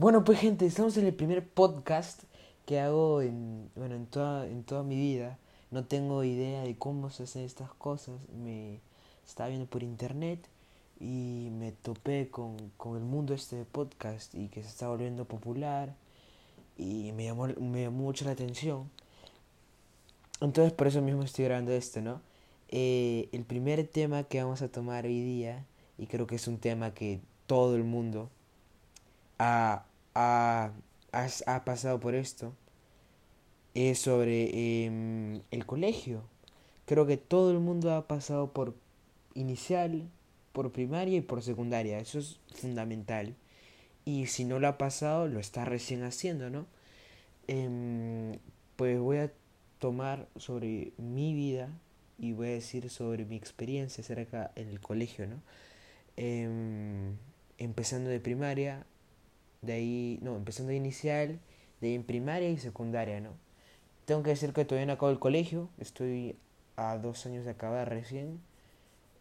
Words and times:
Bueno, 0.00 0.24
pues 0.24 0.40
gente, 0.40 0.64
estamos 0.64 0.96
en 0.96 1.04
el 1.04 1.12
primer 1.12 1.46
podcast 1.46 2.22
que 2.64 2.80
hago 2.80 3.20
en, 3.20 3.70
bueno, 3.76 3.96
en, 3.96 4.06
toda, 4.06 4.46
en 4.46 4.62
toda 4.62 4.82
mi 4.82 4.96
vida. 4.96 5.36
No 5.70 5.84
tengo 5.84 6.24
idea 6.24 6.62
de 6.62 6.74
cómo 6.74 7.10
se 7.10 7.24
hacen 7.24 7.44
estas 7.44 7.70
cosas. 7.74 8.14
Me 8.30 8.80
estaba 9.26 9.50
viendo 9.50 9.66
por 9.66 9.82
internet 9.82 10.48
y 10.98 11.50
me 11.52 11.72
topé 11.72 12.30
con, 12.30 12.56
con 12.78 12.96
el 12.96 13.02
mundo 13.02 13.34
este 13.34 13.56
de 13.56 13.66
podcast 13.66 14.34
y 14.34 14.48
que 14.48 14.62
se 14.62 14.70
está 14.70 14.88
volviendo 14.88 15.26
popular 15.26 15.94
y 16.78 17.12
me 17.12 17.26
llamó, 17.26 17.48
me 17.60 17.82
llamó 17.82 18.04
mucho 18.04 18.24
la 18.24 18.30
atención. 18.30 18.90
Entonces 20.40 20.72
por 20.72 20.86
eso 20.86 21.02
mismo 21.02 21.24
estoy 21.24 21.44
grabando 21.44 21.72
esto, 21.72 22.00
¿no? 22.00 22.22
Eh, 22.70 23.28
el 23.32 23.44
primer 23.44 23.86
tema 23.86 24.22
que 24.22 24.42
vamos 24.42 24.62
a 24.62 24.68
tomar 24.68 25.04
hoy 25.04 25.20
día, 25.22 25.66
y 25.98 26.06
creo 26.06 26.26
que 26.26 26.36
es 26.36 26.48
un 26.48 26.56
tema 26.56 26.94
que 26.94 27.20
todo 27.46 27.76
el 27.76 27.84
mundo 27.84 28.30
ha, 29.38 29.84
ha, 30.14 30.72
ha, 31.12 31.64
pasado 31.64 32.00
por 32.00 32.14
esto, 32.14 32.54
es 33.74 33.98
sobre 33.98 34.84
em, 34.84 35.42
el 35.50 35.66
colegio. 35.66 36.22
Creo 36.86 37.06
que 37.06 37.16
todo 37.16 37.52
el 37.52 37.60
mundo 37.60 37.94
ha 37.94 38.08
pasado 38.08 38.52
por 38.52 38.74
inicial, 39.34 40.08
por 40.52 40.72
primaria 40.72 41.18
y 41.18 41.20
por 41.20 41.42
secundaria. 41.42 41.98
Eso 41.98 42.18
es 42.18 42.40
fundamental. 42.54 43.34
Y 44.04 44.26
si 44.26 44.44
no 44.44 44.58
lo 44.58 44.68
ha 44.68 44.78
pasado, 44.78 45.28
lo 45.28 45.40
está 45.40 45.64
recién 45.64 46.02
haciendo, 46.02 46.50
¿no? 46.50 46.66
Em, 47.46 48.38
pues 48.76 48.98
voy 48.98 49.18
a 49.18 49.32
tomar 49.78 50.28
sobre 50.36 50.92
mi 50.98 51.34
vida 51.34 51.68
y 52.18 52.32
voy 52.32 52.48
a 52.48 52.50
decir 52.50 52.90
sobre 52.90 53.24
mi 53.24 53.36
experiencia 53.36 54.04
cerca 54.04 54.52
en 54.54 54.68
el 54.68 54.80
colegio, 54.80 55.26
¿no? 55.26 55.42
Em, 56.16 57.16
empezando 57.58 58.10
de 58.10 58.20
primaria, 58.20 58.86
de 59.62 59.72
ahí, 59.74 60.18
no, 60.22 60.36
empezando 60.36 60.70
de 60.70 60.76
inicial, 60.76 61.40
de 61.80 61.88
ahí 61.88 61.94
en 61.94 62.04
primaria 62.04 62.50
y 62.50 62.58
secundaria, 62.58 63.20
¿no? 63.20 63.30
Tengo 64.04 64.22
que 64.22 64.30
decir 64.30 64.52
que 64.52 64.64
todavía 64.64 64.86
no 64.86 64.94
acabo 64.94 65.12
el 65.12 65.18
colegio, 65.18 65.68
estoy 65.78 66.36
a 66.76 66.98
dos 66.98 67.26
años 67.26 67.44
de 67.44 67.52
acabar 67.52 67.88
recién, 67.88 68.40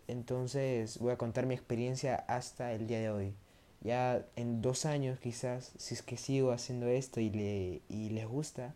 entonces 0.08 0.98
voy 1.00 1.12
a 1.12 1.18
contar 1.18 1.46
mi 1.46 1.54
experiencia 1.54 2.16
hasta 2.28 2.74
el 2.74 2.88
día 2.88 3.00
de 3.00 3.12
hoy. 3.12 3.34
Ya 3.82 4.26
en 4.36 4.62
dos 4.62 4.86
años 4.86 5.20
quizás, 5.20 5.74
si 5.78 5.94
es 5.94 6.02
que 6.02 6.18
sigo 6.18 6.52
haciendo 6.52 6.88
esto 6.88 7.20
y, 7.20 7.30
le, 7.30 7.82
y 7.90 8.10
les 8.10 8.28
gusta, 8.28 8.74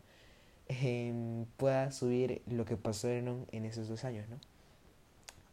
Em, 0.67 1.45
pueda 1.57 1.91
subir 1.91 2.41
lo 2.47 2.65
que 2.65 2.77
pasó 2.77 3.09
en, 3.09 3.45
en 3.51 3.65
esos 3.65 3.89
dos 3.89 4.05
años, 4.05 4.27
¿no? 4.29 4.39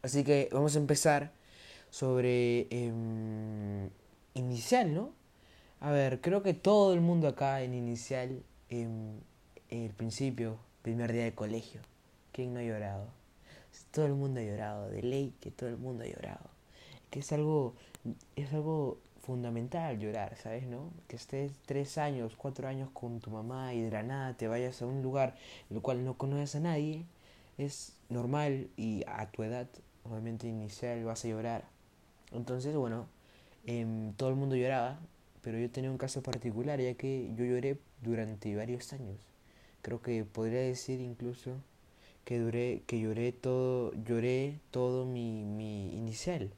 Así 0.01 0.23
que 0.23 0.49
vamos 0.51 0.75
a 0.75 0.79
empezar 0.79 1.31
sobre 1.89 2.67
eh, 2.69 3.89
inicial, 4.33 4.93
¿no? 4.93 5.11
A 5.83 5.89
ver, 5.89 6.21
creo 6.21 6.43
que 6.43 6.53
todo 6.53 6.93
el 6.93 7.01
mundo 7.01 7.27
acá 7.27 7.63
en 7.63 7.73
inicial, 7.73 8.43
en 8.69 9.19
el 9.71 9.89
principio, 9.89 10.59
primer 10.83 11.11
día 11.11 11.23
de 11.23 11.33
colegio, 11.33 11.81
¿quién 12.31 12.53
no 12.53 12.59
ha 12.59 12.63
llorado? 12.63 13.07
Todo 13.89 14.05
el 14.05 14.13
mundo 14.13 14.41
ha 14.41 14.43
llorado, 14.43 14.91
de 14.91 15.01
ley 15.01 15.33
que 15.41 15.49
todo 15.49 15.69
el 15.69 15.77
mundo 15.77 16.03
ha 16.03 16.07
llorado. 16.07 16.51
Que 17.09 17.21
es 17.21 17.31
algo, 17.31 17.73
es 18.35 18.53
algo 18.53 18.99
fundamental 19.23 19.97
llorar, 19.97 20.37
¿sabes? 20.37 20.67
¿No? 20.67 20.91
Que 21.07 21.15
estés 21.15 21.51
tres 21.65 21.97
años, 21.97 22.35
cuatro 22.37 22.67
años 22.67 22.91
con 22.93 23.19
tu 23.19 23.31
mamá 23.31 23.73
y 23.73 23.81
de 23.81 23.89
la 23.89 24.03
nada 24.03 24.35
te 24.35 24.47
vayas 24.47 24.83
a 24.83 24.85
un 24.85 25.01
lugar 25.01 25.35
en 25.71 25.77
el 25.77 25.81
cual 25.81 26.05
no 26.05 26.15
conoces 26.15 26.53
a 26.53 26.59
nadie, 26.59 27.05
es 27.57 27.93
normal 28.07 28.69
y 28.77 29.03
a 29.07 29.31
tu 29.31 29.41
edad, 29.41 29.67
obviamente 30.03 30.47
inicial, 30.47 31.03
vas 31.05 31.25
a 31.25 31.27
llorar. 31.27 31.63
Entonces, 32.31 32.75
bueno, 32.75 33.07
eh, 33.65 34.11
todo 34.15 34.29
el 34.29 34.35
mundo 34.35 34.55
lloraba, 34.55 34.99
pero 35.41 35.59
yo 35.59 35.69
tenía 35.69 35.91
un 35.91 35.97
caso 35.97 36.21
particular, 36.23 36.79
ya 36.79 36.93
que 36.95 37.31
yo 37.35 37.45
lloré 37.45 37.77
durante 38.01 38.55
varios 38.55 38.93
años. 38.93 39.17
Creo 39.81 40.01
que 40.01 40.23
podría 40.25 40.61
decir 40.61 40.99
incluso 41.01 41.55
que 42.25 42.39
duré, 42.39 42.83
que 42.87 42.99
lloré 42.99 43.31
todo, 43.31 43.93
lloré 44.05 44.59
todo 44.71 45.05
mi, 45.05 45.43
mi 45.43 45.95
inicial 45.95 46.51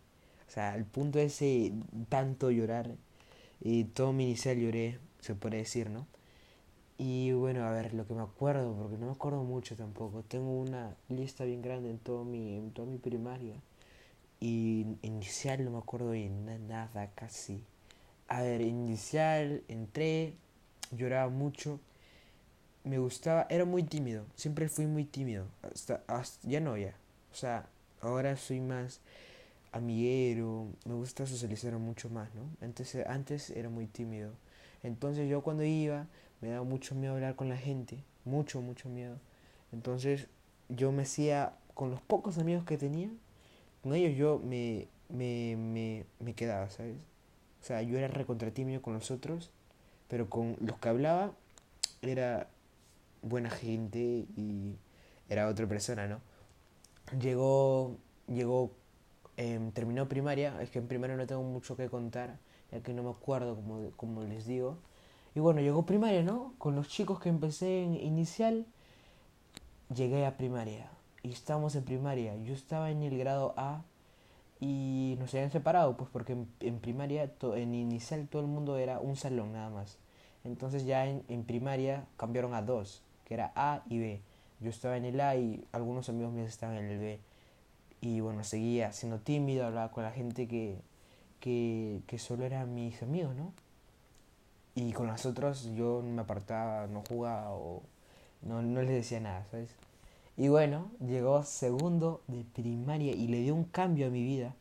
o 0.47 0.51
sea, 0.53 0.73
al 0.73 0.85
punto 0.85 1.17
de 1.17 1.25
ese 1.25 1.73
tanto 2.09 2.51
llorar, 2.51 2.95
y 3.59 3.85
todo 3.85 4.13
mi 4.13 4.25
inicial 4.25 4.55
lloré, 4.59 4.99
se 5.19 5.33
puede 5.33 5.57
decir, 5.57 5.89
¿no? 5.89 6.05
Y 6.99 7.31
bueno, 7.31 7.63
a 7.63 7.71
ver, 7.71 7.95
lo 7.95 8.05
que 8.05 8.13
me 8.13 8.21
acuerdo, 8.21 8.75
porque 8.75 8.97
no 8.99 9.07
me 9.07 9.13
acuerdo 9.13 9.43
mucho 9.43 9.75
tampoco, 9.75 10.21
tengo 10.21 10.51
una 10.51 10.95
lista 11.09 11.43
bien 11.43 11.63
grande 11.63 11.89
en, 11.89 11.97
todo 11.97 12.23
mi, 12.23 12.55
en 12.55 12.69
toda 12.69 12.87
mi 12.87 12.99
primaria. 12.99 13.55
Y 14.39 14.85
inicial 15.01 15.65
no 15.65 15.71
me 15.71 15.79
acuerdo 15.79 16.11
de 16.11 16.29
nada, 16.29 17.09
casi. 17.15 17.63
A 18.33 18.41
ver, 18.41 18.61
inicial, 18.61 19.61
entré, 19.67 20.33
lloraba 20.89 21.29
mucho. 21.29 21.79
Me 22.83 22.97
gustaba, 22.97 23.45
era 23.47 23.63
muy 23.63 23.83
tímido, 23.83 24.25
siempre 24.35 24.69
fui 24.69 24.87
muy 24.87 25.05
tímido. 25.05 25.45
Hasta, 25.61 26.01
ya 26.41 26.59
no, 26.59 26.75
ya. 26.75 26.95
O 27.31 27.35
sea, 27.35 27.67
ahora 28.01 28.35
soy 28.35 28.59
más 28.59 29.01
amiguero, 29.71 30.65
me 30.85 30.95
gusta 30.95 31.27
socializar 31.27 31.73
mucho 31.77 32.09
más, 32.09 32.33
¿no? 32.33 32.41
Antes, 32.65 32.95
antes 33.05 33.51
era 33.51 33.69
muy 33.69 33.85
tímido. 33.85 34.31
Entonces 34.81 35.29
yo 35.29 35.41
cuando 35.43 35.63
iba 35.63 36.07
me 36.41 36.49
daba 36.49 36.63
mucho 36.63 36.95
miedo 36.95 37.13
hablar 37.13 37.35
con 37.35 37.49
la 37.49 37.57
gente, 37.57 37.99
mucho, 38.25 38.61
mucho 38.61 38.89
miedo. 38.89 39.19
Entonces 39.71 40.27
yo 40.69 40.91
me 40.91 41.03
hacía, 41.03 41.53
con 41.75 41.91
los 41.91 42.01
pocos 42.01 42.39
amigos 42.39 42.65
que 42.65 42.79
tenía, 42.79 43.11
con 43.83 43.93
ellos 43.93 44.17
yo 44.17 44.39
me, 44.43 44.87
me, 45.09 45.55
me, 45.55 46.05
me 46.19 46.33
quedaba, 46.33 46.71
¿sabes? 46.71 46.97
O 47.63 47.65
sea, 47.65 47.81
yo 47.81 47.97
era 47.97 48.07
recontra 48.09 48.51
tímido 48.51 48.83
con 48.83 48.93
los 48.93 49.09
otros, 49.09 49.49
pero 50.07 50.29
con 50.29 50.57
los 50.59 50.77
que 50.77 50.89
hablaba 50.89 51.31
era 52.03 52.47
buena 53.23 53.49
gente 53.49 54.27
y 54.37 54.75
era 55.29 55.47
otra 55.47 55.65
persona, 55.65 56.05
¿no? 56.07 56.19
Llegó, 57.19 57.97
llegó 58.27 58.71
Em, 59.35 59.71
terminó 59.71 60.07
primaria, 60.07 60.61
es 60.61 60.69
que 60.69 60.79
en 60.79 60.87
primaria 60.87 61.15
no 61.15 61.25
tengo 61.25 61.41
mucho 61.41 61.75
que 61.75 61.89
contar, 61.89 62.37
ya 62.71 62.81
que 62.81 62.93
no 62.93 63.01
me 63.03 63.09
acuerdo 63.09 63.55
como, 63.55 63.89
como 63.97 64.23
les 64.23 64.45
digo. 64.45 64.77
Y 65.33 65.39
bueno, 65.39 65.61
llegó 65.61 65.85
primaria, 65.85 66.21
¿no? 66.21 66.53
Con 66.59 66.75
los 66.75 66.87
chicos 66.87 67.19
que 67.19 67.29
empecé 67.29 67.83
en 67.83 67.95
inicial, 67.95 68.67
llegué 69.93 70.25
a 70.25 70.37
primaria. 70.37 70.91
Y 71.23 71.31
estábamos 71.31 71.75
en 71.75 71.83
primaria. 71.83 72.35
Yo 72.37 72.53
estaba 72.53 72.91
en 72.91 73.01
el 73.01 73.17
grado 73.17 73.53
A 73.57 73.83
y 74.63 75.17
nos 75.19 75.33
habían 75.33 75.51
separado, 75.51 75.97
pues 75.97 76.09
porque 76.09 76.37
en, 76.61 76.79
primaria, 76.79 77.29
en 77.41 77.75
inicial 77.75 78.29
todo 78.29 78.41
el 78.41 78.47
mundo 78.47 78.77
era 78.77 79.01
un 79.01 79.17
salón 79.17 79.51
nada 79.51 79.69
más. 79.69 79.97
Entonces 80.45 80.85
ya 80.85 81.05
en, 81.05 81.21
en 81.27 81.43
primaria 81.43 82.05
cambiaron 82.15 82.53
a 82.53 82.61
dos, 82.61 83.01
que 83.25 83.33
era 83.33 83.51
A 83.57 83.83
y 83.89 83.99
B. 83.99 84.21
Yo 84.61 84.69
estaba 84.69 84.95
en 84.95 85.03
el 85.03 85.19
A 85.19 85.35
y 85.35 85.67
algunos 85.73 86.07
amigos 86.07 86.31
míos 86.31 86.47
estaban 86.47 86.77
en 86.77 86.85
el 86.85 86.97
B. 86.97 87.19
Y 87.99 88.21
bueno, 88.21 88.45
seguía 88.45 88.93
siendo 88.93 89.19
tímido, 89.19 89.65
hablaba 89.65 89.91
con 89.91 90.03
la 90.05 90.11
gente 90.11 90.47
que, 90.47 90.79
que, 91.41 92.01
que 92.07 92.17
solo 92.17 92.45
eran 92.45 92.73
mis 92.73 93.03
amigos, 93.03 93.35
¿no? 93.35 93.51
Y 94.75 94.93
con 94.93 95.07
los 95.07 95.25
otros 95.25 95.73
yo 95.75 96.01
me 96.01 96.21
apartaba, 96.21 96.87
no 96.87 97.03
jugaba 97.05 97.51
o 97.51 97.83
no, 98.43 98.61
no 98.61 98.81
les 98.81 98.91
decía 98.91 99.19
nada, 99.19 99.45
¿sabes? 99.51 99.75
Y 100.37 100.47
bueno, 100.47 100.91
llegó 100.99 101.43
segundo 101.43 102.21
de 102.27 102.43
primaria 102.43 103.13
y 103.13 103.27
le 103.27 103.41
dio 103.41 103.53
un 103.55 103.65
cambio 103.65 104.07
a 104.07 104.09
mi 104.09 104.23
vida. 104.23 104.55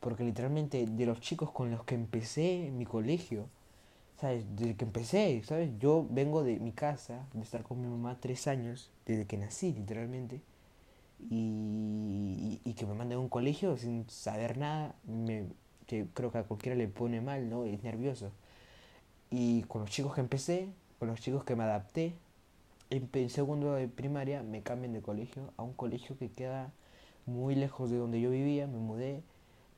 Porque 0.00 0.24
literalmente 0.24 0.86
de 0.86 1.06
los 1.06 1.20
chicos 1.20 1.50
con 1.50 1.70
los 1.70 1.84
que 1.84 1.94
empecé 1.94 2.70
mi 2.72 2.84
colegio, 2.84 3.48
¿sabes? 4.20 4.44
Desde 4.54 4.76
que 4.76 4.84
empecé, 4.84 5.42
¿sabes? 5.44 5.70
Yo 5.78 6.06
vengo 6.10 6.42
de 6.44 6.58
mi 6.58 6.72
casa, 6.72 7.26
de 7.32 7.42
estar 7.42 7.62
con 7.62 7.80
mi 7.80 7.88
mamá 7.88 8.18
tres 8.20 8.46
años, 8.46 8.90
desde 9.06 9.26
que 9.26 9.38
nací 9.38 9.72
literalmente 9.72 10.42
y, 11.30 12.60
y, 12.64 12.74
que 12.74 12.86
me 12.86 12.94
manden 12.94 13.18
a 13.18 13.20
un 13.20 13.28
colegio 13.28 13.76
sin 13.76 14.08
saber 14.08 14.58
nada, 14.58 14.94
me, 15.06 15.46
creo 15.86 16.30
que 16.30 16.38
a 16.38 16.42
cualquiera 16.44 16.76
le 16.76 16.88
pone 16.88 17.20
mal, 17.20 17.48
¿no? 17.48 17.64
Es 17.64 17.82
nervioso. 17.82 18.30
Y 19.30 19.62
con 19.64 19.82
los 19.82 19.90
chicos 19.90 20.14
que 20.14 20.20
empecé, 20.20 20.68
con 20.98 21.08
los 21.08 21.20
chicos 21.20 21.44
que 21.44 21.56
me 21.56 21.64
adapté, 21.64 22.14
en 22.96 23.30
segundo 23.30 23.74
de 23.74 23.88
primaria 23.88 24.42
me 24.42 24.62
cambian 24.62 24.92
de 24.92 25.02
colegio 25.02 25.52
a 25.56 25.62
un 25.62 25.72
colegio 25.72 26.16
que 26.18 26.30
queda 26.30 26.72
muy 27.26 27.54
lejos 27.54 27.90
de 27.90 27.96
donde 27.96 28.20
yo 28.20 28.30
vivía, 28.30 28.66
me 28.66 28.78
mudé, 28.78 29.22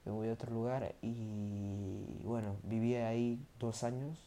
me 0.05 0.13
voy 0.13 0.29
a 0.29 0.33
otro 0.33 0.53
lugar 0.53 0.95
y 1.03 2.23
bueno, 2.25 2.57
viví 2.65 2.95
ahí 2.97 3.39
dos 3.59 3.85
años, 3.85 4.19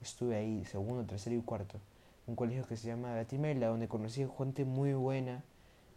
estuve 0.00 0.36
ahí 0.36 0.64
segundo, 0.64 1.04
tercero 1.04 1.36
y 1.36 1.40
cuarto. 1.40 1.78
Un 2.26 2.36
colegio 2.36 2.66
que 2.66 2.76
se 2.76 2.88
llama 2.88 3.14
Gatimela, 3.14 3.68
donde 3.68 3.88
conocí 3.88 4.26
gente 4.38 4.64
muy 4.64 4.94
buena, 4.94 5.42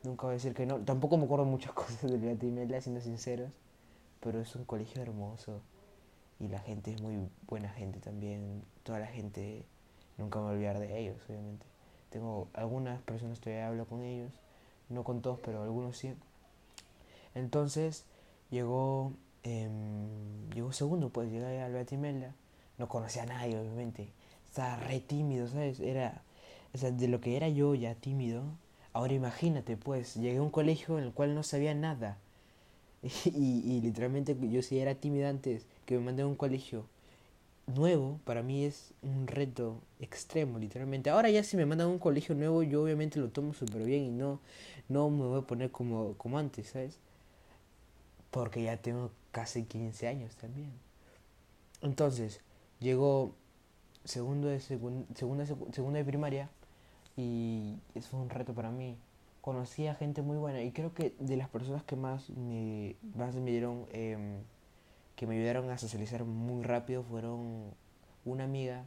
Nunca 0.05 0.27
voy 0.27 0.33
a 0.33 0.35
decir 0.35 0.53
que 0.53 0.65
no. 0.65 0.79
Tampoco 0.79 1.17
me 1.17 1.25
acuerdo 1.25 1.45
muchas 1.45 1.71
cosas 1.73 2.11
de 2.11 2.17
Guatemala, 2.17 2.79
siendo 2.79 3.01
sinceros. 3.01 3.51
Pero 4.19 4.39
es 4.39 4.55
un 4.55 4.65
colegio 4.65 5.01
hermoso. 5.01 5.61
Y 6.39 6.47
la 6.47 6.59
gente 6.59 6.93
es 6.93 7.01
muy 7.01 7.17
buena 7.47 7.69
gente 7.69 7.99
también. 7.99 8.63
Toda 8.83 8.99
la 8.99 9.07
gente, 9.07 9.65
nunca 10.17 10.39
me 10.39 10.45
voy 10.45 10.51
a 10.51 10.55
olvidar 10.55 10.79
de 10.79 10.99
ellos, 10.99 11.17
obviamente. 11.27 11.65
Tengo 12.15 12.47
algunas 12.53 13.01
personas 13.01 13.41
todavía 13.41 13.67
hablo 13.67 13.85
con 13.87 14.01
ellos. 14.01 14.31
No 14.87 15.03
con 15.03 15.21
todos, 15.21 15.37
pero 15.43 15.63
algunos 15.63 15.97
sí. 15.97 16.13
Entonces, 17.33 18.05
llegó, 18.49 19.11
eh, 19.43 19.69
llegó 20.53 20.71
segundo, 20.71 21.09
pues 21.09 21.29
llegué 21.29 21.61
al 21.61 21.73
Guatemala. 21.73 22.33
No 22.77 22.87
conocía 22.87 23.23
a 23.23 23.25
nadie, 23.25 23.59
obviamente. 23.59 24.07
estaba 24.47 24.77
re 24.77 25.01
tímido, 25.01 25.49
¿sabes? 25.49 25.81
Era, 25.81 26.21
o 26.73 26.77
sea, 26.77 26.91
de 26.91 27.09
lo 27.09 27.19
que 27.19 27.35
era 27.35 27.49
yo 27.49 27.75
ya 27.75 27.95
tímido, 27.95 28.43
ahora 28.93 29.11
imagínate, 29.11 29.75
pues, 29.75 30.15
llegué 30.15 30.37
a 30.37 30.41
un 30.41 30.51
colegio 30.51 30.97
en 30.97 31.03
el 31.03 31.11
cual 31.11 31.35
no 31.35 31.43
sabía 31.43 31.73
nada. 31.73 32.17
Y, 33.25 33.59
y 33.69 33.81
literalmente 33.81 34.37
yo 34.49 34.61
sí 34.61 34.79
era 34.79 34.95
tímido 34.95 35.27
antes, 35.27 35.65
que 35.85 35.97
me 35.97 36.05
mandé 36.05 36.23
a 36.23 36.27
un 36.27 36.35
colegio 36.35 36.85
nuevo, 37.67 38.19
para 38.25 38.43
mí 38.43 38.65
es 38.65 38.93
un 39.01 39.27
reto 39.27 39.81
extremo, 39.99 40.59
literalmente. 40.59 41.09
Ahora 41.09 41.29
ya 41.29 41.43
si 41.43 41.57
me 41.57 41.65
mandan 41.65 41.87
a 41.87 41.91
un 41.91 41.99
colegio 41.99 42.35
nuevo, 42.35 42.63
yo 42.63 42.83
obviamente 42.83 43.19
lo 43.19 43.29
tomo 43.29 43.53
súper 43.53 43.83
bien 43.83 44.03
y 44.03 44.11
no, 44.11 44.39
no 44.89 45.09
me 45.09 45.25
voy 45.25 45.39
a 45.39 45.47
poner 45.47 45.71
como, 45.71 46.13
como 46.17 46.37
antes, 46.37 46.69
¿sabes? 46.69 46.99
Porque 48.31 48.63
ya 48.63 48.77
tengo 48.77 49.11
casi 49.31 49.63
15 49.63 50.07
años 50.07 50.35
también. 50.35 50.71
Entonces, 51.81 52.41
llegó 52.79 53.33
segundo 54.05 54.47
de 54.47 54.59
segunda, 54.59 55.45
de 55.45 56.05
primaria 56.05 56.49
y 57.17 57.75
fue 58.09 58.19
un 58.19 58.29
reto 58.29 58.53
para 58.53 58.71
mí. 58.71 58.97
Conocí 59.41 59.87
a 59.87 59.95
gente 59.95 60.21
muy 60.21 60.37
buena 60.37 60.63
y 60.63 60.71
creo 60.71 60.93
que 60.93 61.13
de 61.19 61.37
las 61.37 61.49
personas 61.49 61.83
que 61.83 61.95
más 61.95 62.29
me, 62.31 62.95
más 63.15 63.35
me 63.35 63.51
dieron, 63.51 63.85
em, 63.91 64.37
que 65.15 65.27
me 65.27 65.35
ayudaron 65.35 65.69
a 65.69 65.77
socializar 65.77 66.25
muy 66.25 66.63
rápido 66.63 67.03
fueron 67.03 67.73
una 68.25 68.43
amiga. 68.43 68.85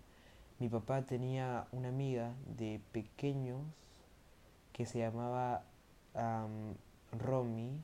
Mi 0.58 0.68
papá 0.68 1.02
tenía 1.02 1.66
una 1.72 1.88
amiga 1.88 2.34
de 2.56 2.80
pequeños 2.92 3.60
que 4.72 4.86
se 4.86 4.98
llamaba 4.98 5.64
Romy 7.12 7.80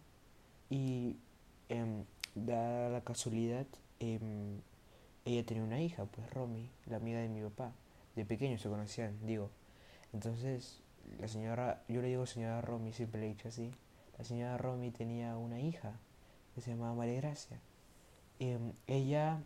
y 0.71 1.17
em, 1.69 2.05
da 2.35 2.89
la 2.89 3.01
casualidad 3.03 3.67
em, 4.01 4.61
ella 5.25 5.47
tenía 5.47 5.63
una 5.63 5.81
hija, 5.81 6.05
pues 6.05 6.31
Romy, 6.33 6.69
la 6.87 6.97
amiga 6.97 7.21
de 7.21 7.29
mi 7.29 7.43
papá. 7.43 7.73
De 8.15 8.25
pequeño 8.25 8.59
se 8.59 8.69
conocían, 8.69 9.17
digo. 9.27 9.51
Entonces, 10.13 10.83
la 11.19 11.29
señora, 11.29 11.83
yo 11.89 12.03
le 12.03 12.09
digo 12.09 12.27
señora 12.27 12.61
Romy, 12.61 12.93
siempre 12.93 13.21
le 13.21 13.27
he 13.27 13.31
dicho 13.31 13.49
así. 13.49 13.73
La 14.19 14.25
señora 14.25 14.59
Romy 14.59 14.91
tenía 14.91 15.37
una 15.37 15.61
hija 15.61 15.99
que 16.55 16.61
se 16.61 16.71
llamaba 16.71 16.95
María 16.95 17.21
Gracia. 17.21 17.59
Em, 18.41 18.73
ella 18.87 19.43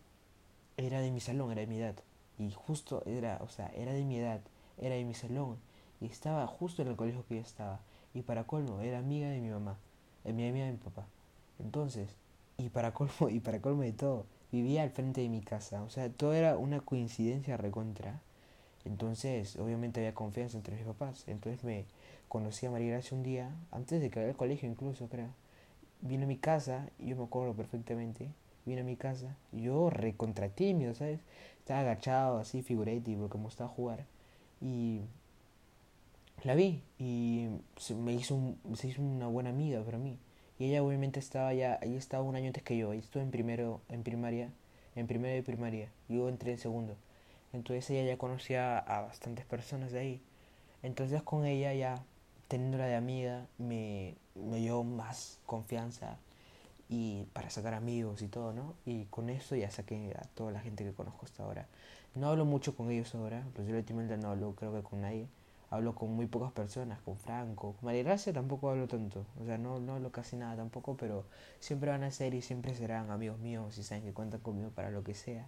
era 0.76 1.00
de 1.00 1.10
mi 1.10 1.20
salón, 1.20 1.52
era 1.52 1.60
de 1.60 1.66
mi 1.66 1.78
edad. 1.78 1.96
Y 2.38 2.50
justo 2.52 3.02
era, 3.06 3.38
o 3.42 3.48
sea, 3.48 3.70
era 3.74 3.92
de 3.92 4.04
mi 4.04 4.18
edad, 4.18 4.40
era 4.78 4.94
de 4.94 5.04
mi 5.04 5.14
salón. 5.14 5.56
Y 6.00 6.06
estaba 6.06 6.46
justo 6.46 6.82
en 6.82 6.88
el 6.88 6.96
colegio 6.96 7.24
que 7.28 7.36
yo 7.36 7.40
estaba. 7.40 7.80
Y 8.14 8.22
para 8.22 8.44
colmo, 8.44 8.80
era 8.80 8.98
amiga 8.98 9.28
de 9.28 9.40
mi 9.40 9.50
mamá, 9.50 9.76
eh, 10.24 10.32
mi 10.32 10.48
amiga 10.48 10.66
de 10.66 10.72
mi 10.72 10.78
papá. 10.78 11.06
Entonces, 11.58 12.08
y 12.56 12.68
para 12.70 12.92
colmo, 12.92 13.28
y 13.30 13.40
para 13.40 13.60
colmo 13.60 13.82
de 13.82 13.92
todo, 13.92 14.26
vivía 14.52 14.82
al 14.82 14.90
frente 14.90 15.20
de 15.20 15.28
mi 15.28 15.40
casa. 15.40 15.82
O 15.82 15.90
sea, 15.90 16.10
todo 16.10 16.32
era 16.34 16.56
una 16.56 16.80
coincidencia 16.80 17.56
recontra. 17.56 18.20
Entonces, 18.84 19.56
obviamente 19.56 20.00
había 20.00 20.14
confianza 20.14 20.56
entre 20.56 20.76
mis 20.76 20.84
papás. 20.84 21.24
Entonces 21.26 21.64
me 21.64 21.84
conocí 22.28 22.66
a 22.66 22.70
María 22.70 22.92
Gracia 22.92 23.16
un 23.16 23.22
día, 23.22 23.50
antes 23.70 24.00
de 24.00 24.10
que 24.10 24.20
al 24.20 24.36
colegio 24.36 24.68
incluso, 24.68 25.08
creo. 25.08 25.28
Vino 26.00 26.24
a 26.24 26.26
mi 26.28 26.36
casa, 26.36 26.88
yo 26.98 27.16
me 27.16 27.24
acuerdo 27.24 27.54
perfectamente. 27.54 28.28
Vino 28.66 28.82
a 28.82 28.84
mi 28.84 28.96
casa, 28.96 29.36
yo 29.52 29.90
recontra 29.90 30.48
tímido, 30.48 30.94
¿sabes? 30.94 31.20
Estaba 31.58 31.80
agachado, 31.80 32.38
así, 32.38 32.62
figurati, 32.62 33.16
porque 33.16 33.38
me 33.38 33.44
gustaba 33.44 33.70
jugar. 33.70 34.04
Y 34.60 35.02
la 36.44 36.54
vi, 36.54 36.82
y 36.98 37.48
me 37.96 38.12
hizo, 38.12 38.54
se 38.74 38.88
hizo 38.88 39.02
una 39.02 39.26
buena 39.26 39.50
amiga 39.50 39.82
para 39.82 39.98
mí. 39.98 40.18
Y 40.58 40.66
ella 40.66 40.82
obviamente 40.82 41.20
estaba 41.20 41.52
ya, 41.54 41.78
ella 41.82 41.98
estaba 41.98 42.22
un 42.22 42.36
año 42.36 42.48
antes 42.48 42.62
que 42.62 42.76
yo, 42.76 42.92
ella 42.92 43.02
estuvo 43.02 43.22
en 43.22 43.30
primero, 43.30 43.80
en 43.88 44.02
primaria, 44.02 44.50
en 44.96 45.06
primero 45.06 45.34
de 45.34 45.42
primaria, 45.42 45.90
yo 46.08 46.28
entré 46.28 46.52
en 46.52 46.58
segundo. 46.58 46.96
Entonces 47.52 47.88
ella 47.90 48.04
ya 48.04 48.18
conocía 48.18 48.78
a 48.78 49.02
bastantes 49.02 49.46
personas 49.46 49.92
de 49.92 50.00
ahí. 50.00 50.22
Entonces 50.82 51.22
con 51.22 51.44
ella 51.44 51.72
ya, 51.74 52.02
teniéndola 52.48 52.86
de 52.86 52.96
amiga, 52.96 53.46
me, 53.58 54.14
me 54.34 54.58
dio 54.58 54.84
más 54.84 55.38
confianza 55.46 56.18
y 56.88 57.24
para 57.32 57.50
sacar 57.50 57.74
amigos 57.74 58.22
y 58.22 58.28
todo, 58.28 58.52
¿no? 58.52 58.74
Y 58.86 59.04
con 59.06 59.30
eso 59.30 59.56
ya 59.56 59.70
saqué 59.70 60.14
a 60.18 60.26
toda 60.34 60.52
la 60.52 60.60
gente 60.60 60.84
que 60.84 60.92
conozco 60.92 61.26
hasta 61.26 61.42
ahora. 61.42 61.66
No 62.14 62.28
hablo 62.28 62.44
mucho 62.44 62.76
con 62.76 62.90
ellos 62.90 63.14
ahora, 63.14 63.44
pues 63.54 63.68
yo 63.68 63.76
últimamente 63.76 64.16
no 64.16 64.30
hablo 64.30 64.54
creo 64.56 64.72
que 64.74 64.82
con 64.82 65.02
nadie 65.02 65.28
hablo 65.70 65.94
con 65.94 66.10
muy 66.14 66.26
pocas 66.26 66.52
personas, 66.52 66.98
con 67.00 67.16
Franco, 67.16 67.74
con 67.74 67.86
María 67.86 68.02
Gracia 68.02 68.32
tampoco 68.32 68.70
hablo 68.70 68.88
tanto, 68.88 69.26
o 69.40 69.44
sea, 69.44 69.58
no, 69.58 69.80
no 69.80 69.94
hablo 69.94 70.10
casi 70.10 70.36
nada 70.36 70.56
tampoco, 70.56 70.96
pero 70.96 71.24
siempre 71.60 71.90
van 71.90 72.04
a 72.04 72.10
ser 72.10 72.34
y 72.34 72.42
siempre 72.42 72.74
serán 72.74 73.10
amigos 73.10 73.38
míos 73.38 73.76
y 73.78 73.82
saben 73.82 74.04
que 74.04 74.12
cuentan 74.12 74.40
conmigo 74.40 74.70
para 74.70 74.90
lo 74.90 75.04
que 75.04 75.14
sea. 75.14 75.46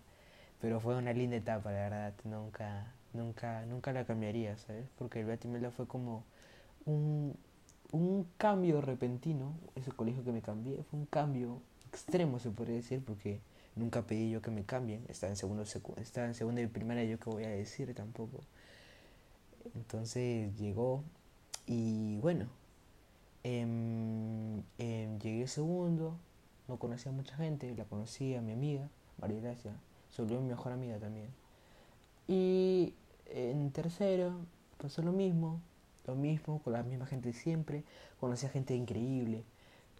Pero 0.61 0.79
fue 0.81 0.97
una 0.97 1.13
linda 1.15 1.37
etapa, 1.37 1.73
la 1.73 1.79
verdad, 1.79 2.15
nunca, 2.25 2.93
nunca, 3.15 3.65
nunca 3.67 3.93
la 3.93 4.05
cambiaría, 4.05 4.59
¿sabes? 4.59 4.87
Porque 4.99 5.21
el 5.21 5.27
Batimela 5.27 5.71
fue 5.71 5.87
como 5.87 6.25
un, 6.85 7.35
un 7.93 8.27
cambio 8.37 8.81
repentino, 8.81 9.55
ese 9.75 9.93
colegio 9.93 10.25
que 10.25 10.33
me 10.33 10.43
cambié, 10.43 10.83
fue 10.85 11.01
un 11.01 11.07
cambio 11.07 11.61
extremo 11.89 12.39
se 12.39 12.51
podría 12.51 12.77
decir, 12.77 13.03
porque 13.05 13.41
nunca 13.75 14.03
pedí 14.03 14.31
yo 14.31 14.41
que 14.43 14.51
me 14.51 14.65
cambien, 14.65 15.05
estaba 15.09 15.31
en 15.31 15.37
segundo, 15.37 15.65
estaba 15.97 16.27
en 16.27 16.35
segundo 16.35 16.61
y 16.61 16.67
primaria 16.67 17.05
yo 17.05 17.19
que 17.19 17.31
voy 17.31 17.45
a 17.45 17.49
decir 17.49 17.93
tampoco. 17.95 18.41
Entonces 19.75 20.57
llegó 20.57 21.03
y 21.67 22.19
bueno, 22.19 22.47
eh, 23.45 25.19
llegué 25.21 25.47
segundo, 25.47 26.17
no 26.69 26.79
conocía 26.79 27.11
a 27.11 27.15
mucha 27.15 27.37
gente, 27.37 27.75
la 27.77 27.85
conocí 27.85 28.35
a 28.35 28.41
mi 28.43 28.53
amiga, 28.53 28.89
María 29.21 29.41
Gracia, 29.41 29.73
se 30.11 30.23
volvió 30.23 30.41
mi 30.41 30.49
mejor 30.49 30.73
amiga 30.73 30.99
también. 30.99 31.29
Y 32.29 32.95
en 33.27 33.71
tercero 33.73 34.35
pasó 34.79 35.03
lo 35.03 35.13
mismo, 35.13 35.61
lo 36.11 36.17
mismo, 36.17 36.61
con 36.63 36.73
la 36.73 36.83
misma 36.83 37.07
gente 37.07 37.33
siempre, 37.33 37.85
conocí 38.19 38.47
a 38.47 38.51
gente 38.51 38.75
increíble. 38.75 39.45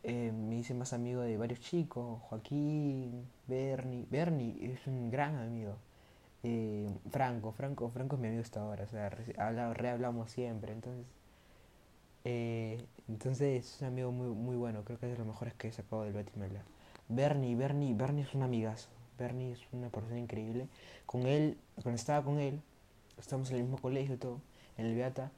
Eh, 0.03 0.33
me 0.33 0.57
hice 0.59 0.75
más 0.75 0.93
amigo 0.93 1.21
de 1.23 1.37
varios 1.37 1.61
chicos, 1.61 2.21
Joaquín, 2.23 3.27
Bernie. 3.47 4.07
Bernie 4.11 4.73
es 4.73 4.87
un 4.87 5.11
gran 5.11 5.37
amigo. 5.37 5.77
Eh, 6.43 6.89
Franco, 7.11 7.53
Franco, 7.53 7.89
Franco 7.91 8.17
es 8.17 8.23
mi 8.23 8.29
amigo 8.29 8.43
hasta 8.43 8.61
ahora, 8.61 8.85
o 8.85 8.89
sea, 8.89 9.11
rehablamos 9.11 10.31
siempre, 10.31 10.73
entonces, 10.73 11.05
eh, 12.25 12.83
entonces 13.09 13.67
es 13.67 13.81
un 13.83 13.89
amigo 13.89 14.11
muy, 14.11 14.29
muy 14.29 14.57
bueno, 14.57 14.83
creo 14.85 14.99
que 14.99 15.07
es 15.07 15.13
de 15.13 15.19
los 15.19 15.27
mejores 15.27 15.53
que 15.55 15.69
he 15.69 15.73
sacado 15.73 16.05
del 16.05 16.15
Batimela. 16.15 16.63
Bernie, 17.09 17.55
Bernie, 17.57 17.93
Bernie 17.93 18.23
es 18.23 18.35
un 18.35 18.43
amigazo, 18.43 18.89
Bernie 19.19 19.53
es 19.53 19.61
una 19.73 19.91
persona 19.91 20.19
increíble, 20.19 20.67
con 21.05 21.27
él, 21.27 21.59
cuando 21.75 21.97
estaba 21.97 22.25
con 22.25 22.39
él, 22.39 22.63
estamos 23.19 23.51
en 23.51 23.57
el 23.57 23.63
mismo 23.65 23.77
colegio 23.77 24.19
todo, 24.19 24.41
en 24.79 24.87
el 24.87 24.95
Beata, 24.95 25.31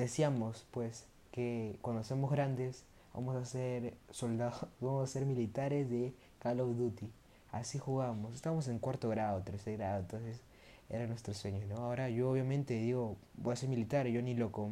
decíamos 0.00 0.66
pues 0.70 1.06
que 1.32 1.78
cuando 1.82 2.02
somos 2.04 2.30
grandes 2.30 2.84
vamos 3.14 3.36
a 3.36 3.44
ser 3.44 3.94
soldados, 4.10 4.66
vamos 4.80 5.08
a 5.08 5.12
ser 5.12 5.26
militares 5.26 5.88
de 5.90 6.12
Call 6.38 6.60
of 6.60 6.76
Duty. 6.76 7.10
Así 7.52 7.78
jugamos. 7.78 8.34
Estamos 8.34 8.68
en 8.68 8.78
cuarto 8.78 9.08
grado, 9.08 9.42
tercer 9.42 9.76
grado, 9.76 10.00
entonces 10.00 10.40
era 10.88 11.06
nuestro 11.06 11.34
sueño, 11.34 11.64
¿no? 11.66 11.76
Ahora 11.76 12.10
yo 12.10 12.30
obviamente 12.30 12.74
digo, 12.74 13.16
voy 13.34 13.52
a 13.52 13.56
ser 13.56 13.68
militar, 13.68 14.06
yo 14.08 14.22
ni 14.22 14.34
loco, 14.34 14.68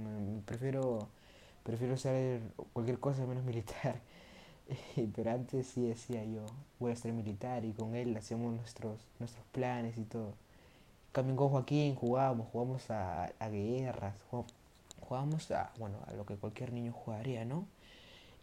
prefiero 0.46 1.08
prefiero 1.62 1.96
ser 1.98 2.40
cualquier 2.72 2.98
cosa 2.98 3.26
menos 3.26 3.44
militar. 3.50 4.00
Pero 5.14 5.30
antes 5.30 5.66
sí 5.66 5.82
decía 5.82 6.24
yo, 6.24 6.44
voy 6.78 6.92
a 6.92 6.96
ser 6.96 7.12
militar 7.12 7.64
y 7.64 7.72
con 7.72 7.94
él 7.94 8.16
hacíamos 8.16 8.54
nuestros 8.54 8.98
nuestros 9.18 9.44
planes 9.52 9.96
y 9.98 10.04
todo. 10.04 10.34
También 11.12 11.36
con 11.36 11.48
Joaquín 11.50 11.94
jugábamos, 11.94 12.48
jugamos 12.52 12.90
a, 12.90 13.24
a 13.38 13.48
guerras, 13.48 14.14
jugábamos 15.08 15.50
a, 15.50 15.72
bueno, 15.78 15.98
a 16.06 16.12
lo 16.12 16.26
que 16.26 16.36
cualquier 16.36 16.72
niño 16.72 16.92
jugaría, 16.92 17.44
¿no? 17.46 17.66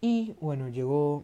Y 0.02 0.36
bueno, 0.42 0.68
llegó 0.68 1.24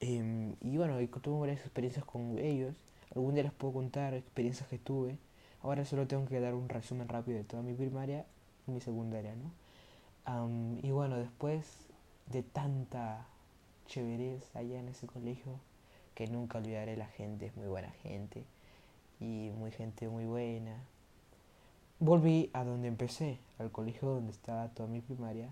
em, 0.00 0.54
y 0.60 0.76
bueno, 0.76 0.96
tuve 1.22 1.40
varias 1.40 1.60
experiencias 1.60 2.04
con 2.04 2.38
ellos. 2.38 2.76
Algún 3.14 3.34
día 3.34 3.44
les 3.44 3.52
puedo 3.52 3.72
contar 3.72 4.12
experiencias 4.14 4.68
que 4.68 4.78
tuve. 4.78 5.16
Ahora 5.62 5.84
solo 5.86 6.06
tengo 6.06 6.26
que 6.26 6.40
dar 6.40 6.54
un 6.54 6.68
resumen 6.68 7.08
rápido 7.08 7.38
de 7.38 7.44
toda 7.44 7.62
mi 7.62 7.72
primaria 7.72 8.26
y 8.66 8.72
mi 8.72 8.80
secundaria, 8.80 9.34
¿no? 9.34 9.50
y 10.82 10.90
bueno, 10.90 11.16
después 11.18 11.86
de 12.32 12.42
tanta 12.42 13.26
chéverez 13.86 14.56
allá 14.56 14.80
en 14.80 14.88
ese 14.88 15.06
colegio, 15.06 15.58
que 16.14 16.26
nunca 16.26 16.58
olvidaré 16.58 16.96
la 16.96 17.06
gente, 17.06 17.46
es 17.46 17.56
muy 17.56 17.66
buena 17.66 17.90
gente 18.02 18.44
y 19.20 19.50
muy 19.56 19.70
gente 19.70 20.08
muy 20.08 20.24
buena. 20.24 20.82
Volví 21.98 22.50
a 22.52 22.64
donde 22.64 22.88
empecé, 22.88 23.38
al 23.58 23.70
colegio 23.70 24.08
donde 24.08 24.32
estaba 24.32 24.68
toda 24.68 24.88
mi 24.88 25.00
primaria 25.00 25.48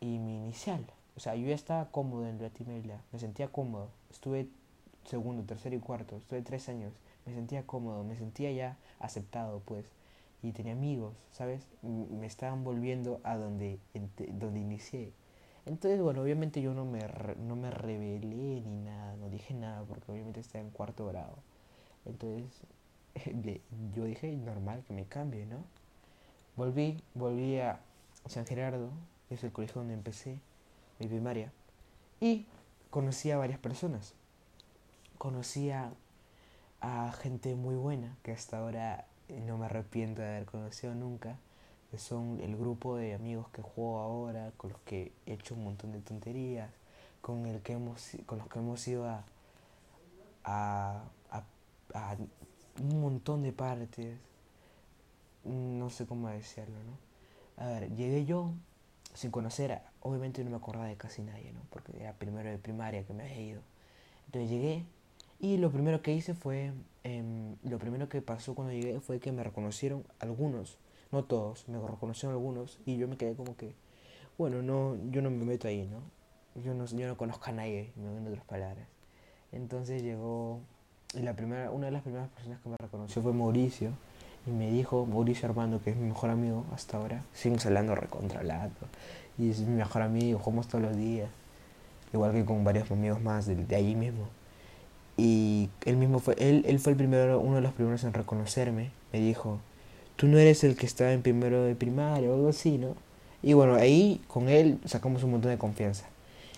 y 0.00 0.18
mi 0.18 0.36
inicial. 0.36 0.84
O 1.16 1.20
sea, 1.20 1.34
yo 1.34 1.48
ya 1.48 1.54
estaba 1.54 1.90
cómodo 1.90 2.26
en 2.28 2.40
Latimela, 2.40 3.00
me 3.12 3.18
sentía 3.18 3.48
cómodo. 3.48 3.88
Estuve 4.10 4.48
segundo, 5.04 5.42
tercero 5.42 5.74
y 5.74 5.80
cuarto, 5.80 6.16
estuve 6.16 6.42
tres 6.42 6.68
años 6.68 6.92
me 7.28 7.34
sentía 7.34 7.66
cómodo, 7.66 8.04
me 8.04 8.16
sentía 8.16 8.50
ya 8.52 8.76
aceptado, 8.98 9.60
pues, 9.66 9.86
y 10.42 10.52
tenía 10.52 10.72
amigos, 10.72 11.14
¿sabes? 11.32 11.66
Me 11.82 12.26
estaban 12.26 12.64
volviendo 12.64 13.20
a 13.22 13.36
donde, 13.36 13.78
donde 14.32 14.60
inicié. 14.60 15.12
Entonces, 15.66 16.00
bueno, 16.00 16.22
obviamente 16.22 16.62
yo 16.62 16.72
no 16.72 16.86
me, 16.86 17.00
no 17.36 17.54
me 17.54 17.70
rebelé 17.70 18.62
ni 18.62 18.78
nada, 18.78 19.16
no 19.16 19.28
dije 19.28 19.52
nada, 19.52 19.84
porque 19.84 20.10
obviamente 20.10 20.40
estaba 20.40 20.64
en 20.64 20.70
cuarto 20.70 21.06
grado. 21.06 21.36
Entonces, 22.06 22.62
yo 23.94 24.04
dije, 24.04 24.34
normal 24.36 24.84
que 24.86 24.92
me 24.92 25.04
cambie, 25.04 25.46
¿no? 25.46 25.64
Volví, 26.56 27.02
volví 27.14 27.58
a 27.60 27.80
San 28.26 28.46
Gerardo, 28.46 28.90
es 29.30 29.44
el 29.44 29.52
colegio 29.52 29.80
donde 29.80 29.94
empecé 29.94 30.38
mi 30.98 31.06
primaria, 31.06 31.52
y 32.20 32.46
conocí 32.90 33.30
a 33.30 33.38
varias 33.38 33.58
personas. 33.58 34.14
Conocí 35.18 35.70
a, 35.70 35.92
gente 37.22 37.54
muy 37.54 37.74
buena, 37.74 38.16
que 38.22 38.32
hasta 38.32 38.58
ahora 38.58 39.06
no 39.46 39.58
me 39.58 39.66
arrepiento 39.66 40.22
de 40.22 40.28
haber 40.28 40.46
conocido 40.46 40.94
nunca, 40.94 41.36
que 41.90 41.98
son 41.98 42.40
el 42.40 42.56
grupo 42.56 42.96
de 42.96 43.14
amigos 43.14 43.48
que 43.50 43.62
juego 43.62 43.98
ahora, 43.98 44.52
con 44.56 44.70
los 44.70 44.80
que 44.82 45.12
he 45.26 45.34
hecho 45.34 45.54
un 45.54 45.64
montón 45.64 45.92
de 45.92 46.00
tonterías, 46.00 46.70
con, 47.20 47.46
el 47.46 47.60
que 47.62 47.74
hemos, 47.74 48.16
con 48.26 48.38
los 48.38 48.48
que 48.48 48.58
hemos 48.58 48.86
ido 48.86 49.06
a, 49.06 49.24
a 50.44 51.02
un 52.80 53.00
montón 53.00 53.42
de 53.42 53.52
partes, 53.52 54.16
no 55.44 55.90
sé 55.90 56.06
cómo 56.06 56.28
decirlo, 56.28 56.76
¿no? 56.84 57.64
A 57.64 57.66
ver, 57.68 57.94
llegué 57.96 58.24
yo 58.24 58.52
sin 59.14 59.30
conocer, 59.30 59.80
obviamente 60.00 60.44
no 60.44 60.50
me 60.50 60.56
acordaba 60.56 60.86
de 60.86 60.96
casi 60.96 61.22
nadie, 61.22 61.52
¿no? 61.52 61.60
Porque 61.70 61.92
era 61.98 62.12
primero 62.12 62.48
de 62.48 62.58
primaria 62.58 63.04
que 63.04 63.12
me 63.12 63.24
había 63.24 63.40
ido. 63.40 63.60
Entonces 64.26 64.50
llegué 64.50 64.84
y 65.40 65.56
lo 65.56 65.70
primero 65.70 66.02
que 66.02 66.12
hice 66.12 66.34
fue, 66.34 66.72
em, 67.04 67.56
lo 67.64 67.78
primero 67.78 68.08
que 68.08 68.22
pasó 68.22 68.54
cuando 68.54 68.72
llegué 68.72 69.00
fue 69.00 69.20
que 69.20 69.32
me 69.32 69.42
reconocieron 69.42 70.04
algunos, 70.20 70.78
no 71.10 71.24
todos, 71.24 71.68
me 71.68 71.78
reconocieron 71.78 72.34
algunos 72.34 72.78
y 72.86 72.96
yo 72.96 73.08
me 73.08 73.16
quedé 73.16 73.34
como 73.34 73.56
que, 73.56 73.74
bueno, 74.36 74.62
no, 74.62 74.96
yo 75.10 75.22
no 75.22 75.30
me 75.30 75.44
meto 75.44 75.68
ahí, 75.68 75.86
¿no? 75.86 76.02
Yo 76.62 76.74
no, 76.74 76.86
yo 76.86 77.06
no 77.06 77.16
conozco 77.16 77.46
a 77.46 77.52
nadie, 77.52 77.92
en 77.96 78.26
otras 78.26 78.44
palabras. 78.44 78.86
Entonces 79.52 80.02
llegó, 80.02 80.60
la 81.14 81.34
primera, 81.34 81.70
una 81.70 81.86
de 81.86 81.92
las 81.92 82.02
primeras 82.02 82.28
personas 82.28 82.60
que 82.60 82.68
me 82.68 82.76
reconoció 82.78 83.22
fue 83.22 83.32
Mauricio 83.32 83.90
y 84.46 84.50
me 84.50 84.70
dijo, 84.70 85.06
Mauricio 85.06 85.48
Armando, 85.48 85.80
que 85.82 85.90
es 85.90 85.96
mi 85.96 86.08
mejor 86.08 86.30
amigo 86.30 86.64
hasta 86.74 86.96
ahora, 86.96 87.22
seguimos 87.32 87.64
hablando 87.66 87.94
recontrolado. 87.94 88.70
Y 89.38 89.50
es 89.50 89.60
mi 89.60 89.76
mejor 89.76 90.02
amigo, 90.02 90.38
jugamos 90.38 90.68
todos 90.68 90.82
los 90.82 90.96
días. 90.96 91.28
Igual 92.12 92.32
que 92.32 92.44
con 92.44 92.64
varios 92.64 92.90
amigos 92.90 93.20
más 93.20 93.46
de, 93.46 93.56
de 93.56 93.76
allí 93.76 93.94
mismo. 93.94 94.28
Y 95.16 95.68
él 95.84 95.96
mismo 95.96 96.20
fue, 96.20 96.34
él, 96.38 96.64
él 96.66 96.78
fue 96.78 96.92
el 96.92 96.98
primero, 96.98 97.40
uno 97.40 97.56
de 97.56 97.60
los 97.60 97.72
primeros 97.72 98.04
en 98.04 98.12
reconocerme. 98.12 98.90
Me 99.12 99.20
dijo, 99.20 99.58
tú 100.16 100.26
no 100.26 100.38
eres 100.38 100.64
el 100.64 100.76
que 100.76 100.86
estaba 100.86 101.12
en 101.12 101.22
primero 101.22 101.62
de 101.62 101.74
primaria 101.74 102.30
o 102.30 102.34
algo 102.34 102.48
así, 102.48 102.78
¿no? 102.78 102.94
Y 103.42 103.52
bueno, 103.52 103.74
ahí 103.74 104.20
con 104.28 104.48
él 104.48 104.78
sacamos 104.84 105.22
un 105.22 105.32
montón 105.32 105.50
de 105.50 105.58
confianza. 105.58 106.06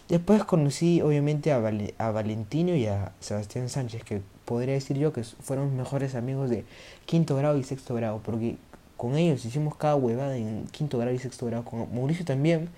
Después 0.08 0.44
conocí 0.44 1.00
obviamente 1.02 1.52
a, 1.52 1.56
a 1.98 2.10
Valentino 2.10 2.74
y 2.74 2.86
a 2.86 3.12
Sebastián 3.20 3.68
Sánchez, 3.68 4.02
que 4.02 4.22
podría 4.50 4.74
decir 4.74 4.98
yo 4.98 5.12
que 5.12 5.22
fueron 5.22 5.76
mejores 5.76 6.16
amigos 6.16 6.50
de 6.50 6.64
quinto 7.06 7.36
grado 7.36 7.56
y 7.56 7.62
sexto 7.62 7.94
grado, 7.94 8.20
porque 8.24 8.56
con 8.96 9.16
ellos 9.16 9.44
hicimos 9.44 9.76
cada 9.76 9.94
huevada 9.94 10.36
en 10.36 10.66
quinto 10.72 10.98
grado 10.98 11.14
y 11.14 11.20
sexto 11.20 11.46
grado, 11.46 11.64
con 11.64 11.94
Mauricio 11.94 12.24
también, 12.24 12.68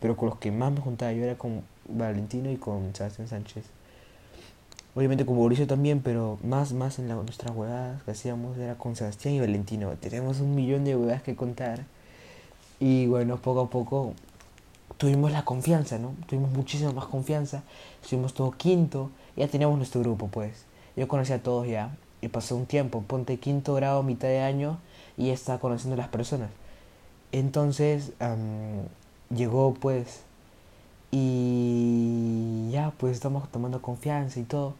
pero 0.00 0.18
con 0.18 0.28
los 0.28 0.38
que 0.38 0.52
más 0.52 0.70
me 0.70 0.82
juntaba 0.82 1.14
yo 1.14 1.24
era 1.24 1.38
con 1.38 1.62
Valentino 1.88 2.50
y 2.50 2.56
con 2.56 2.94
Sebastián 2.94 3.26
Sánchez. 3.26 3.64
Obviamente 4.94 5.24
con 5.24 5.38
Mauricio 5.38 5.66
también, 5.66 6.00
pero 6.00 6.38
más, 6.44 6.74
más 6.74 6.98
en 6.98 7.08
nuestras 7.08 7.56
huevadas 7.56 8.02
que 8.02 8.10
hacíamos 8.10 8.58
era 8.58 8.74
con 8.74 8.94
Sebastián 8.94 9.32
y 9.32 9.40
Valentino. 9.40 9.90
Tenemos 9.98 10.40
un 10.40 10.54
millón 10.54 10.84
de 10.84 10.94
huevadas 10.94 11.22
que 11.22 11.34
contar. 11.34 11.86
Y 12.80 13.06
bueno, 13.06 13.38
poco 13.38 13.62
a 13.62 13.70
poco 13.70 14.12
tuvimos 14.98 15.32
la 15.32 15.46
confianza, 15.46 15.98
¿no? 15.98 16.14
Tuvimos 16.26 16.50
muchísima 16.52 16.92
más 16.92 17.06
confianza. 17.06 17.62
Estuvimos 18.02 18.34
todo 18.34 18.50
quinto. 18.50 19.10
Ya 19.36 19.48
teníamos 19.48 19.78
nuestro 19.78 20.02
grupo, 20.02 20.28
pues. 20.28 20.66
Yo 20.96 21.08
conocí 21.08 21.32
a 21.32 21.42
todos 21.42 21.66
ya 21.66 21.96
y 22.20 22.28
pasó 22.28 22.56
un 22.56 22.66
tiempo, 22.66 23.02
ponte 23.02 23.38
quinto 23.38 23.74
grado, 23.74 24.02
mitad 24.02 24.28
de 24.28 24.40
año 24.40 24.78
y 25.16 25.30
estaba 25.30 25.58
conociendo 25.58 25.94
a 25.94 25.98
las 25.98 26.08
personas. 26.08 26.50
Entonces 27.32 28.12
llegó 29.30 29.74
pues 29.74 30.22
y 31.10 32.70
ya 32.72 32.92
pues 32.98 33.12
estamos 33.14 33.50
tomando 33.50 33.82
confianza 33.82 34.40
y 34.40 34.44
todo. 34.44 34.74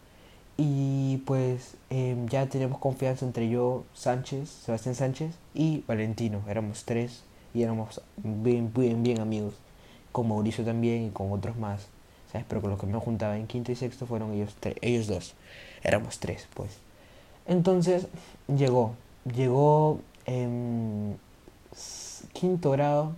Y 0.56 1.18
pues 1.26 1.76
em, 1.90 2.28
ya 2.28 2.47
teníamos 2.47 2.78
confianza 2.78 3.25
entre 3.26 3.49
yo, 3.49 3.85
Sánchez, 3.94 4.49
Sebastián 4.49 4.94
Sánchez 4.94 5.35
y 5.54 5.83
Valentino. 5.87 6.40
Éramos 6.49 6.85
tres 6.85 7.25
y 7.54 7.62
éramos 7.62 8.00
bien, 8.16 8.73
bien, 8.73 9.02
bien 9.02 9.21
amigos. 9.21 9.54
Con 10.12 10.28
Mauricio 10.28 10.64
también 10.64 11.06
y 11.06 11.11
con 11.11 11.33
otros 11.33 11.56
más. 11.56 11.88
¿Sabes? 12.30 12.47
Pero 12.49 12.61
con 12.61 12.71
los 12.71 12.80
que 12.80 12.87
me 12.87 12.99
juntaba 12.99 13.37
en 13.37 13.47
quinto 13.47 13.73
y 13.73 13.76
sexto 13.76 14.06
fueron 14.06 14.33
ellos, 14.35 14.56
ellos 14.80 15.06
dos. 15.06 15.35
Éramos 15.85 16.19
tres, 16.19 16.49
pues. 16.55 16.79
Entonces 17.47 18.09
llegó, 18.49 18.95
llegó 19.33 20.00
en 20.25 21.19
quinto 22.33 22.71
grado 22.71 23.12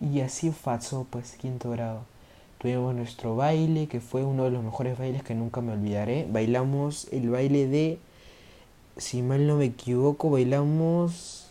y 0.00 0.20
así 0.20 0.50
pasó, 0.50 1.06
pues, 1.10 1.32
quinto 1.32 1.70
grado. 1.70 2.00
Tuvimos 2.58 2.94
nuestro 2.94 3.34
baile, 3.34 3.88
que 3.88 4.00
fue 4.00 4.22
uno 4.22 4.44
de 4.44 4.52
los 4.52 4.62
mejores 4.62 4.96
bailes 4.96 5.24
que 5.24 5.34
nunca 5.34 5.60
me 5.60 5.72
olvidaré. 5.72 6.28
Bailamos 6.30 7.08
el 7.10 7.28
baile 7.30 7.66
de, 7.66 7.98
si 8.96 9.20
mal 9.22 9.48
no 9.48 9.56
me 9.56 9.64
equivoco, 9.64 10.30
bailamos 10.30 11.50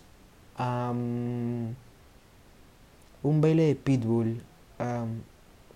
un 0.58 1.76
baile 3.24 3.64
de 3.64 3.76
Pitbull, 3.76 4.42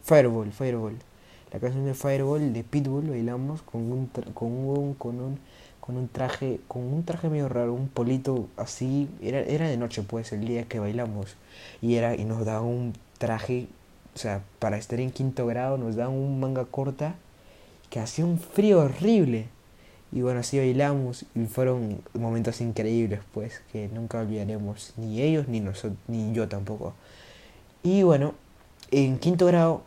Fireball, 0.04 0.52
Fireball 0.54 0.98
la 1.56 1.62
canción 1.62 1.86
de 1.86 1.94
Fireball 1.94 2.52
de 2.52 2.66
Pitbull 2.66 3.12
bailamos 3.12 3.62
con 3.62 3.90
un, 3.90 4.08
con 4.34 4.52
un, 4.52 4.94
con 4.96 5.22
un, 5.22 5.40
con 5.80 5.96
un 5.96 6.10
traje, 6.10 6.60
con 6.68 6.82
un 6.82 7.06
traje 7.06 7.30
medio 7.30 7.48
raro, 7.48 7.74
un 7.74 7.88
polito 7.88 8.50
así, 8.58 9.08
era, 9.22 9.40
era 9.40 9.70
de 9.70 9.78
noche 9.78 10.02
pues 10.02 10.34
el 10.34 10.46
día 10.46 10.66
que 10.66 10.80
bailamos 10.80 11.38
y 11.82 11.96
era 11.96 12.14
y 12.14 12.26
nos 12.26 12.44
daban 12.44 12.66
un 12.66 12.94
traje, 13.20 13.68
o 14.14 14.18
sea, 14.18 14.44
para 14.60 14.76
estar 14.76 15.00
en 15.00 15.12
quinto 15.12 15.46
grado 15.46 15.78
nos 15.78 15.96
daban 15.96 16.14
un 16.16 16.42
manga 16.42 16.66
corta 16.66 17.16
que 17.90 18.02
hacía 18.02 18.26
un 18.26 18.38
frío 18.38 18.82
horrible. 18.82 19.48
Y 20.12 20.22
bueno, 20.22 20.42
así 20.42 20.58
bailamos 20.58 21.26
y 21.36 21.46
fueron 21.46 22.02
momentos 22.14 22.60
increíbles, 22.60 23.22
pues, 23.34 23.62
que 23.72 23.88
nunca 23.88 24.20
olvidaremos, 24.20 24.94
ni 24.98 25.22
ellos 25.22 25.48
ni 25.48 25.62
nosotros, 25.62 25.98
ni 26.08 26.34
yo 26.34 26.50
tampoco. 26.50 26.94
Y 27.82 28.04
bueno, 28.04 28.34
en 28.92 29.20
quinto 29.20 29.46
grado 29.46 29.84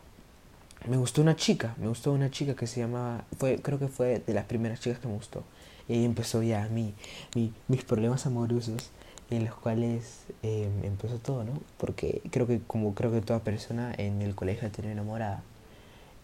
me 0.87 0.97
gustó 0.97 1.21
una 1.21 1.35
chica, 1.35 1.75
me 1.77 1.87
gustó 1.87 2.11
una 2.13 2.31
chica 2.31 2.55
que 2.55 2.67
se 2.67 2.79
llamaba, 2.79 3.25
fue, 3.37 3.61
creo 3.61 3.79
que 3.79 3.87
fue 3.87 4.19
de 4.19 4.33
las 4.33 4.45
primeras 4.45 4.79
chicas 4.79 4.99
que 4.99 5.07
me 5.07 5.15
gustó. 5.15 5.43
Y 5.87 5.93
ahí 5.93 6.05
empezó 6.05 6.43
ya 6.43 6.67
mi, 6.69 6.93
mi 7.35 7.51
mis 7.67 7.83
problemas 7.83 8.25
amorosos 8.25 8.91
en 9.29 9.45
los 9.45 9.55
cuales 9.55 10.23
eh, 10.43 10.69
empezó 10.83 11.17
todo, 11.17 11.43
¿no? 11.43 11.53
Porque 11.77 12.21
creo 12.31 12.47
que 12.47 12.61
como 12.65 12.93
creo 12.95 13.11
que 13.11 13.21
toda 13.21 13.39
persona 13.39 13.93
en 13.97 14.21
el 14.21 14.35
colegio 14.35 14.69
tenía 14.71 14.91
enamorada. 14.91 15.43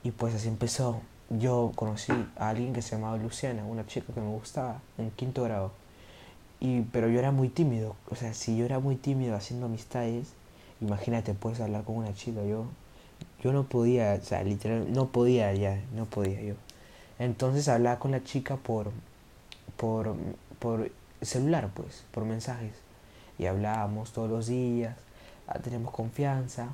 Y 0.04 0.12
pues 0.12 0.36
así 0.36 0.48
empezó. 0.48 1.02
Yo 1.30 1.72
conocí 1.76 2.14
a 2.38 2.50
alguien 2.50 2.74
que 2.74 2.82
se 2.82 2.96
llamaba 2.96 3.18
Luciana, 3.18 3.66
una 3.66 3.86
chica 3.88 4.14
que 4.14 4.22
me 4.22 4.30
gustaba 4.30 4.82
en 4.98 5.12
quinto 5.12 5.44
grado. 5.44 5.72
Y, 6.60 6.82
pero 6.82 7.10
yo 7.10 7.20
era 7.20 7.32
muy 7.32 7.50
tímido. 7.50 7.96
O 8.10 8.16
sea, 8.16 8.34
si 8.34 8.58
yo 8.58 8.66
era 8.66 8.80
muy 8.80 8.96
tímido 8.96 9.36
haciendo 9.36 9.66
amistades, 9.68 10.30
imagínate, 10.82 11.34
puedes 11.34 11.60
hablar 11.60 11.84
con 11.84 11.98
una 11.98 12.14
chica. 12.14 12.44
Yo 12.44 12.66
yo 13.46 13.54
no 13.54 13.66
podía, 13.66 14.18
o 14.20 14.26
sea, 14.26 14.44
literal, 14.44 14.92
no 14.92 15.10
podía 15.10 15.54
ya, 15.54 15.80
no 15.94 16.06
podía 16.06 16.42
yo. 16.42 16.56
Entonces 17.20 17.68
hablaba 17.68 18.00
con 18.00 18.10
la 18.10 18.24
chica 18.24 18.56
por, 18.56 18.90
por, 19.78 20.16
por 20.58 20.90
celular, 21.22 21.70
pues, 21.76 22.06
por 22.10 22.26
mensajes. 22.26 22.72
Y 23.38 23.46
hablábamos 23.46 24.14
todos 24.14 24.32
los 24.32 24.48
días, 24.48 24.98
ah, 25.46 25.60
teníamos 25.60 25.94
confianza. 25.94 26.70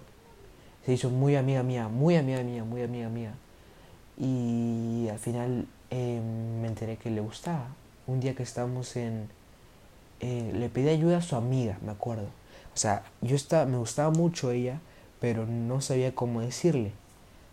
Se 0.86 0.94
hizo 0.94 1.10
muy 1.10 1.36
amiga 1.36 1.62
mía, 1.62 1.90
muy 1.90 2.16
amiga 2.16 2.42
mía, 2.42 2.64
muy 2.64 2.84
amiga 2.84 3.10
mía. 3.10 3.34
Y 4.18 5.10
al 5.12 5.20
final 5.20 5.68
em, 5.90 6.62
me 6.62 6.70
enteré 6.70 6.96
que 6.96 7.10
le 7.10 7.20
gustaba. 7.20 7.68
Un 8.08 8.22
día 8.22 8.34
que 8.34 8.44
estábamos 8.44 8.96
en... 8.96 9.28
Eh, 10.22 10.54
le 10.56 10.70
pedí 10.70 10.88
ayuda 10.88 11.18
a 11.18 11.22
su 11.22 11.36
amiga, 11.36 11.78
me 11.82 11.92
acuerdo. 11.92 12.28
O 12.74 12.78
sea, 12.78 13.04
yo 13.20 13.36
estaba, 13.36 13.66
me 13.66 13.78
gustaba 13.78 14.10
mucho 14.12 14.52
ella 14.52 14.80
pero 15.22 15.46
no 15.46 15.82
sabía 15.82 16.16
cómo 16.16 16.42
decirle, 16.42 16.92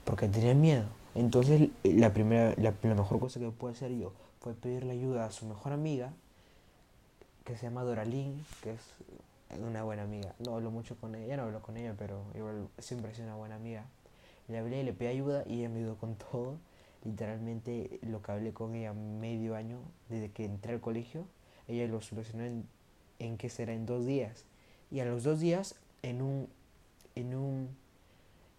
porque 0.06 0.26
tenía 0.26 0.54
miedo. 0.54 0.86
Entonces 1.14 1.68
la, 1.84 2.14
primera, 2.14 2.54
la, 2.56 2.72
mejor 2.82 3.20
cosa 3.20 3.38
que 3.38 3.50
pude 3.50 3.72
hacer 3.72 3.92
yo 3.92 4.12
fue 4.40 4.54
pedirle 4.54 4.92
ayuda 4.92 5.26
a 5.26 5.30
su 5.30 5.44
mejor 5.44 5.74
amiga, 5.74 6.10
que 7.44 7.56
se 7.58 7.64
llama 7.64 7.82
Doralín, 7.82 8.42
que 8.62 8.70
es 8.70 8.80
una 9.60 9.84
buena 9.84 10.04
amiga. 10.04 10.34
No 10.38 10.54
hablo 10.54 10.70
mucho 10.70 10.96
con 10.96 11.14
ella, 11.14 11.36
no 11.36 11.42
hablo 11.42 11.60
con 11.60 11.76
ella, 11.76 11.94
pero 11.98 12.22
igual 12.34 12.68
siempre 12.78 13.12
es 13.12 13.18
una 13.18 13.34
buena 13.34 13.56
amiga. 13.56 13.84
Le 14.48 14.56
hablé, 14.56 14.82
le 14.82 14.94
pedí 14.94 15.08
ayuda 15.08 15.44
y 15.46 15.58
ella 15.58 15.68
me 15.68 15.80
ayudó 15.80 15.96
con 15.96 16.14
todo. 16.30 16.56
Literalmente 17.04 18.00
lo 18.00 18.22
que 18.22 18.32
hablé 18.32 18.54
con 18.54 18.74
ella 18.76 18.94
medio 18.94 19.56
año 19.56 19.78
desde 20.08 20.30
que 20.30 20.46
entré 20.46 20.72
al 20.72 20.80
colegio, 20.80 21.26
ella 21.66 21.86
lo 21.86 22.00
solucionó 22.00 22.44
en, 22.44 22.66
en 23.18 23.36
que 23.36 23.50
será 23.50 23.74
en 23.74 23.84
dos 23.84 24.06
días. 24.06 24.46
Y 24.90 25.00
a 25.00 25.04
los 25.04 25.22
dos 25.22 25.38
días, 25.38 25.74
en 26.02 26.22
un 26.22 26.48
en 27.18 27.34
un 27.34 27.76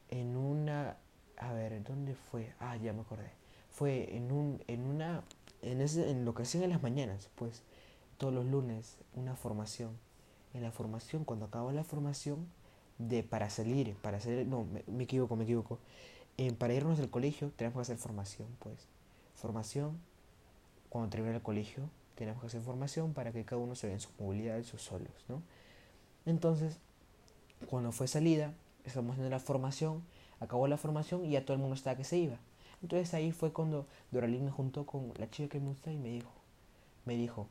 en 0.09 0.35
una 0.35 0.97
a 1.37 1.53
ver 1.53 1.83
dónde 1.83 2.15
fue 2.15 2.53
ah 2.59 2.75
ya 2.77 2.93
me 2.93 3.01
acordé 3.01 3.31
fue 3.69 4.15
en 4.15 4.31
un 4.31 4.63
en 4.67 4.85
una 4.85 5.23
en 5.61 5.81
ese 5.81 6.09
en 6.09 6.25
lo 6.25 6.33
que 6.33 6.43
hacían 6.43 6.63
en 6.63 6.71
las 6.71 6.81
mañanas 6.81 7.29
pues 7.35 7.63
todos 8.19 8.33
los 8.33 8.45
lunes 8.45 8.97
una 9.15 9.35
formación. 9.35 9.97
En 10.53 10.61
la 10.61 10.71
formación, 10.71 11.23
cuando 11.23 11.45
acabó 11.45 11.71
la 11.71 11.83
formación, 11.83 12.47
de 12.99 13.23
para 13.23 13.49
salir, 13.49 13.95
para 13.95 14.19
salir, 14.19 14.45
no, 14.45 14.67
me, 14.87 15.03
equivoco, 15.03 15.35
me 15.35 15.45
equivoco. 15.45 15.79
para 16.57 16.73
irnos 16.73 16.97
del 16.97 17.09
colegio 17.09 17.51
tenemos 17.55 17.75
que 17.77 17.81
hacer 17.81 17.97
formación, 17.97 18.47
pues. 18.59 18.75
Formación, 19.35 19.97
cuando 20.89 21.09
termina 21.09 21.35
el 21.35 21.41
colegio, 21.41 21.89
tenemos 22.15 22.41
que 22.41 22.47
hacer 22.47 22.61
formación 22.61 23.13
para 23.13 23.31
que 23.31 23.45
cada 23.45 23.61
uno 23.61 23.73
se 23.75 23.87
vea 23.87 23.95
en 23.95 24.01
su 24.01 24.09
movilidad, 24.19 24.57
en 24.57 24.65
sus 24.65 24.81
solos, 24.81 25.25
¿no? 25.29 25.41
Entonces, 26.25 26.77
cuando 27.67 27.91
fue 27.91 28.07
salida, 28.07 28.53
estamos 28.85 29.17
en 29.17 29.29
la 29.29 29.39
formación, 29.39 30.03
acabó 30.39 30.67
la 30.67 30.77
formación 30.77 31.25
y 31.25 31.31
ya 31.31 31.45
todo 31.45 31.55
el 31.55 31.59
mundo 31.59 31.75
estaba 31.75 31.97
que 31.97 32.03
se 32.03 32.17
iba. 32.17 32.37
Entonces 32.81 33.13
ahí 33.13 33.31
fue 33.31 33.51
cuando 33.51 33.85
Doralín 34.11 34.45
me 34.45 34.51
juntó 34.51 34.85
con 34.85 35.11
la 35.17 35.29
chica 35.29 35.49
que 35.49 35.59
me 35.59 35.69
gusta 35.69 35.91
y 35.91 35.97
me 35.97 36.09
dijo, 36.09 36.31
me 37.05 37.15
dijo, 37.15 37.47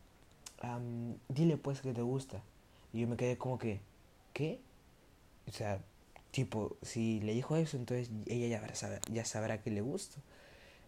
dile 1.29 1.57
pues 1.57 1.81
que 1.81 1.93
te 1.93 2.03
gusta. 2.03 2.43
Y 2.93 3.01
yo 3.01 3.09
me 3.09 3.17
quedé 3.17 3.37
como 3.37 3.59
que, 3.59 3.81
¿qué? 4.33 4.61
O 5.47 5.53
sea, 5.53 5.81
tipo, 6.31 6.77
si 6.83 7.21
le 7.21 7.35
dijo 7.35 7.57
eso, 7.57 7.77
entonces 7.77 8.11
ella 8.27 8.49
ya 8.49 8.75
sabrá, 8.75 9.01
ya 9.11 9.25
sabrá 9.25 9.63
que 9.63 9.71
le 9.71 9.83
gusto. 9.83 10.19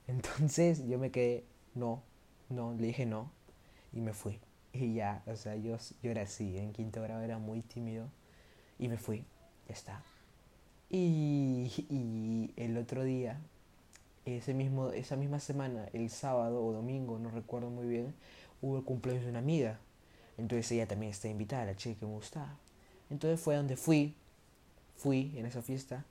Entonces 0.06 0.86
yo 0.86 0.98
me 0.98 1.10
quedé, 1.10 1.44
no, 1.74 2.02
no, 2.48 2.74
le 2.74 2.88
dije 2.88 3.06
no 3.06 3.30
y 3.92 4.00
me 4.00 4.14
fui. 4.14 4.40
Y 4.72 4.94
ya, 4.94 5.22
o 5.26 5.36
sea, 5.36 5.56
yo, 5.56 5.76
yo 6.02 6.10
era 6.10 6.22
así, 6.22 6.56
en 6.56 6.72
quinto 6.72 7.02
grado 7.02 7.22
era 7.22 7.38
muy 7.38 7.60
tímido 7.60 8.08
y 8.80 8.88
me 8.88 8.96
fui, 8.96 9.24
ya 9.68 9.74
está. 9.74 10.02
Y, 10.88 11.70
y 11.88 12.50
el 12.56 12.76
otro 12.78 13.04
día, 13.04 13.38
ese 14.24 14.54
mismo, 14.54 14.90
esa 14.90 15.16
misma 15.16 15.38
semana, 15.38 15.86
el 15.92 16.10
sábado 16.10 16.64
o 16.64 16.72
domingo, 16.72 17.18
no 17.18 17.30
recuerdo 17.30 17.70
muy 17.70 17.86
bien, 17.86 18.14
hubo 18.62 18.78
el 18.78 18.84
cumpleaños 18.84 19.24
de 19.24 19.30
una 19.30 19.38
amiga. 19.38 19.78
Entonces 20.38 20.72
ella 20.72 20.88
también 20.88 21.12
está 21.12 21.28
invitada, 21.28 21.66
la 21.66 21.76
chica 21.76 22.00
que 22.00 22.06
me 22.06 22.14
gustaba. 22.14 22.56
Entonces 23.10 23.38
fue 23.38 23.54
donde 23.54 23.76
fui, 23.76 24.14
fui 24.96 25.32
en 25.36 25.44
esa 25.44 25.60
fiesta, 25.60 26.04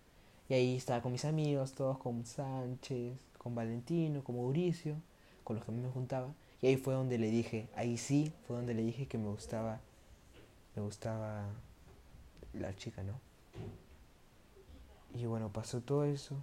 y 0.48 0.54
ahí 0.54 0.78
estaba 0.78 1.02
con 1.02 1.12
mis 1.12 1.26
amigos, 1.26 1.74
todos 1.74 1.98
con 1.98 2.24
Sánchez, 2.26 3.18
con 3.38 3.56
Valentino, 3.56 4.24
con 4.24 4.36
Mauricio, 4.36 4.96
con 5.44 5.56
los 5.56 5.66
que 5.66 5.72
me 5.72 5.90
juntaba. 5.90 6.34
Y 6.62 6.68
ahí 6.68 6.78
fue 6.78 6.94
donde 6.94 7.18
le 7.18 7.32
dije, 7.32 7.68
ahí 7.76 7.98
sí 7.98 8.32
fue 8.46 8.58
donde 8.58 8.76
le 8.76 8.84
dije 8.84 9.08
que 9.08 9.18
me 9.18 9.30
gustaba, 9.30 9.80
me 10.76 10.84
gustaba 10.84 11.48
la 12.54 12.76
chica, 12.76 13.04
¿no? 13.04 13.20
Y 15.14 15.26
bueno, 15.26 15.52
pasó 15.52 15.82
todo 15.82 16.06
eso. 16.06 16.36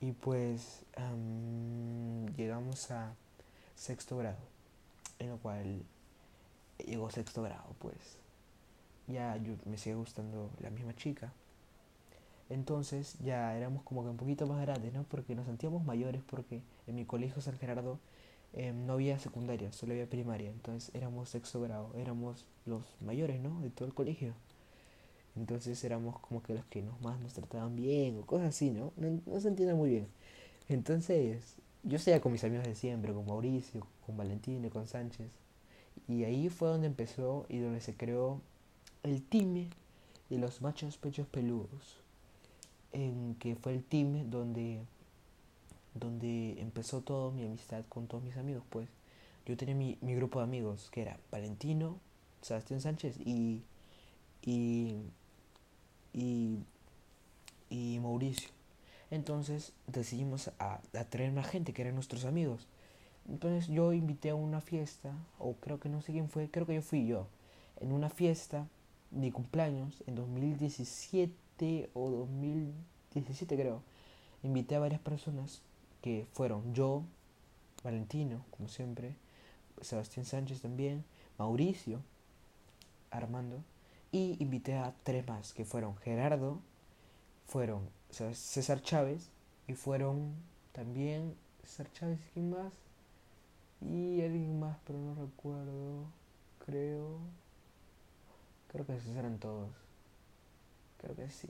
Y 0.00 0.12
pues 0.12 0.84
llegamos 2.36 2.90
a 2.90 3.14
sexto 3.74 4.16
grado, 4.18 4.38
en 5.18 5.30
lo 5.30 5.38
cual 5.38 5.82
llegó 6.78 7.10
sexto 7.10 7.42
grado, 7.42 7.74
pues 7.78 8.18
ya 9.06 9.36
yo 9.36 9.54
me 9.64 9.78
sigue 9.78 9.96
gustando 9.96 10.50
la 10.60 10.70
misma 10.70 10.94
chica. 10.94 11.32
Entonces 12.48 13.16
ya 13.24 13.56
éramos 13.56 13.82
como 13.82 14.02
que 14.02 14.10
un 14.10 14.16
poquito 14.16 14.46
más 14.46 14.60
grandes, 14.60 14.92
¿no? 14.92 15.02
Porque 15.04 15.34
nos 15.34 15.46
sentíamos 15.46 15.84
mayores 15.84 16.22
porque 16.22 16.60
en 16.86 16.94
mi 16.94 17.04
colegio 17.04 17.42
San 17.42 17.58
Gerardo 17.58 17.98
em, 18.52 18.86
no 18.86 18.94
había 18.94 19.18
secundaria, 19.18 19.72
solo 19.72 19.92
había 19.92 20.08
primaria. 20.08 20.50
Entonces 20.50 20.94
éramos 20.94 21.28
sexto 21.30 21.60
grado, 21.60 21.92
éramos 21.96 22.44
los 22.66 22.82
mayores, 23.00 23.40
¿no? 23.40 23.60
De 23.60 23.70
todo 23.70 23.86
el 23.88 23.94
colegio. 23.94 24.34
Entonces 25.36 25.82
éramos 25.84 26.18
como 26.20 26.42
que 26.42 26.54
los 26.54 26.64
que 26.66 26.82
nos 26.82 27.00
más 27.02 27.20
nos 27.20 27.34
trataban 27.34 27.76
bien 27.76 28.18
o 28.18 28.26
cosas 28.26 28.48
así, 28.48 28.70
¿no? 28.70 28.92
No, 28.96 29.40
se 29.40 29.48
entiende 29.48 29.74
muy 29.74 29.90
bien. 29.90 30.08
Entonces 30.68 31.56
yo 31.82 31.98
seguía 31.98 32.20
con 32.20 32.32
mis 32.32 32.42
amigos 32.44 32.66
de 32.66 32.74
siempre, 32.74 33.12
con 33.12 33.26
Mauricio, 33.26 33.86
con 34.06 34.16
Valentino, 34.16 34.70
con 34.70 34.86
Sánchez. 34.86 35.30
Y 36.08 36.24
ahí 36.24 36.48
fue 36.48 36.68
donde 36.68 36.86
empezó 36.86 37.46
y 37.48 37.58
donde 37.58 37.80
se 37.80 37.94
creó 37.94 38.40
el 39.02 39.22
time 39.22 39.68
de 40.30 40.38
los 40.38 40.62
machos 40.62 40.96
pechos 40.96 41.26
peludos. 41.26 42.00
En 42.92 43.36
que 43.38 43.56
fue 43.56 43.74
el 43.74 43.84
team 43.84 44.30
donde, 44.30 44.80
donde 45.94 46.58
empezó 46.60 47.02
todo 47.02 47.30
mi 47.30 47.44
amistad 47.44 47.84
con 47.90 48.06
todos 48.06 48.24
mis 48.24 48.36
amigos, 48.38 48.64
pues. 48.70 48.88
Yo 49.44 49.56
tenía 49.56 49.76
mi, 49.76 49.96
mi 50.00 50.14
grupo 50.16 50.40
de 50.40 50.44
amigos, 50.44 50.88
que 50.90 51.02
era 51.02 51.20
Valentino, 51.30 52.00
Sebastián 52.46 52.80
Sánchez 52.80 53.18
y, 53.18 53.62
y 54.42 54.96
y, 56.16 56.58
y 57.68 58.00
Mauricio. 58.00 58.48
Entonces 59.10 59.72
decidimos 59.86 60.48
a, 60.58 60.80
a, 60.94 61.04
traer 61.04 61.30
más 61.32 61.46
gente 61.46 61.72
que 61.72 61.82
eran 61.82 61.94
nuestros 61.94 62.24
amigos. 62.24 62.66
Entonces 63.28 63.68
yo 63.68 63.92
invité 63.92 64.30
a 64.30 64.34
una 64.34 64.60
fiesta, 64.60 65.12
o 65.38 65.54
creo 65.54 65.78
que 65.78 65.88
no 65.88 66.00
sé 66.00 66.12
quién 66.12 66.28
fue, 66.28 66.50
creo 66.50 66.66
que 66.66 66.74
yo 66.74 66.82
fui 66.82 67.06
yo, 67.06 67.28
en 67.80 67.92
una 67.92 68.08
fiesta 68.08 68.66
de 69.10 69.30
cumpleaños 69.32 70.02
en 70.06 70.14
2017 70.14 71.90
o 71.94 72.10
2017 72.10 73.56
creo. 73.56 73.82
Invité 74.42 74.76
a 74.76 74.80
varias 74.80 75.00
personas 75.00 75.60
que 76.02 76.26
fueron 76.32 76.74
yo, 76.74 77.02
Valentino, 77.84 78.44
como 78.50 78.68
siempre, 78.68 79.16
Sebastián 79.80 80.24
Sánchez 80.24 80.62
también, 80.62 81.04
Mauricio, 81.38 82.00
Armando 83.10 83.62
y 84.12 84.36
invité 84.42 84.74
a 84.74 84.94
tres 85.02 85.26
más, 85.26 85.52
que 85.52 85.64
fueron 85.64 85.96
Gerardo, 85.96 86.60
fueron 87.46 87.88
César 88.10 88.82
Chávez 88.82 89.30
y 89.68 89.74
fueron 89.74 90.34
también 90.72 91.34
César 91.62 91.90
Chávez 91.92 92.18
y 92.28 92.30
quién 92.32 92.50
más. 92.50 92.72
Y 93.80 94.22
alguien 94.22 94.58
más, 94.58 94.78
pero 94.86 94.98
no 94.98 95.14
recuerdo. 95.14 96.06
Creo. 96.64 97.18
Creo 98.68 98.86
que 98.86 98.96
esos 98.96 99.14
eran 99.16 99.38
todos. 99.38 99.70
Creo 100.98 101.14
que 101.14 101.28
sí. 101.28 101.48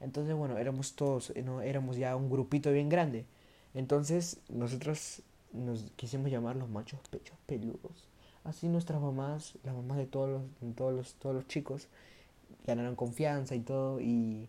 Entonces, 0.00 0.34
bueno, 0.34 0.58
éramos 0.58 0.94
todos, 0.94 1.30
eh, 1.30 1.42
no, 1.42 1.62
éramos 1.62 1.96
ya 1.96 2.16
un 2.16 2.28
grupito 2.28 2.70
bien 2.70 2.88
grande. 2.88 3.24
Entonces, 3.74 4.40
nosotros 4.48 5.22
nos 5.52 5.90
quisimos 5.96 6.30
llamar 6.30 6.56
los 6.56 6.68
machos 6.68 7.00
pechos 7.10 7.36
peludos. 7.46 8.06
Así 8.46 8.68
nuestras 8.68 9.00
mamás, 9.00 9.54
las 9.64 9.74
mamás 9.74 9.98
de 9.98 10.06
todos 10.06 10.28
los, 10.30 10.74
todos 10.74 10.94
los, 10.94 11.14
todos 11.14 11.34
los 11.34 11.46
chicos, 11.48 11.88
ganaron 12.66 12.96
confianza 12.96 13.54
y 13.56 13.60
todo 13.60 14.00
y, 14.00 14.48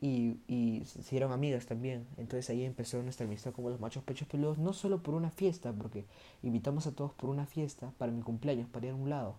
y, 0.00 0.36
y 0.48 0.82
se 0.84 1.00
hicieron 1.00 1.32
amigas 1.32 1.66
también. 1.66 2.06
Entonces 2.18 2.50
ahí 2.50 2.64
empezó 2.64 3.02
nuestra 3.02 3.26
amistad 3.26 3.52
como 3.52 3.70
los 3.70 3.80
machos 3.80 4.04
pechos 4.04 4.28
peludos, 4.28 4.58
no 4.58 4.72
solo 4.72 5.02
por 5.02 5.14
una 5.14 5.30
fiesta, 5.30 5.72
porque 5.72 6.04
invitamos 6.42 6.86
a 6.86 6.92
todos 6.92 7.12
por 7.14 7.30
una 7.30 7.46
fiesta 7.46 7.92
para 7.98 8.12
mi 8.12 8.22
cumpleaños, 8.22 8.68
para 8.68 8.86
ir 8.86 8.92
a 8.92 8.96
un 8.96 9.08
lado, 9.10 9.36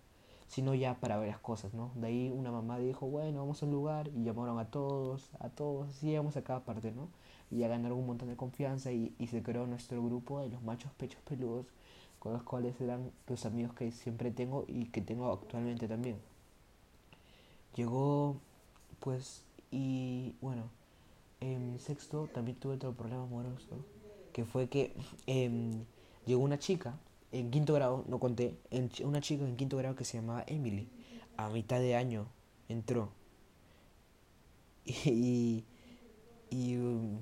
sino 0.48 0.74
ya 0.74 0.94
para 1.00 1.16
varias 1.16 1.38
cosas, 1.38 1.72
¿no? 1.74 1.92
De 1.94 2.08
ahí 2.08 2.32
una 2.34 2.50
mamá 2.50 2.78
dijo, 2.78 3.06
bueno, 3.06 3.38
vamos 3.40 3.62
a 3.62 3.66
un 3.66 3.72
lugar 3.72 4.08
y 4.08 4.24
llamaron 4.24 4.58
a 4.58 4.66
todos, 4.66 5.30
a 5.38 5.48
todos, 5.50 5.88
así 5.90 6.06
llegamos 6.08 6.36
a 6.36 6.42
cada 6.42 6.60
parte, 6.64 6.92
¿no? 6.92 7.08
Y 7.50 7.58
ya 7.58 7.68
ganaron 7.68 7.98
un 7.98 8.06
montón 8.06 8.28
de 8.28 8.36
confianza 8.36 8.92
y, 8.92 9.14
y 9.18 9.28
se 9.28 9.42
creó 9.42 9.66
nuestro 9.66 10.02
grupo 10.04 10.40
de 10.40 10.48
los 10.48 10.62
machos 10.62 10.92
pechos 10.94 11.22
peludos 11.22 11.66
con 12.20 12.34
los 12.34 12.42
cuales 12.44 12.80
eran 12.80 13.10
los 13.26 13.46
amigos 13.46 13.74
que 13.74 13.90
siempre 13.90 14.30
tengo 14.30 14.64
y 14.68 14.84
que 14.86 15.00
tengo 15.00 15.32
actualmente 15.32 15.88
también. 15.88 16.18
Llegó, 17.74 18.36
pues, 19.00 19.42
y 19.70 20.34
bueno, 20.42 20.64
en 21.40 21.80
sexto 21.80 22.28
también 22.32 22.58
tuve 22.58 22.74
otro 22.74 22.92
problema 22.92 23.22
amoroso, 23.24 23.84
que 24.34 24.44
fue 24.44 24.68
que 24.68 24.94
em, 25.26 25.84
llegó 26.26 26.42
una 26.42 26.58
chica 26.58 26.94
en 27.32 27.50
quinto 27.50 27.72
grado, 27.74 28.04
no 28.06 28.18
conté, 28.20 28.54
una 29.02 29.20
chica 29.22 29.44
en 29.44 29.56
quinto 29.56 29.78
grado 29.78 29.96
que 29.96 30.04
se 30.04 30.18
llamaba 30.18 30.44
Emily, 30.46 30.88
a 31.38 31.48
mitad 31.48 31.80
de 31.80 31.96
año 31.96 32.26
entró. 32.68 33.10
Y, 35.04 35.64
y, 36.50 36.76
um, 36.76 37.18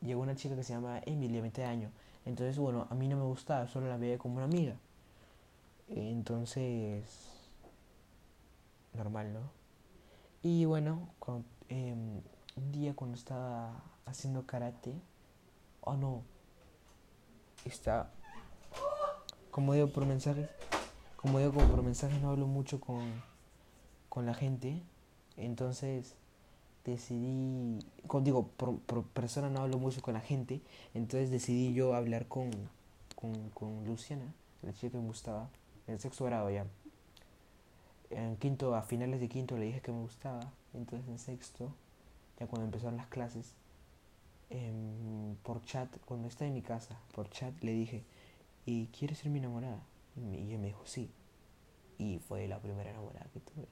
llegó 0.00 0.22
una 0.22 0.34
chica 0.34 0.56
que 0.56 0.62
se 0.64 0.72
llama 0.72 1.00
Emily 1.04 1.38
a 1.38 1.42
mitad 1.42 1.62
de 1.64 1.68
año 1.68 1.90
entonces, 2.28 2.58
bueno, 2.58 2.86
a 2.90 2.94
mí 2.94 3.08
no 3.08 3.16
me 3.16 3.22
gustaba, 3.22 3.66
solo 3.68 3.88
la 3.88 3.96
veía 3.96 4.18
como 4.18 4.36
una 4.36 4.44
amiga. 4.44 4.76
Entonces, 5.88 7.02
normal, 8.92 9.32
¿no? 9.32 9.40
Y 10.42 10.66
bueno, 10.66 11.08
em, 11.70 12.20
un 12.56 12.72
día 12.72 12.94
cuando 12.94 13.16
estaba 13.16 13.82
haciendo 14.04 14.44
karate, 14.44 15.00
oh 15.80 15.96
no, 15.96 16.22
está, 17.64 18.10
como 19.50 19.72
digo 19.72 19.88
por 19.88 20.04
mensajes, 20.04 20.50
como 21.16 21.38
digo 21.38 21.52
por 21.52 21.82
mensajes 21.82 22.20
no 22.20 22.28
hablo 22.28 22.46
mucho 22.46 22.78
con, 22.78 23.22
con 24.10 24.26
la 24.26 24.34
gente, 24.34 24.82
entonces 25.38 26.14
decidí, 26.90 27.78
con, 28.06 28.24
digo, 28.24 28.48
por, 28.56 29.04
persona 29.04 29.48
no 29.50 29.60
hablo 29.60 29.78
mucho 29.78 30.02
con 30.02 30.14
la 30.14 30.20
gente, 30.20 30.60
entonces 30.94 31.30
decidí 31.30 31.72
yo 31.74 31.94
hablar 31.94 32.26
con, 32.26 32.50
con, 33.54 33.84
Luciana, 33.86 34.32
la 34.62 34.72
chica 34.72 34.92
que 34.92 34.98
me 34.98 35.06
gustaba, 35.06 35.48
en 35.86 35.98
sexto 36.00 36.24
grado 36.24 36.50
ya. 36.50 36.66
En 38.10 38.36
quinto, 38.36 38.74
a 38.74 38.82
finales 38.82 39.20
de 39.20 39.28
quinto 39.28 39.56
le 39.56 39.66
dije 39.66 39.80
que 39.80 39.92
me 39.92 40.00
gustaba, 40.00 40.52
entonces 40.74 41.08
en 41.08 41.18
sexto, 41.18 41.72
ya 42.38 42.46
cuando 42.46 42.66
empezaron 42.66 42.96
las 42.96 43.06
clases, 43.08 43.54
em, 44.50 45.36
por 45.42 45.62
chat, 45.64 45.88
cuando 46.06 46.28
estaba 46.28 46.48
en 46.48 46.54
mi 46.54 46.62
casa, 46.62 46.98
por 47.14 47.28
chat 47.30 47.52
le 47.62 47.72
dije, 47.72 48.02
¿y 48.66 48.86
quieres 48.86 49.18
ser 49.18 49.30
mi 49.30 49.38
enamorada? 49.38 49.80
Y 50.16 50.36
ella 50.36 50.58
me 50.58 50.68
dijo, 50.68 50.82
sí. 50.84 51.10
Y 51.98 52.18
fue 52.20 52.46
la 52.48 52.60
primera 52.60 52.90
enamorada 52.90 53.26
que 53.32 53.40
tuve. 53.40 53.66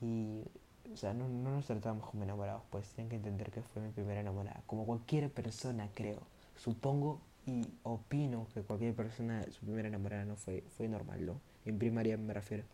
Y, 0.00 0.44
o 0.92 0.96
sea, 0.96 1.14
no, 1.14 1.28
no 1.28 1.50
nos 1.50 1.66
tratábamos 1.66 2.08
como 2.10 2.24
enamorados, 2.24 2.62
pues 2.70 2.88
tienen 2.90 3.08
que 3.08 3.16
entender 3.16 3.50
que 3.50 3.62
fue 3.62 3.82
mi 3.82 3.90
primera 3.90 4.20
enamorada. 4.20 4.62
Como 4.66 4.84
cualquier 4.84 5.30
persona, 5.30 5.88
creo. 5.94 6.20
Supongo 6.56 7.20
y 7.46 7.66
opino 7.82 8.46
que 8.54 8.62
cualquier 8.62 8.94
persona, 8.94 9.42
su 9.50 9.64
primera 9.64 9.88
enamorada 9.88 10.24
no 10.24 10.36
fue, 10.36 10.62
fue 10.76 10.88
normal, 10.88 11.24
¿no? 11.26 11.40
En 11.64 11.78
primaria 11.78 12.16
me 12.16 12.34
refiero. 12.34 12.64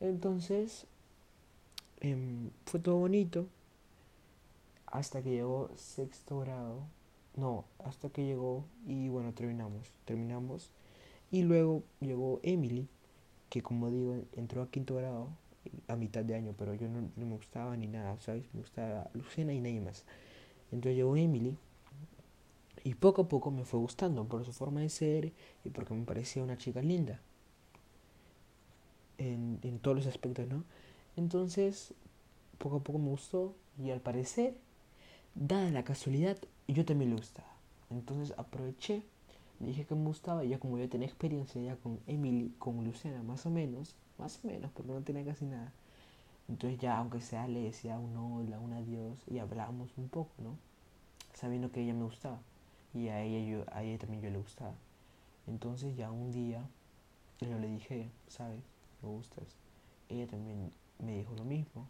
Entonces, 0.00 0.86
em, 2.00 2.50
fue 2.66 2.80
todo 2.80 2.96
bonito. 2.96 3.46
Hasta 4.86 5.22
que 5.22 5.30
llegó 5.30 5.70
sexto 5.76 6.40
grado. 6.40 6.82
No, 7.36 7.64
hasta 7.78 8.10
que 8.10 8.24
llegó 8.24 8.64
y 8.86 9.08
bueno, 9.08 9.32
terminamos. 9.32 9.92
Terminamos. 10.04 10.70
Y 11.30 11.42
luego 11.42 11.82
llegó 12.00 12.40
Emily, 12.42 12.88
que 13.50 13.62
como 13.62 13.90
digo, 13.90 14.16
entró 14.36 14.62
a 14.62 14.70
quinto 14.70 14.96
grado 14.96 15.28
a 15.88 15.96
mitad 15.96 16.24
de 16.24 16.34
año, 16.34 16.54
pero 16.56 16.74
yo 16.74 16.88
no, 16.88 17.10
me 17.16 17.36
gustaba 17.36 17.76
ni 17.76 17.86
nada, 17.86 18.18
¿sabes? 18.20 18.44
Me 18.52 18.60
gustaba 18.60 19.10
Luciana 19.14 19.52
y 19.52 19.60
nadie 19.60 19.80
más. 19.80 20.04
Entonces 20.72 20.96
llegó 20.96 21.16
Emily 21.16 21.56
y 22.84 22.94
poco 22.94 23.22
a 23.22 23.28
poco 23.28 23.50
me 23.50 23.64
fue 23.64 23.80
gustando 23.80 24.26
por 24.26 24.44
su 24.44 24.52
forma 24.52 24.80
de 24.80 24.88
ser 24.88 25.32
y 25.64 25.70
porque 25.70 25.94
me 25.94 26.04
parecía 26.04 26.42
una 26.42 26.56
chica 26.56 26.80
linda. 26.80 27.20
En, 29.18 29.58
en 29.62 29.78
todos 29.80 29.98
los 29.98 30.06
aspectos, 30.06 30.48
¿no? 30.48 30.64
Entonces, 31.16 31.92
poco 32.58 32.76
a 32.76 32.80
poco 32.80 32.98
me 32.98 33.10
gustó 33.10 33.54
y 33.82 33.90
al 33.90 34.00
parecer, 34.00 34.56
dada 35.34 35.70
la 35.70 35.84
casualidad, 35.84 36.38
yo 36.68 36.84
también 36.84 37.10
le 37.10 37.16
gustaba. 37.16 37.48
Entonces 37.90 38.34
aproveché, 38.38 39.02
dije 39.58 39.84
que 39.84 39.94
me 39.94 40.04
gustaba 40.04 40.44
y 40.44 40.50
ya 40.50 40.58
como 40.58 40.78
yo 40.78 40.88
tenía 40.88 41.08
experiencia 41.08 41.60
ya 41.60 41.76
con 41.76 42.00
Emily, 42.06 42.54
con 42.58 42.82
Luciana, 42.84 43.22
más 43.22 43.44
o 43.46 43.50
menos, 43.50 43.96
más 44.20 44.40
o 44.44 44.48
menos, 44.48 44.70
porque 44.72 44.92
no 44.92 45.00
tenía 45.02 45.24
casi 45.24 45.46
nada. 45.46 45.72
Entonces 46.48 46.78
ya, 46.80 46.98
aunque 46.98 47.20
sea, 47.20 47.48
le 47.48 47.60
decía 47.60 47.98
un 47.98 48.16
hola, 48.16 48.58
un 48.58 48.72
adiós 48.72 49.18
y 49.28 49.38
hablábamos 49.38 49.90
un 49.96 50.08
poco, 50.08 50.30
¿no? 50.38 50.56
Sabiendo 51.34 51.70
que 51.70 51.82
ella 51.82 51.94
me 51.94 52.04
gustaba 52.04 52.38
y 52.92 53.08
a 53.08 53.22
ella, 53.22 53.48
yo, 53.48 53.64
a 53.72 53.82
ella 53.82 53.98
también 53.98 54.22
yo 54.22 54.30
le 54.30 54.38
gustaba. 54.38 54.74
Entonces 55.46 55.96
ya 55.96 56.10
un 56.10 56.32
día 56.32 56.64
yo 57.40 57.58
le 57.58 57.68
dije, 57.68 58.10
¿sabes? 58.28 58.62
Me 59.02 59.08
gustas. 59.08 59.44
Ella 60.08 60.26
también 60.26 60.72
me 60.98 61.16
dijo 61.16 61.34
lo 61.36 61.44
mismo. 61.44 61.86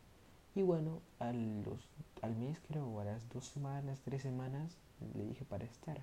Y 0.55 0.63
bueno, 0.63 1.01
los, 1.21 1.89
al 2.23 2.37
mes 2.37 2.59
creo, 2.69 3.01
a 3.01 3.05
las 3.05 3.29
dos 3.31 3.47
semanas, 3.47 4.01
tres 4.05 4.23
semanas, 4.23 4.77
le 5.15 5.25
dije 5.25 5.45
para 5.45 5.65
estar. 5.65 6.01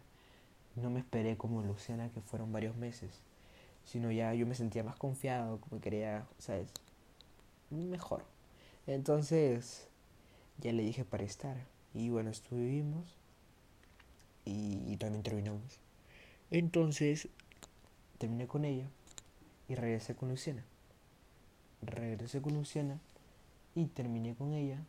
No 0.75 0.89
me 0.89 0.99
esperé 0.99 1.37
como 1.37 1.61
Luciana, 1.61 2.09
que 2.09 2.21
fueron 2.21 2.51
varios 2.51 2.75
meses, 2.75 3.21
sino 3.87 4.11
ya 4.11 4.33
yo 4.33 4.45
me 4.45 4.53
sentía 4.53 4.83
más 4.83 4.97
confiado, 4.97 5.59
como 5.61 5.81
quería, 5.81 6.27
¿sabes? 6.37 6.67
Mejor. 7.69 8.23
Entonces, 8.85 9.87
ya 10.59 10.73
le 10.73 10.83
dije 10.83 11.05
para 11.05 11.23
estar. 11.23 11.55
Y 11.93 12.09
bueno, 12.09 12.29
estuvimos 12.29 13.15
y, 14.45 14.97
también 14.97 15.23
terminamos. 15.23 15.79
Entonces, 16.51 17.29
terminé 18.17 18.45
con 18.45 18.65
ella 18.65 18.87
y 19.69 19.75
regresé 19.75 20.15
con 20.15 20.29
Luciana. 20.29 20.63
Regresé 21.81 22.41
con 22.41 22.55
Luciana 22.55 22.99
y 23.73 23.85
terminé 23.85 24.35
con 24.35 24.53
ella 24.53 24.79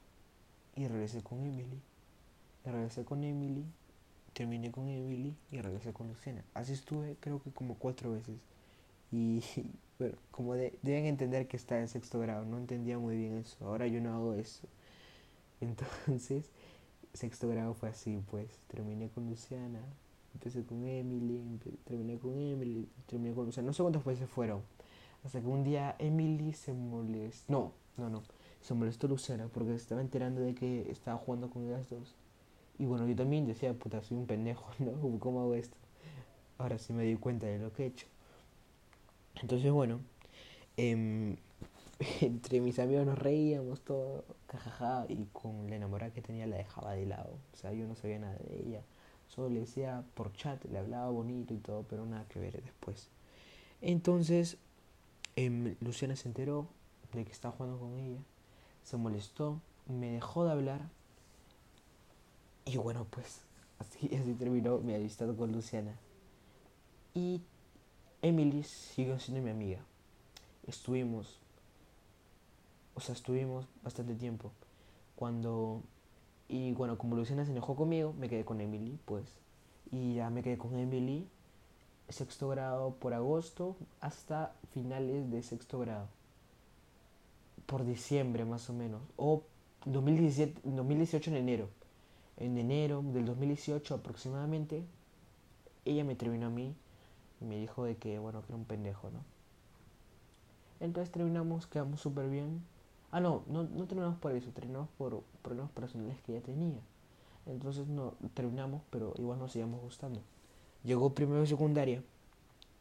y 0.74 0.88
regresé 0.88 1.22
con 1.22 1.40
Emily. 1.40 1.80
Y 2.66 2.70
regresé 2.70 3.04
con 3.04 3.22
Emily, 3.22 3.64
terminé 4.32 4.72
con 4.72 4.88
Emily 4.88 5.36
y 5.52 5.60
regresé 5.60 5.92
con 5.92 6.08
Luciana. 6.08 6.42
Así 6.54 6.72
estuve 6.72 7.16
creo 7.20 7.40
que 7.40 7.52
como 7.52 7.74
cuatro 7.76 8.12
veces. 8.12 8.34
Y 9.12 9.42
bueno, 9.98 10.16
como 10.30 10.54
deben 10.54 11.06
entender 11.06 11.48
que 11.48 11.56
está 11.56 11.80
en 11.80 11.88
sexto 11.88 12.20
grado, 12.20 12.44
no 12.44 12.58
entendía 12.58 12.98
muy 12.98 13.16
bien 13.16 13.38
eso. 13.38 13.56
Ahora 13.66 13.86
yo 13.86 14.00
no 14.00 14.12
hago 14.14 14.34
eso. 14.34 14.66
Entonces, 15.60 16.50
sexto 17.14 17.48
grado 17.48 17.74
fue 17.74 17.88
así, 17.88 18.20
pues 18.30 18.48
terminé 18.68 19.08
con 19.08 19.28
Luciana, 19.28 19.80
empecé 20.34 20.64
con 20.64 20.86
Emily, 20.86 21.58
terminé 21.84 22.18
con 22.18 22.38
Emily, 22.38 22.88
terminé 23.06 23.34
con 23.34 23.46
Luciana, 23.46 23.66
no 23.66 23.72
sé 23.72 23.82
cuántos 23.82 24.04
veces 24.04 24.28
fueron, 24.28 24.62
hasta 25.24 25.40
que 25.40 25.46
un 25.46 25.64
día 25.64 25.96
Emily 25.98 26.52
se 26.52 26.72
molestó, 26.72 27.52
no, 27.52 27.72
no, 27.96 28.08
no, 28.08 28.22
se 28.60 28.74
molestó 28.74 29.08
Luciana 29.08 29.48
porque 29.52 29.70
se 29.70 29.76
estaba 29.76 30.00
enterando 30.00 30.40
de 30.40 30.54
que 30.54 30.90
estaba 30.90 31.18
jugando 31.18 31.50
con 31.50 31.64
ellas 31.64 31.88
dos. 31.90 32.14
Y 32.78 32.86
bueno, 32.86 33.08
yo 33.08 33.16
también 33.16 33.46
decía, 33.46 33.74
puta, 33.74 34.02
soy 34.02 34.16
un 34.16 34.26
pendejo, 34.26 34.66
¿no? 34.78 35.18
¿Cómo 35.18 35.40
hago 35.40 35.54
esto? 35.54 35.76
Ahora 36.58 36.78
sí 36.78 36.92
me 36.92 37.02
di 37.04 37.16
cuenta 37.16 37.46
de 37.46 37.58
lo 37.58 37.72
que 37.72 37.84
he 37.84 37.86
hecho. 37.86 38.06
Entonces, 39.42 39.70
bueno, 39.70 40.00
eh, 40.76 41.36
entre 42.20 42.60
mis 42.60 42.78
amigos 42.78 43.06
nos 43.06 43.18
reíamos 43.18 43.80
todo, 43.80 44.24
jajaja, 44.48 45.06
y 45.08 45.26
con 45.32 45.68
la 45.68 45.76
enamorada 45.76 46.12
que 46.12 46.22
tenía 46.22 46.46
la 46.46 46.56
dejaba 46.56 46.92
de 46.92 47.06
lado. 47.06 47.38
O 47.52 47.56
sea, 47.56 47.72
yo 47.72 47.86
no 47.86 47.94
sabía 47.94 48.18
nada 48.18 48.36
de 48.36 48.60
ella. 48.60 48.82
Solo 49.28 49.50
le 49.50 49.60
decía 49.60 50.04
por 50.14 50.32
chat, 50.32 50.64
le 50.64 50.78
hablaba 50.78 51.10
bonito 51.10 51.52
y 51.54 51.58
todo, 51.58 51.84
pero 51.88 52.06
nada 52.06 52.24
que 52.28 52.38
ver 52.38 52.62
después. 52.62 53.08
Entonces, 53.80 54.56
eh, 55.36 55.76
Luciana 55.80 56.16
se 56.16 56.28
enteró 56.28 56.66
de 57.12 57.24
que 57.24 57.32
estaba 57.32 57.54
jugando 57.54 57.78
con 57.78 57.98
ella, 57.98 58.20
se 58.84 58.96
molestó, 58.96 59.60
me 59.86 60.10
dejó 60.10 60.44
de 60.44 60.52
hablar. 60.52 60.88
Y 62.64 62.76
bueno, 62.76 63.06
pues 63.10 63.42
así, 63.78 64.14
así 64.14 64.34
terminó 64.34 64.78
mi 64.78 64.94
amistad 64.94 65.34
con 65.36 65.52
Luciana. 65.52 65.94
Y 67.14 67.42
Emily 68.22 68.62
siguió 68.62 69.18
siendo 69.18 69.42
mi 69.42 69.50
amiga. 69.50 69.80
Estuvimos 70.66 71.38
o 72.98 73.00
sea, 73.00 73.14
estuvimos 73.14 73.64
bastante 73.84 74.16
tiempo. 74.16 74.50
Cuando, 75.14 75.82
y 76.48 76.72
bueno, 76.72 76.98
como 76.98 77.14
Luciana 77.14 77.44
se 77.44 77.52
enojó 77.52 77.76
conmigo, 77.76 78.12
me 78.18 78.28
quedé 78.28 78.44
con 78.44 78.60
Emily, 78.60 78.98
pues. 79.04 79.24
Y 79.92 80.14
ya 80.14 80.30
me 80.30 80.42
quedé 80.42 80.58
con 80.58 80.76
Emily, 80.76 81.28
sexto 82.08 82.48
grado 82.48 82.94
por 82.94 83.14
agosto 83.14 83.76
hasta 84.00 84.52
finales 84.74 85.30
de 85.30 85.44
sexto 85.44 85.78
grado. 85.78 86.08
Por 87.66 87.86
diciembre 87.86 88.44
más 88.44 88.68
o 88.68 88.72
menos. 88.72 89.00
O 89.16 89.44
2017, 89.84 90.62
2018 90.64 91.30
en 91.30 91.36
enero. 91.36 91.68
En 92.36 92.58
enero 92.58 93.04
del 93.04 93.26
2018 93.26 93.94
aproximadamente, 93.94 94.82
ella 95.84 96.02
me 96.02 96.16
terminó 96.16 96.48
a 96.48 96.50
mí 96.50 96.74
y 97.40 97.44
me 97.44 97.56
dijo 97.56 97.84
de 97.84 97.96
que, 97.96 98.18
bueno, 98.18 98.42
que 98.42 98.48
era 98.48 98.56
un 98.56 98.64
pendejo, 98.64 99.10
¿no? 99.10 99.20
Entonces 100.80 101.10
terminamos, 101.10 101.66
quedamos 101.66 102.00
súper 102.00 102.28
bien. 102.28 102.62
Ah, 103.10 103.20
no, 103.20 103.42
no, 103.48 103.64
no 103.64 103.86
terminamos 103.86 104.18
por 104.18 104.32
eso, 104.32 104.50
terminamos 104.50 104.88
por 104.98 105.22
problemas 105.42 105.70
personales 105.72 106.20
que 106.22 106.34
ya 106.34 106.40
tenía. 106.40 106.80
Entonces 107.46 107.88
no 107.88 108.14
terminamos, 108.34 108.82
pero 108.90 109.14
igual 109.16 109.38
nos 109.38 109.52
seguíamos 109.52 109.80
gustando. 109.80 110.20
Llegó 110.84 111.14
primero 111.14 111.40
de 111.40 111.46
secundaria, 111.46 112.02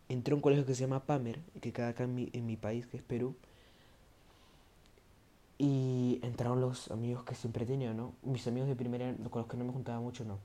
entré 0.10 0.34
a 0.34 0.36
un 0.36 0.42
colegio 0.42 0.66
que 0.66 0.76
se 0.76 0.82
llama 0.82 1.06
Pamer, 1.06 1.40
que 1.62 1.72
queda 1.72 1.90
acá 1.90 2.04
en 2.04 2.16
mi, 2.16 2.30
en 2.34 2.46
mi 2.46 2.58
país, 2.58 2.86
que 2.88 2.98
es 2.98 3.04
Perú. 3.04 3.36
Y 5.58 6.20
entraron 6.22 6.62
los 6.62 6.92
amigos 6.92 7.24
que 7.24 7.34
siempre 7.34 7.66
tenía, 7.66 7.94
¿no? 7.94 8.14
Mis 8.22 8.46
amigos 8.48 8.70
de 8.70 8.76
primera, 8.76 9.16
con 9.30 9.42
los 9.42 9.50
que 9.50 9.58
no 9.58 9.66
me 9.66 9.72
juntaba 9.72 10.00
mucho, 10.00 10.24
no. 10.24 10.38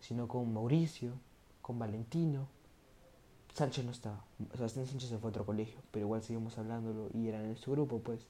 Sino 0.00 0.28
con 0.28 0.52
Mauricio, 0.52 1.12
con 1.62 1.78
Valentino. 1.78 2.46
Sánchez 3.56 3.86
no 3.86 3.90
estaba. 3.90 4.22
Sebastián 4.54 4.86
Sánchez 4.86 5.08
se 5.08 5.16
fue 5.16 5.28
a 5.28 5.30
otro 5.30 5.46
colegio, 5.46 5.80
pero 5.90 6.04
igual 6.04 6.22
seguimos 6.22 6.58
hablándolo 6.58 7.08
y 7.14 7.28
eran 7.28 7.46
en 7.46 7.56
su 7.56 7.70
grupo, 7.70 8.00
pues 8.00 8.20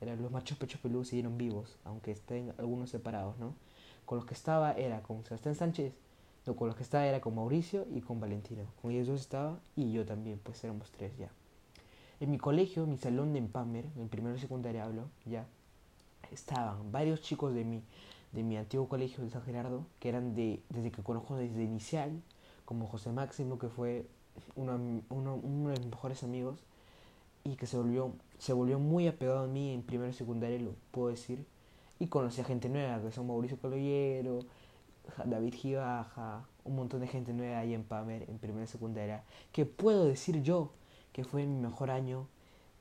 eran 0.00 0.22
los 0.22 0.30
machos 0.30 0.56
pechos 0.56 0.80
peludos 0.80 1.08
siguieron 1.08 1.36
vivos, 1.36 1.76
aunque 1.84 2.12
estén 2.12 2.54
algunos 2.58 2.90
separados, 2.90 3.36
¿no? 3.38 3.54
Con 4.06 4.18
los 4.18 4.24
que 4.24 4.34
estaba 4.34 4.70
era 4.74 5.02
con 5.02 5.24
Sebastián 5.24 5.56
Sánchez, 5.56 5.94
no, 6.46 6.54
con 6.54 6.68
los 6.68 6.76
que 6.76 6.84
estaba 6.84 7.04
era 7.04 7.20
con 7.20 7.34
Mauricio 7.34 7.88
y 7.92 8.02
con 8.02 8.20
Valentino. 8.20 8.66
Con 8.80 8.92
ellos 8.92 9.08
dos 9.08 9.20
estaba 9.20 9.58
y 9.74 9.90
yo 9.90 10.06
también, 10.06 10.38
pues 10.44 10.62
éramos 10.62 10.92
tres 10.92 11.10
ya. 11.18 11.32
En 12.20 12.30
mi 12.30 12.38
colegio, 12.38 12.86
mi 12.86 12.98
salón 12.98 13.32
de 13.32 13.40
Empamer, 13.40 13.84
en 13.96 14.08
primero 14.08 14.36
y 14.36 14.38
secundaria 14.38 14.84
hablo, 14.84 15.08
ya, 15.24 15.44
estaban 16.30 16.92
varios 16.92 17.20
chicos 17.20 17.52
de 17.52 17.64
mi, 17.64 17.82
de 18.30 18.44
mi 18.44 18.56
antiguo 18.56 18.88
colegio 18.88 19.24
de 19.24 19.30
San 19.30 19.42
Gerardo, 19.42 19.86
que 19.98 20.08
eran 20.08 20.36
de, 20.36 20.62
desde 20.68 20.92
que 20.92 21.02
conozco 21.02 21.34
desde 21.34 21.64
inicial, 21.64 22.22
como 22.64 22.86
José 22.86 23.10
Máximo, 23.10 23.58
que 23.58 23.68
fue 23.68 24.06
uno, 24.56 25.02
uno, 25.10 25.70
de 25.70 25.78
mis 25.80 25.90
mejores 25.90 26.22
amigos, 26.22 26.58
y 27.44 27.56
que 27.56 27.66
se 27.66 27.76
volvió, 27.76 28.12
se 28.38 28.52
volvió 28.52 28.78
muy 28.78 29.08
apegado 29.08 29.40
a 29.40 29.46
mí 29.46 29.72
en 29.72 29.82
primero 29.82 30.10
y 30.10 30.14
secundaria, 30.14 30.58
lo 30.58 30.72
puedo 30.90 31.08
decir. 31.08 31.46
Y 31.98 32.06
conocí 32.08 32.40
a 32.40 32.44
gente 32.44 32.68
nueva, 32.68 33.00
que 33.02 33.10
son 33.10 33.26
Mauricio 33.26 33.58
Coloyero, 33.58 34.40
David 35.24 35.54
Gibaja, 35.54 36.44
un 36.64 36.76
montón 36.76 37.00
de 37.00 37.08
gente 37.08 37.32
nueva 37.32 37.58
ahí 37.58 37.74
en 37.74 37.84
Pamer, 37.84 38.28
en 38.28 38.38
primera 38.38 38.64
y 38.64 38.68
secundaria, 38.68 39.24
que 39.52 39.64
puedo 39.66 40.04
decir 40.04 40.42
yo 40.42 40.70
que 41.12 41.24
fue 41.24 41.46
mi 41.46 41.60
mejor 41.60 41.90
año 41.90 42.28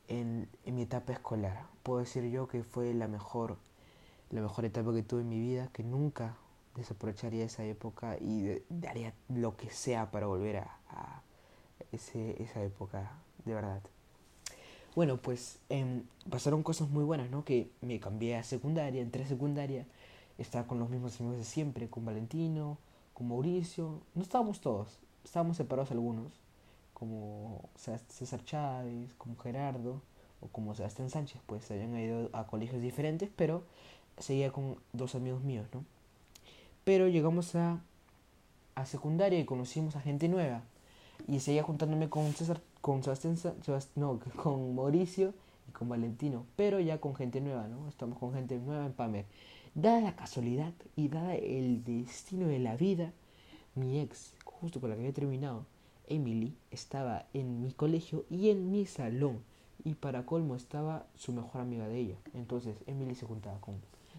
en, 0.08 0.48
en, 0.66 0.76
mi 0.76 0.84
etapa 0.84 1.14
escolar. 1.14 1.66
Puedo 1.84 2.00
decir 2.00 2.30
yo 2.30 2.48
que 2.48 2.64
fue 2.64 2.94
la 2.94 3.08
mejor, 3.08 3.58
la 4.30 4.42
mejor 4.42 4.66
etapa 4.66 4.94
que 4.94 5.04
tuve 5.04 5.22
en 5.22 5.30
mi 5.30 5.40
vida, 5.40 5.70
que 5.74 5.84
nunca 5.84 6.36
desaprovecharía 6.76 7.46
esa 7.46 7.64
época 7.64 8.18
y 8.20 8.62
daría 8.70 9.14
lo 9.30 9.58
que 9.58 9.72
sea 9.72 10.12
para 10.12 10.28
volver 10.28 10.58
a 10.58 11.22
ese, 11.92 12.42
esa 12.42 12.64
época 12.64 13.12
de 13.46 13.54
verdad. 13.54 13.82
Bueno, 14.96 15.18
pues 15.18 15.60
em, 15.70 16.04
pasaron 16.30 16.64
cosas 16.64 16.90
muy 16.90 17.04
buenas, 17.04 17.30
¿no? 17.30 17.46
Que 17.46 17.70
me 17.82 18.00
cambié 18.00 18.36
a 18.36 18.44
secundaria, 18.44 19.02
entré 19.02 19.24
a 19.24 19.28
secundaria, 19.28 19.86
estaba 20.38 20.68
con 20.68 20.80
los 20.80 20.90
mismos 20.90 21.20
amigos 21.20 21.38
de 21.38 21.44
siempre, 21.44 21.90
con 21.90 22.06
Valentino, 22.06 22.78
con 23.14 23.28
Mauricio, 23.28 24.02
no 24.16 24.24
estábamos 24.24 24.60
todos, 24.60 25.00
estábamos 25.24 25.58
separados 25.58 25.92
algunos, 25.92 26.32
como 26.94 27.70
César 27.76 28.44
Chávez, 28.44 29.14
como 29.18 29.38
Gerardo, 29.38 30.02
o 30.42 30.48
como 30.48 30.76
Sebastián 30.76 31.10
Sánchez, 31.10 31.42
pues 31.46 31.70
habían 31.72 31.98
ido 31.98 32.30
a 32.34 32.48
colegios 32.48 32.82
diferentes, 32.82 33.30
pero 33.36 33.64
seguía 34.18 34.52
con 34.52 34.78
dos 34.94 35.16
amigos 35.16 35.44
míos, 35.44 35.68
¿no? 35.74 35.84
Pero 36.84 37.08
llegamos 37.08 37.56
a, 37.56 37.82
a 38.76 38.86
secundaria 38.86 39.40
y 39.40 39.46
conocimos 39.46 39.96
a 39.96 40.02
gente 40.02 40.28
nueva, 40.28 40.64
y 41.28 41.40
seguía 41.40 41.64
juntándome 41.64 42.10
con 42.10 42.34
César 42.34 42.62
con 42.82 43.04
Sebastián, 43.04 43.38
no, 43.96 44.20
con 44.42 44.76
Mauricio 44.76 45.34
y 45.68 45.72
con 45.72 45.90
Valentino, 45.90 46.46
pero 46.56 46.80
ya 46.80 47.00
con 47.00 47.16
gente 47.16 47.42
nueva, 47.42 47.68
¿no? 47.68 47.88
Estamos 47.90 48.18
con 48.18 48.34
gente 48.34 48.58
nueva 48.58 48.86
en 48.86 48.94
Pamer. 48.94 49.26
Dada 49.76 50.02
la 50.02 50.16
casualidad 50.16 50.74
y 50.96 51.10
dada 51.10 51.36
el 51.36 51.84
destino 51.84 52.48
de 52.48 52.60
la 52.60 52.76
vida, 52.78 53.12
mi 53.76 54.00
ex, 54.00 54.36
justo 54.46 54.80
con 54.80 54.90
la 54.90 54.96
que 54.96 55.02
había 55.02 55.14
terminado, 55.14 55.66
Emily, 56.08 56.56
estaba 56.72 57.26
en 57.34 57.62
mi 57.62 57.74
colegio 57.74 58.26
y 58.30 58.50
en 58.50 58.72
mi 58.72 58.86
salón. 58.86 59.44
Y 59.84 59.96
para 59.96 60.26
colmo 60.26 60.56
estaba 60.56 61.06
su 61.16 61.34
mejor 61.34 61.62
amiga 61.62 61.88
de 61.88 62.00
ella. 62.00 62.16
Entonces 62.34 62.78
Emily 62.88 63.16
se 63.16 63.26
juntaba 63.26 63.60
con 63.60 63.76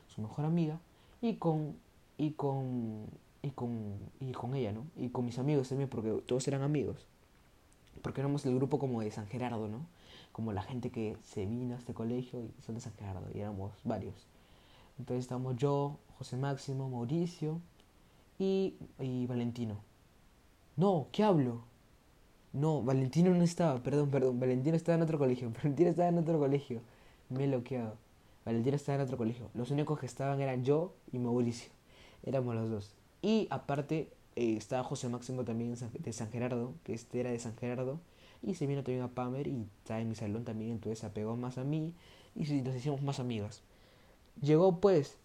su 0.07 0.21
mejor 0.21 0.44
amiga 0.44 0.79
y 1.21 1.35
con 1.35 1.77
y 2.16 2.33
con 2.33 3.07
y 3.42 3.51
con 3.51 3.98
y 4.20 4.33
con 4.33 4.55
ella, 4.55 4.72
¿no? 4.72 4.87
Y 4.96 5.11
con 5.11 5.24
mis 5.24 5.38
amigos 5.38 5.68
también 5.68 5.88
porque 5.88 6.11
todos 6.27 6.46
eran 6.48 6.62
amigos 6.62 7.07
porque 7.98 8.20
éramos 8.20 8.44
el 8.46 8.55
grupo 8.55 8.79
como 8.79 9.01
de 9.01 9.11
San 9.11 9.27
Gerardo, 9.27 9.68
¿no? 9.68 9.87
Como 10.33 10.53
la 10.53 10.62
gente 10.62 10.90
que 10.90 11.16
se 11.22 11.46
vino 11.46 11.74
a 11.74 11.79
este 11.79 11.94
colegio 11.94 12.40
y 12.40 12.62
son 12.62 12.74
de 12.74 12.81
San 12.81 12.92
Gerardo, 12.94 13.27
y 13.35 13.40
éramos 13.40 13.72
varios. 13.85 14.27
Entonces 14.98 15.24
estábamos 15.24 15.57
yo, 15.57 15.98
José 16.18 16.37
Máximo, 16.37 16.88
Mauricio 16.88 17.61
y, 18.38 18.74
y 18.98 19.27
Valentino. 19.27 19.81
No, 20.77 21.09
¿qué 21.12 21.24
hablo? 21.24 21.62
No, 22.53 22.83
Valentino 22.83 23.35
no 23.35 23.44
estaba, 23.44 23.83
perdón, 23.83 24.11
perdón, 24.11 24.40
Valentino 24.40 24.77
estaba 24.77 24.96
en 24.96 25.03
otro 25.03 25.18
colegio, 25.18 25.51
Valentino 25.62 25.90
estaba 25.90 26.09
en 26.09 26.18
otro 26.18 26.38
colegio, 26.38 26.81
me 27.29 27.44
he 27.44 27.46
bloqueado. 27.46 27.96
Valentino 28.44 28.77
estaba 28.77 28.96
en 28.96 29.03
otro 29.03 29.18
colegio, 29.18 29.51
los 29.55 29.70
únicos 29.70 29.98
que 29.98 30.07
estaban 30.07 30.40
eran 30.40 30.64
yo 30.64 30.94
y 31.12 31.18
Mauricio, 31.18 31.70
éramos 32.22 32.55
los 32.55 32.70
dos. 32.70 32.94
Y 33.22 33.48
aparte 33.50 34.11
eh, 34.37 34.57
estaba 34.57 34.85
José 34.85 35.09
Máximo 35.09 35.44
también 35.44 35.74
de 35.74 36.12
San 36.12 36.31
Gerardo, 36.31 36.74
que 36.85 36.94
este 36.94 37.20
era 37.20 37.31
de 37.31 37.38
San 37.38 37.57
Gerardo, 37.57 37.98
y 38.42 38.54
se 38.54 38.66
vino 38.66 38.83
también 38.83 39.02
a 39.02 39.09
Pamer 39.09 39.48
y 39.48 39.66
está 39.78 40.00
en 40.00 40.09
mi 40.09 40.14
salón 40.14 40.44
también, 40.44 40.72
entonces 40.72 41.00
se 41.00 41.07
apegó 41.07 41.37
más 41.37 41.59
a 41.59 41.64
mí 41.64 41.92
y 42.35 42.44
nos 42.62 42.76
hicimos 42.76 43.02
más 43.02 43.18
amigas. 43.18 43.62
Llegó 44.40 44.81
pues 44.81 45.16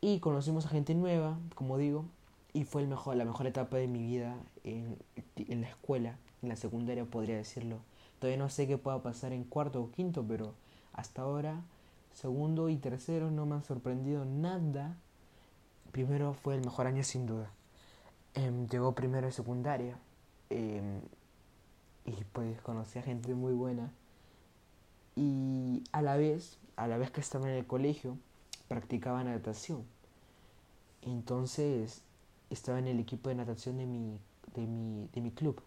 y 0.00 0.20
conocimos 0.20 0.66
a 0.66 0.68
gente 0.68 0.94
nueva, 0.94 1.38
como 1.54 1.78
digo, 1.78 2.04
y 2.52 2.64
fue 2.64 2.82
el 2.82 2.88
mejor, 2.88 3.16
la 3.16 3.24
mejor 3.24 3.46
etapa 3.46 3.78
de 3.78 3.88
mi 3.88 4.02
vida 4.02 4.36
en, 4.64 4.98
en 5.36 5.60
la 5.62 5.68
escuela, 5.68 6.18
en 6.42 6.50
la 6.50 6.56
secundaria 6.56 7.04
podría 7.04 7.36
decirlo. 7.36 7.78
Todavía 8.18 8.38
no 8.38 8.50
sé 8.50 8.66
qué 8.66 8.76
pueda 8.78 9.02
pasar 9.02 9.32
en 9.32 9.44
cuarto 9.44 9.80
o 9.80 9.90
quinto, 9.90 10.24
pero 10.26 10.54
hasta 10.92 11.22
ahora, 11.22 11.62
segundo 12.12 12.68
y 12.68 12.76
tercero 12.76 13.30
no 13.30 13.46
me 13.46 13.54
han 13.54 13.64
sorprendido 13.64 14.24
nada. 14.24 14.96
Primero 15.92 16.34
fue 16.34 16.54
el 16.54 16.64
mejor 16.64 16.86
año 16.86 17.02
sin 17.02 17.26
duda. 17.26 17.50
Em, 18.34 18.68
llegó 18.68 18.92
primero 18.94 19.26
de 19.26 19.32
secundaria 19.32 19.98
em, 20.50 21.00
y 22.04 22.24
pues 22.32 22.60
conocí 22.60 22.98
a 22.98 23.02
gente 23.02 23.34
muy 23.34 23.52
buena 23.52 23.90
y 25.16 25.82
a 25.92 26.02
la 26.02 26.16
vez, 26.16 26.58
a 26.76 26.86
la 26.86 26.96
vez 26.98 27.10
que 27.10 27.20
estaba 27.20 27.48
en 27.48 27.56
el 27.56 27.66
colegio, 27.66 28.16
practicaba 28.68 29.24
natación. 29.24 29.84
Entonces 31.02 32.02
estaba 32.50 32.78
en 32.78 32.86
el 32.86 33.00
equipo 33.00 33.28
de 33.28 33.34
natación 33.34 33.78
de 33.78 33.86
mi, 33.86 34.20
de 34.54 34.66
mi, 34.66 35.08
de 35.12 35.20
mi 35.20 35.30
club. 35.32 35.60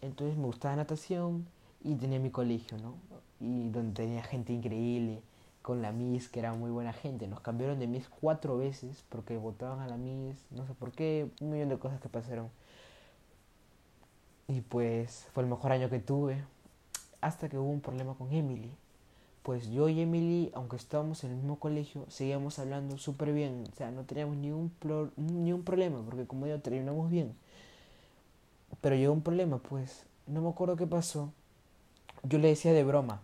Entonces 0.00 0.36
me 0.36 0.44
gustaba 0.44 0.76
natación 0.76 1.46
y 1.82 1.96
tenía 1.96 2.20
mi 2.20 2.30
colegio, 2.30 2.78
¿no? 2.78 2.94
Y 3.40 3.70
donde 3.70 3.94
tenía 3.94 4.22
gente 4.22 4.52
increíble 4.52 5.22
con 5.62 5.80
la 5.80 5.92
Miss, 5.92 6.28
que 6.28 6.40
era 6.40 6.52
muy 6.54 6.70
buena 6.70 6.92
gente. 6.92 7.26
Nos 7.28 7.40
cambiaron 7.40 7.78
de 7.78 7.86
Miss 7.86 8.08
cuatro 8.08 8.58
veces 8.58 9.04
porque 9.08 9.36
votaban 9.36 9.80
a 9.80 9.86
la 9.86 9.96
Miss, 9.96 10.44
no 10.50 10.66
sé 10.66 10.74
por 10.74 10.92
qué, 10.92 11.30
un 11.40 11.50
millón 11.50 11.68
de 11.68 11.78
cosas 11.78 12.00
que 12.00 12.08
pasaron. 12.08 12.50
Y 14.48 14.60
pues 14.60 15.28
fue 15.32 15.44
el 15.44 15.48
mejor 15.48 15.72
año 15.72 15.88
que 15.88 16.00
tuve, 16.00 16.44
hasta 17.20 17.48
que 17.48 17.56
hubo 17.56 17.70
un 17.70 17.80
problema 17.80 18.14
con 18.14 18.32
Emily. 18.32 18.70
Pues 19.42 19.70
yo 19.70 19.88
y 19.88 20.00
Emily, 20.00 20.52
aunque 20.54 20.76
estábamos 20.76 21.24
en 21.24 21.30
el 21.30 21.36
mismo 21.36 21.58
colegio, 21.58 22.04
seguíamos 22.08 22.58
hablando 22.58 22.98
súper 22.98 23.32
bien. 23.32 23.64
O 23.72 23.74
sea, 23.74 23.90
no 23.90 24.04
teníamos 24.04 24.36
ni 24.36 24.52
un, 24.52 24.72
ni 25.16 25.52
un 25.52 25.62
problema, 25.64 26.02
porque 26.04 26.26
como 26.26 26.46
digo, 26.46 26.58
terminamos 26.58 27.10
bien. 27.10 27.34
Pero 28.80 28.96
llegó 28.96 29.12
un 29.12 29.22
problema, 29.22 29.58
pues 29.58 30.06
no 30.26 30.42
me 30.42 30.48
acuerdo 30.48 30.76
qué 30.76 30.86
pasó. 30.86 31.32
Yo 32.24 32.38
le 32.38 32.48
decía 32.48 32.72
de 32.72 32.84
broma, 32.84 33.20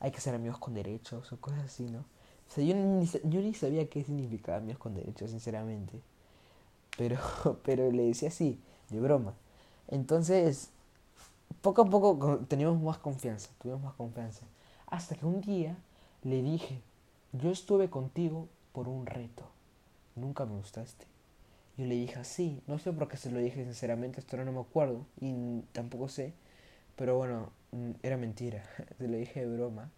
hay 0.00 0.10
que 0.10 0.20
ser 0.20 0.34
amigos 0.34 0.58
con 0.58 0.74
derechos 0.74 1.32
o 1.32 1.36
cosas 1.40 1.64
así, 1.64 1.84
¿no? 1.84 2.00
O 2.00 2.54
sea, 2.54 2.64
yo 2.64 2.74
ni, 2.74 3.06
yo 3.06 3.40
ni 3.40 3.54
sabía 3.54 3.88
qué 3.88 4.04
significaba 4.04 4.58
amigos 4.58 4.78
con 4.78 4.94
derechos, 4.94 5.30
sinceramente. 5.30 6.00
Pero, 6.96 7.18
pero 7.64 7.90
le 7.90 8.04
decía 8.04 8.28
así, 8.28 8.60
de 8.90 9.00
broma. 9.00 9.34
Entonces, 9.88 10.70
poco 11.60 11.82
a 11.82 11.86
poco 11.86 12.38
teníamos 12.48 12.80
más 12.80 12.98
confianza, 12.98 13.50
tuvimos 13.60 13.82
más 13.82 13.94
confianza. 13.94 14.46
Hasta 14.86 15.16
que 15.16 15.26
un 15.26 15.40
día 15.40 15.76
le 16.22 16.42
dije, 16.42 16.80
yo 17.32 17.50
estuve 17.50 17.90
contigo 17.90 18.48
por 18.72 18.88
un 18.88 19.06
reto, 19.06 19.44
nunca 20.14 20.44
me 20.44 20.56
gustaste. 20.56 21.06
Yo 21.76 21.84
le 21.84 21.94
dije 21.94 22.18
así, 22.18 22.62
no 22.66 22.78
sé 22.78 22.92
por 22.92 23.08
qué 23.08 23.16
se 23.16 23.30
lo 23.30 23.38
dije 23.38 23.62
sinceramente, 23.64 24.20
esto 24.20 24.36
no 24.38 24.52
me 24.52 24.60
acuerdo 24.60 25.04
y 25.20 25.60
tampoco 25.72 26.08
sé, 26.08 26.32
pero 26.96 27.16
bueno, 27.16 27.50
era 28.02 28.16
mentira, 28.16 28.62
se 28.98 29.08
lo 29.08 29.16
dije 29.16 29.46
de 29.46 29.56
broma. 29.56 29.90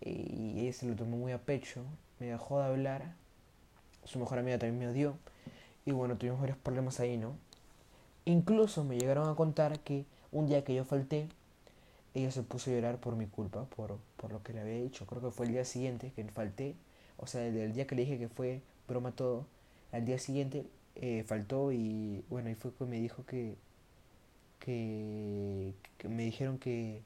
Y 0.00 0.60
ella 0.60 0.72
se 0.72 0.86
lo 0.86 0.94
tomó 0.94 1.16
muy 1.16 1.32
a 1.32 1.38
pecho, 1.38 1.82
me 2.20 2.26
dejó 2.26 2.60
de 2.60 2.66
hablar, 2.66 3.14
su 4.04 4.18
mejor 4.18 4.38
amiga 4.38 4.58
también 4.58 4.78
me 4.78 4.88
odió. 4.88 5.16
Y 5.84 5.92
bueno, 5.92 6.16
tuvimos 6.16 6.40
varios 6.40 6.58
problemas 6.58 7.00
ahí, 7.00 7.16
¿no? 7.16 7.34
Incluso 8.24 8.84
me 8.84 8.98
llegaron 8.98 9.28
a 9.28 9.34
contar 9.34 9.80
que 9.80 10.04
un 10.32 10.46
día 10.46 10.62
que 10.62 10.74
yo 10.74 10.84
falté, 10.84 11.28
ella 12.14 12.30
se 12.30 12.42
puso 12.42 12.70
a 12.70 12.74
llorar 12.74 12.98
por 12.98 13.16
mi 13.16 13.26
culpa, 13.26 13.64
por, 13.64 13.98
por 14.16 14.32
lo 14.32 14.42
que 14.42 14.52
le 14.52 14.60
había 14.60 14.80
dicho. 14.80 15.06
Creo 15.06 15.22
que 15.22 15.30
fue 15.30 15.46
el 15.46 15.52
día 15.52 15.64
siguiente 15.64 16.12
que 16.14 16.24
falté, 16.24 16.74
o 17.16 17.26
sea, 17.26 17.46
el, 17.46 17.72
día 17.72 17.86
que 17.86 17.94
le 17.94 18.02
dije 18.02 18.18
que 18.18 18.28
fue 18.28 18.60
broma 18.86 19.12
todo, 19.12 19.46
al 19.92 20.04
día 20.04 20.18
siguiente 20.18 20.66
eh, 20.96 21.24
faltó 21.26 21.72
y 21.72 22.22
bueno, 22.28 22.50
y 22.50 22.54
fue 22.54 22.72
que 22.72 22.84
me 22.84 23.00
dijo 23.00 23.24
que 23.24 23.56
que, 24.58 25.74
me 26.08 26.24
dijeron 26.24 26.58
que 26.58 27.02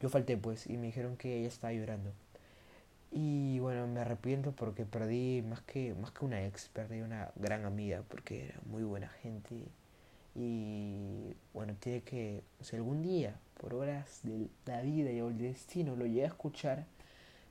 yo 0.00 0.08
falté 0.08 0.36
pues 0.36 0.66
y 0.66 0.76
me 0.76 0.86
dijeron 0.86 1.16
que 1.16 1.38
ella 1.38 1.48
estaba 1.48 1.72
llorando. 1.72 2.12
Y 3.12 3.58
bueno, 3.58 3.86
me 3.88 4.00
arrepiento 4.00 4.52
porque 4.52 4.84
perdí 4.84 5.42
más 5.42 5.60
que 5.62 5.94
más 5.94 6.12
que 6.12 6.24
una 6.24 6.44
ex, 6.46 6.68
perdí 6.68 7.00
una 7.00 7.30
gran 7.36 7.64
amiga 7.64 8.02
porque 8.08 8.46
era 8.46 8.60
muy 8.66 8.82
buena 8.84 9.08
gente. 9.08 9.56
Y 10.34 11.34
bueno, 11.52 11.74
tiene 11.80 12.02
que, 12.02 12.42
o 12.60 12.64
sea, 12.64 12.78
algún 12.78 13.02
día, 13.02 13.36
por 13.60 13.74
horas 13.74 14.20
de 14.22 14.48
la 14.66 14.82
vida 14.82 15.10
y 15.10 15.18
el 15.18 15.38
destino, 15.38 15.96
lo 15.96 16.06
llegué 16.06 16.24
a 16.24 16.28
escuchar, 16.28 16.86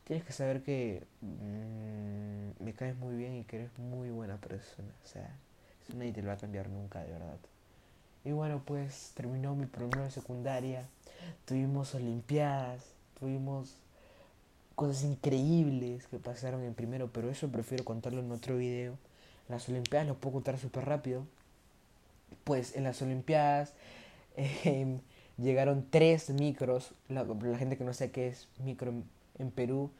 tienes 0.05 0.25
que 0.25 0.33
saber 0.33 0.63
que 0.63 1.03
mm, 1.21 2.63
me 2.63 2.73
caes 2.73 2.95
muy 2.97 3.15
bien 3.15 3.35
y 3.35 3.43
que 3.43 3.57
eres 3.57 3.77
muy 3.77 4.09
buena 4.09 4.37
persona. 4.37 4.93
O 5.03 5.07
sea, 5.07 5.29
eso 5.83 5.97
nadie 5.97 6.13
te 6.13 6.21
lo 6.21 6.29
va 6.29 6.35
a 6.35 6.37
cambiar 6.37 6.69
nunca, 6.69 7.03
de 7.03 7.11
verdad. 7.11 7.37
Y 8.25 8.31
bueno, 8.31 8.61
pues 8.65 9.11
terminó 9.15 9.55
mi 9.55 9.65
primero 9.65 10.03
de 10.03 10.11
secundaria. 10.11 10.85
Tuvimos 11.45 11.95
olimpiadas, 11.95 12.83
tuvimos 13.19 13.75
cosas 14.75 15.03
increíbles 15.03 16.07
que 16.07 16.19
pasaron 16.19 16.63
en 16.63 16.73
primero, 16.73 17.09
pero 17.11 17.29
eso 17.29 17.49
prefiero 17.49 17.85
contarlo 17.85 18.21
en 18.21 18.31
otro 18.31 18.57
video. 18.57 18.97
Las 19.47 19.67
olimpiadas 19.69 20.07
lo 20.07 20.15
puedo 20.15 20.33
contar 20.33 20.57
súper 20.57 20.85
rápido. 20.85 21.25
Pues 22.43 22.75
en 22.75 22.83
las 22.83 23.01
olimpiadas 23.01 23.73
em, 24.63 24.99
llegaron 25.37 25.85
tres 25.89 26.29
micros. 26.29 26.91
La, 27.07 27.25
gente 27.57 27.77
que 27.77 27.83
no 27.83 27.93
sé 27.93 28.11
qué 28.11 28.27
es 28.27 28.47
micro 28.63 28.93
en 29.37 29.51
Perú, 29.51 29.91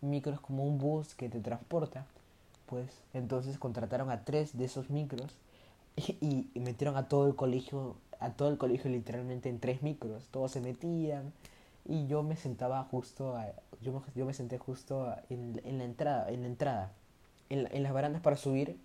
micro 0.00 0.32
es 0.32 0.40
como 0.40 0.64
un 0.64 0.78
bus 0.78 1.14
que 1.14 1.28
te 1.28 1.40
transporta. 1.40 2.06
Pues 2.66 2.90
entonces 3.12 3.58
contrataron 3.58 4.10
a 4.10 4.24
tres 4.24 4.56
de 4.56 4.64
esos 4.64 4.90
micros 4.90 5.36
y, 6.20 6.48
metieron 6.54 6.96
a 6.96 7.08
todo 7.08 7.26
el 7.26 7.36
colegio, 7.36 7.96
a 8.20 8.32
todo 8.32 8.48
el 8.48 8.58
colegio 8.58 8.90
literalmente 8.90 9.48
en 9.48 9.60
tres 9.60 9.82
micros, 9.82 10.28
todos 10.30 10.52
se 10.52 10.60
metían 10.60 11.32
y 11.84 12.06
yo 12.06 12.22
me 12.22 12.36
sentaba 12.36 12.82
justo, 12.84 13.36
yo, 13.80 13.92
me, 13.92 14.00
yo 14.14 14.24
me 14.24 14.34
senté 14.34 14.58
justo 14.58 15.14
en, 15.28 15.60
en, 15.64 15.78
la 15.78 15.84
entrada, 15.84 16.30
en 16.30 16.42
la 16.42 16.46
entrada, 16.48 16.92
en, 17.48 17.68
en, 17.70 17.82
las 17.82 17.92
barandas 17.92 18.22
para 18.22 18.36
subir, 18.36 18.78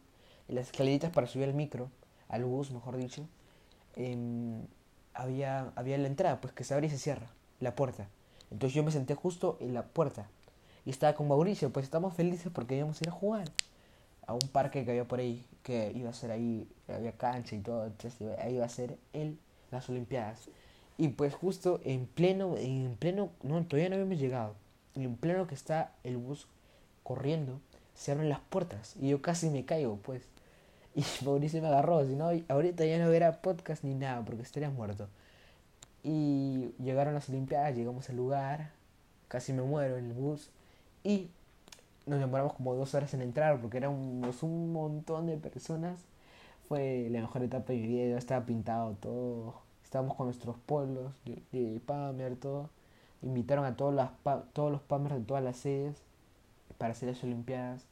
en 0.48 0.56
las 0.56 0.68
escaleritas 0.68 1.12
para 1.12 1.28
subir 1.28 1.48
al 1.48 1.54
micro, 1.54 1.90
al 2.28 2.46
bus 2.46 2.72
mejor 2.72 2.98
dicho, 2.98 3.26
em, 3.96 4.66
había, 5.14 5.72
había 5.76 5.98
la 5.98 6.08
entrada, 6.08 6.42
pues 6.42 6.54
que 6.54 6.64
se 6.64 6.74
abre 6.74 6.88
y 6.88 6.90
se 6.90 6.98
cierra. 6.98 7.28
la 7.60 7.76
puerta. 7.76 8.08
Entonces 8.52 8.76
yo 8.76 8.84
me 8.84 8.92
senté 8.92 9.16
justo 9.16 9.58
en 9.60 9.74
la 9.74 9.84
puerta. 9.86 10.28
Y 10.86 10.92
estaba 10.92 11.14
con 11.14 11.28
Mauricio, 11.28 11.72
pues 11.72 11.86
estamos 11.86 12.14
felices 12.14 12.52
porque 12.54 12.78
íbamos 12.78 13.02
a 13.02 13.04
ir 13.04 13.10
a 13.10 13.12
jugar 13.12 13.52
a 14.30 14.34
un 14.34 14.48
parque 14.52 14.86
que 14.86 14.92
había 14.92 15.06
por 15.06 15.20
ahí, 15.20 15.44
que 15.64 15.92
iba 15.96 16.12
a 16.12 16.14
ser 16.14 16.30
ahí, 16.30 16.68
había 16.88 17.14
cancha 17.14 17.56
y 17.56 17.60
todo, 17.62 17.88
entonces 17.88 18.22
ahí 18.38 18.56
iba 18.56 18.66
a 18.66 18.70
ser 18.70 18.96
el, 19.12 19.40
las 19.72 19.90
Olimpiadas. 19.90 20.50
Y 21.00 21.08
pues 21.08 21.34
justo 21.34 21.82
en 21.84 22.06
pleno, 22.06 22.56
en 22.56 22.96
pleno, 23.00 23.32
no, 23.42 23.66
todavía 23.66 23.90
no 23.90 23.96
habíamos 23.96 24.20
llegado, 24.20 24.54
en 24.94 25.16
pleno 25.16 25.48
que 25.48 25.56
está 25.56 25.94
el 26.04 26.18
bus 26.18 26.46
corriendo, 27.02 27.60
se 27.96 28.12
abren 28.12 28.30
las 28.30 28.40
puertas 28.40 28.96
y 29.02 29.10
yo 29.10 29.20
casi 29.24 29.50
me 29.50 29.66
caigo, 29.66 29.98
pues. 29.98 30.22
Y 30.94 31.04
Mauricio 31.26 31.60
me 31.64 31.70
agarró, 31.70 32.06
si 32.06 32.14
no, 32.14 32.30
ahorita 32.50 32.86
ya 32.86 33.00
no 33.00 33.10
hubiera 33.10 33.42
podcast 33.42 33.84
ni 33.84 33.96
nada, 33.96 34.24
porque 34.24 34.44
estaría 34.44 34.70
muerto. 34.70 35.08
Y 36.04 36.72
llegaron 36.78 37.16
las 37.16 37.30
Olimpiadas, 37.30 37.76
llegamos 37.76 38.08
al 38.12 38.18
lugar, 38.18 38.70
casi 39.28 39.54
me 39.54 39.64
muero 39.64 39.98
en 39.98 40.06
el 40.06 40.14
bus. 40.14 40.52
Y 41.04 41.30
nos 42.10 42.20
demoramos 42.20 42.54
como 42.54 42.76
dos 42.76 42.94
horas 42.96 43.14
en 43.14 43.22
entrar 43.22 43.62
porque 43.62 43.78
éramos 43.78 44.44
un 44.44 44.74
montón 44.74 45.28
de 45.28 45.38
personas. 45.38 46.00
Fue 46.68 47.08
la 47.10 47.22
mejor 47.22 47.44
etapa 47.44 47.74
de 47.74 47.80
mi 47.80 47.88
vida, 47.88 48.18
estaba 48.18 48.46
pintado 48.46 48.96
todo. 48.96 49.62
Estábamos 49.84 50.16
con 50.16 50.28
nuestros 50.28 50.58
pueblos 50.66 51.14
de, 51.26 51.42
de 51.52 52.36
todo. 52.36 52.70
Invitaron 53.22 53.66
a 53.66 53.76
todos, 53.76 53.94
las, 53.94 54.12
todos 54.54 54.72
los 54.72 54.82
Pamers 54.82 55.16
de 55.16 55.22
todas 55.22 55.44
las 55.44 55.58
sedes 55.58 56.02
para 56.78 56.92
hacer 56.94 57.10
las 57.10 57.24
Olimpiadas. 57.24 57.86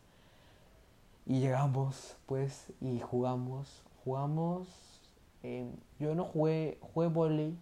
Y 1.26 1.40
llegamos, 1.40 2.16
pues, 2.26 2.68
y 2.82 3.00
jugamos. 3.00 3.84
Jugamos. 4.04 4.68
Eh, 5.44 5.70
yo 6.00 6.16
no 6.16 6.24
jugué, 6.24 6.78
jugué 6.82 7.08
volei 7.08 7.58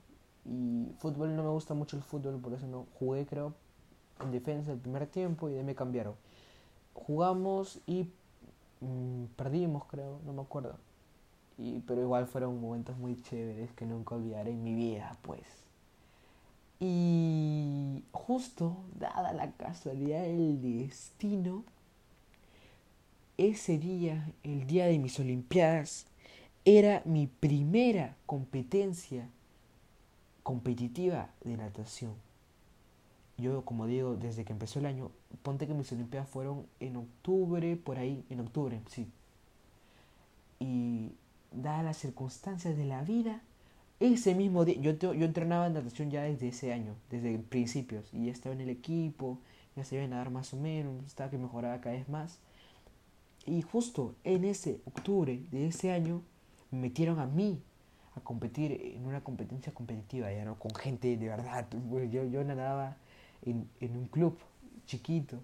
y 0.45 0.91
fútbol 0.99 1.35
no 1.35 1.43
me 1.43 1.49
gusta 1.49 1.73
mucho 1.73 1.97
el 1.97 2.03
fútbol, 2.03 2.39
por 2.39 2.53
eso 2.53 2.67
no 2.67 2.85
jugué, 2.99 3.25
creo, 3.25 3.53
en 4.21 4.31
defensa 4.31 4.71
el 4.71 4.79
primer 4.79 5.07
tiempo 5.07 5.49
y 5.49 5.53
de 5.53 5.63
me 5.63 5.75
cambiaron. 5.75 6.15
Jugamos 6.95 7.79
y 7.85 8.09
mmm, 8.81 9.25
perdimos, 9.35 9.85
creo, 9.85 10.19
no 10.25 10.33
me 10.33 10.41
acuerdo. 10.41 10.77
Y, 11.57 11.81
pero 11.81 12.01
igual 12.01 12.25
fueron 12.25 12.59
momentos 12.59 12.97
muy 12.97 13.21
chéveres 13.21 13.71
que 13.73 13.85
nunca 13.85 14.15
olvidaré 14.15 14.51
en 14.51 14.63
mi 14.63 14.73
vida, 14.73 15.15
pues. 15.21 15.45
Y 16.79 18.03
justo, 18.11 18.75
dada 18.99 19.31
la 19.31 19.51
casualidad 19.51 20.23
del 20.23 20.61
destino, 20.61 21.63
ese 23.37 23.77
día, 23.77 24.29
el 24.43 24.65
día 24.67 24.87
de 24.87 24.99
mis 24.99 25.19
Olimpiadas, 25.19 26.07
era 26.65 27.01
mi 27.05 27.27
primera 27.27 28.17
competencia 28.25 29.29
competitiva 30.43 31.29
de 31.43 31.57
natación. 31.57 32.24
Yo, 33.37 33.65
como 33.65 33.85
digo, 33.85 34.15
desde 34.15 34.45
que 34.45 34.53
empezó 34.53 34.79
el 34.79 34.85
año, 34.85 35.11
ponte 35.43 35.67
que 35.67 35.73
mis 35.73 35.91
Olimpiadas 35.91 36.29
fueron 36.29 36.65
en 36.79 36.95
octubre, 36.95 37.75
por 37.75 37.97
ahí, 37.97 38.25
en 38.29 38.39
octubre, 38.39 38.81
sí. 38.87 39.07
Y 40.59 41.11
dadas 41.51 41.83
las 41.83 41.97
circunstancias 41.97 42.77
de 42.77 42.85
la 42.85 43.01
vida, 43.03 43.41
ese 43.99 44.35
mismo 44.35 44.65
día, 44.65 44.75
yo, 44.75 45.13
yo 45.13 45.25
entrenaba 45.25 45.67
en 45.67 45.73
natación 45.73 46.11
ya 46.11 46.23
desde 46.23 46.49
ese 46.49 46.73
año, 46.73 46.95
desde 47.09 47.37
principios, 47.39 48.13
y 48.13 48.25
ya 48.25 48.31
estaba 48.31 48.55
en 48.55 48.61
el 48.61 48.69
equipo, 48.69 49.39
ya 49.75 49.83
sabía 49.83 50.07
nadar 50.07 50.29
más 50.29 50.53
o 50.53 50.57
menos, 50.57 51.03
estaba 51.05 51.29
que 51.29 51.37
mejoraba 51.37 51.81
cada 51.81 51.95
vez 51.95 52.07
más. 52.07 52.39
Y 53.45 53.61
justo 53.61 54.15
en 54.23 54.45
ese 54.45 54.79
octubre 54.85 55.43
de 55.51 55.67
ese 55.67 55.91
año, 55.91 56.21
me 56.71 56.79
metieron 56.79 57.19
a 57.19 57.25
mí 57.27 57.61
a 58.15 58.21
competir 58.21 58.71
en 58.95 59.05
una 59.05 59.21
competencia 59.21 59.73
competitiva, 59.73 60.31
ya 60.31 60.45
no 60.45 60.57
con 60.57 60.73
gente 60.73 61.15
de 61.17 61.27
verdad. 61.27 61.67
Pues, 61.89 62.11
yo, 62.11 62.23
yo 62.25 62.43
nadaba 62.43 62.97
en, 63.45 63.69
en 63.79 63.97
un 63.97 64.07
club 64.07 64.37
chiquito 64.85 65.39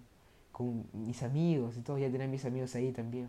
con 0.52 0.84
mis 0.92 1.22
amigos 1.22 1.76
y 1.76 1.80
todo, 1.80 1.98
ya 1.98 2.10
tenía 2.10 2.28
mis 2.28 2.44
amigos 2.44 2.74
ahí 2.74 2.92
también. 2.92 3.28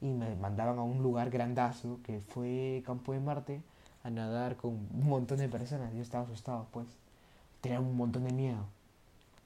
Y 0.00 0.06
me 0.06 0.34
mandaban 0.36 0.78
a 0.78 0.82
un 0.82 1.02
lugar 1.02 1.30
grandazo 1.30 2.00
que 2.02 2.20
fue 2.20 2.82
Campo 2.84 3.12
de 3.12 3.20
Marte 3.20 3.62
a 4.02 4.10
nadar 4.10 4.56
con 4.56 4.72
un 4.72 5.08
montón 5.08 5.38
de 5.38 5.48
personas. 5.48 5.94
Yo 5.94 6.02
estaba 6.02 6.24
asustado, 6.24 6.66
pues. 6.72 6.86
Tenía 7.60 7.80
un 7.80 7.96
montón 7.96 8.24
de 8.24 8.32
miedo. 8.32 8.64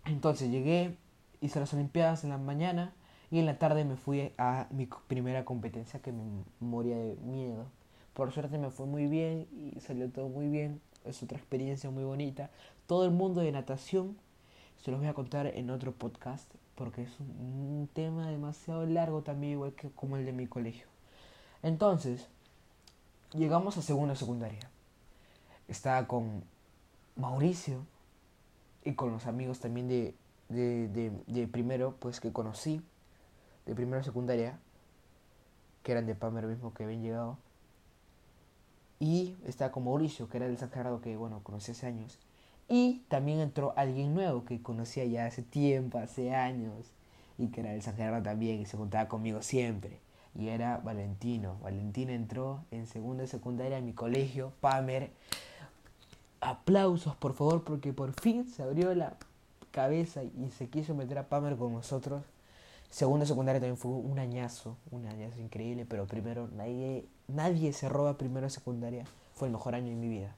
Entonces 0.04 0.50
llegué, 0.50 0.96
hice 1.40 1.60
las 1.60 1.72
Olimpiadas 1.74 2.24
en 2.24 2.30
la 2.30 2.38
mañana 2.38 2.92
y 3.30 3.40
en 3.40 3.46
la 3.46 3.58
tarde 3.58 3.84
me 3.84 3.96
fui 3.96 4.32
a 4.38 4.68
mi 4.70 4.88
primera 5.08 5.44
competencia 5.44 6.00
que 6.00 6.12
me 6.12 6.22
moría 6.60 6.96
de 6.96 7.16
miedo. 7.16 7.66
Por 8.12 8.30
suerte 8.30 8.58
me 8.58 8.70
fue 8.70 8.86
muy 8.86 9.06
bien 9.06 9.48
y 9.52 9.80
salió 9.80 10.08
todo 10.10 10.28
muy 10.28 10.48
bien. 10.48 10.80
Es 11.04 11.22
otra 11.22 11.36
experiencia 11.36 11.90
muy 11.90 12.04
bonita. 12.04 12.50
Todo 12.86 13.04
el 13.04 13.10
mundo 13.10 13.40
de 13.40 13.50
natación 13.50 14.16
se 14.84 14.90
los 14.90 15.00
voy 15.00 15.08
a 15.08 15.14
contar 15.14 15.46
en 15.46 15.70
otro 15.70 15.92
podcast 15.92 16.52
porque 16.74 17.04
es 17.04 17.18
un, 17.18 17.88
tema 17.94 18.28
demasiado 18.28 18.84
largo 18.84 19.22
también, 19.22 19.54
igual 19.54 19.72
que 19.72 19.88
como 19.90 20.18
el 20.18 20.26
de 20.26 20.32
mi 20.32 20.46
colegio. 20.46 20.86
Entonces, 21.62 22.28
llegamos 23.32 23.78
a 23.78 23.82
segunda 23.82 24.14
secundaria. 24.14 24.68
Estaba 25.68 26.06
con 26.06 26.44
Mauricio 27.16 27.86
y 28.84 28.92
con 28.92 29.10
los 29.10 29.26
amigos 29.26 29.60
también 29.60 29.88
de, 29.88 30.14
de, 30.50 31.12
de, 31.28 31.48
primero, 31.48 31.94
pues 31.98 32.20
que 32.20 32.30
conocí, 32.30 32.82
de 33.64 33.74
primero 33.74 34.04
secundaria, 34.04 34.58
que 35.82 35.92
eran 35.92 36.04
de 36.04 36.14
Pamer 36.14 36.44
mismo 36.44 36.74
que 36.74 36.84
habían 36.84 37.02
llegado. 37.02 37.38
Y 38.98 39.34
estaba 39.46 39.72
con 39.72 39.84
Mauricio, 39.84 40.28
que 40.28 40.36
era 40.36 40.46
del 40.46 40.58
San 40.58 40.70
que 41.00 41.16
bueno, 41.16 41.40
conocí 41.42 41.72
hace 41.72 41.86
años. 41.86 42.18
Y 42.68 43.02
también 43.08 43.40
entró 43.40 43.74
alguien 43.76 44.14
nuevo 44.14 44.44
que 44.44 44.62
conocía 44.62 45.04
ya 45.04 45.26
hace 45.26 45.42
tiempo, 45.42 45.98
hace 45.98 46.34
años, 46.34 46.92
y 47.38 47.48
que 47.48 47.60
era 47.60 47.72
del 47.72 47.82
San 47.82 47.96
Gerardo 47.96 48.22
también, 48.22 48.60
y 48.60 48.66
se 48.66 48.76
juntaba 48.76 49.08
conmigo 49.08 49.42
siempre. 49.42 49.98
Y 50.34 50.48
era 50.48 50.78
Valentino. 50.78 51.56
Valentino 51.62 52.12
entró 52.12 52.64
en 52.70 52.86
segunda 52.86 53.26
secundaria 53.26 53.78
en 53.78 53.86
mi 53.86 53.92
colegio, 53.92 54.52
Pamer. 54.60 55.10
Aplausos, 56.40 57.16
por 57.16 57.34
favor, 57.34 57.64
porque 57.64 57.92
por 57.92 58.12
fin 58.12 58.48
se 58.48 58.62
abrió 58.62 58.94
la 58.94 59.16
cabeza 59.70 60.22
y 60.22 60.50
se 60.56 60.68
quiso 60.68 60.94
meter 60.94 61.18
a 61.18 61.28
Pamer 61.28 61.56
con 61.56 61.72
nosotros. 61.72 62.22
Segunda 62.90 63.26
secundaria 63.26 63.60
también 63.60 63.76
fue 63.76 63.90
un 63.90 64.18
añazo, 64.18 64.76
un 64.90 65.06
añazo 65.06 65.40
increíble, 65.40 65.84
pero 65.84 66.06
primero 66.06 66.48
nadie 66.54 67.06
nadie 67.28 67.72
se 67.72 67.88
roba 67.88 68.18
primero 68.18 68.48
secundaria. 68.50 69.04
Fue 69.34 69.48
el 69.48 69.52
mejor 69.52 69.74
año 69.74 69.88
de 69.88 69.96
mi 69.96 70.08
vida. 70.08 70.34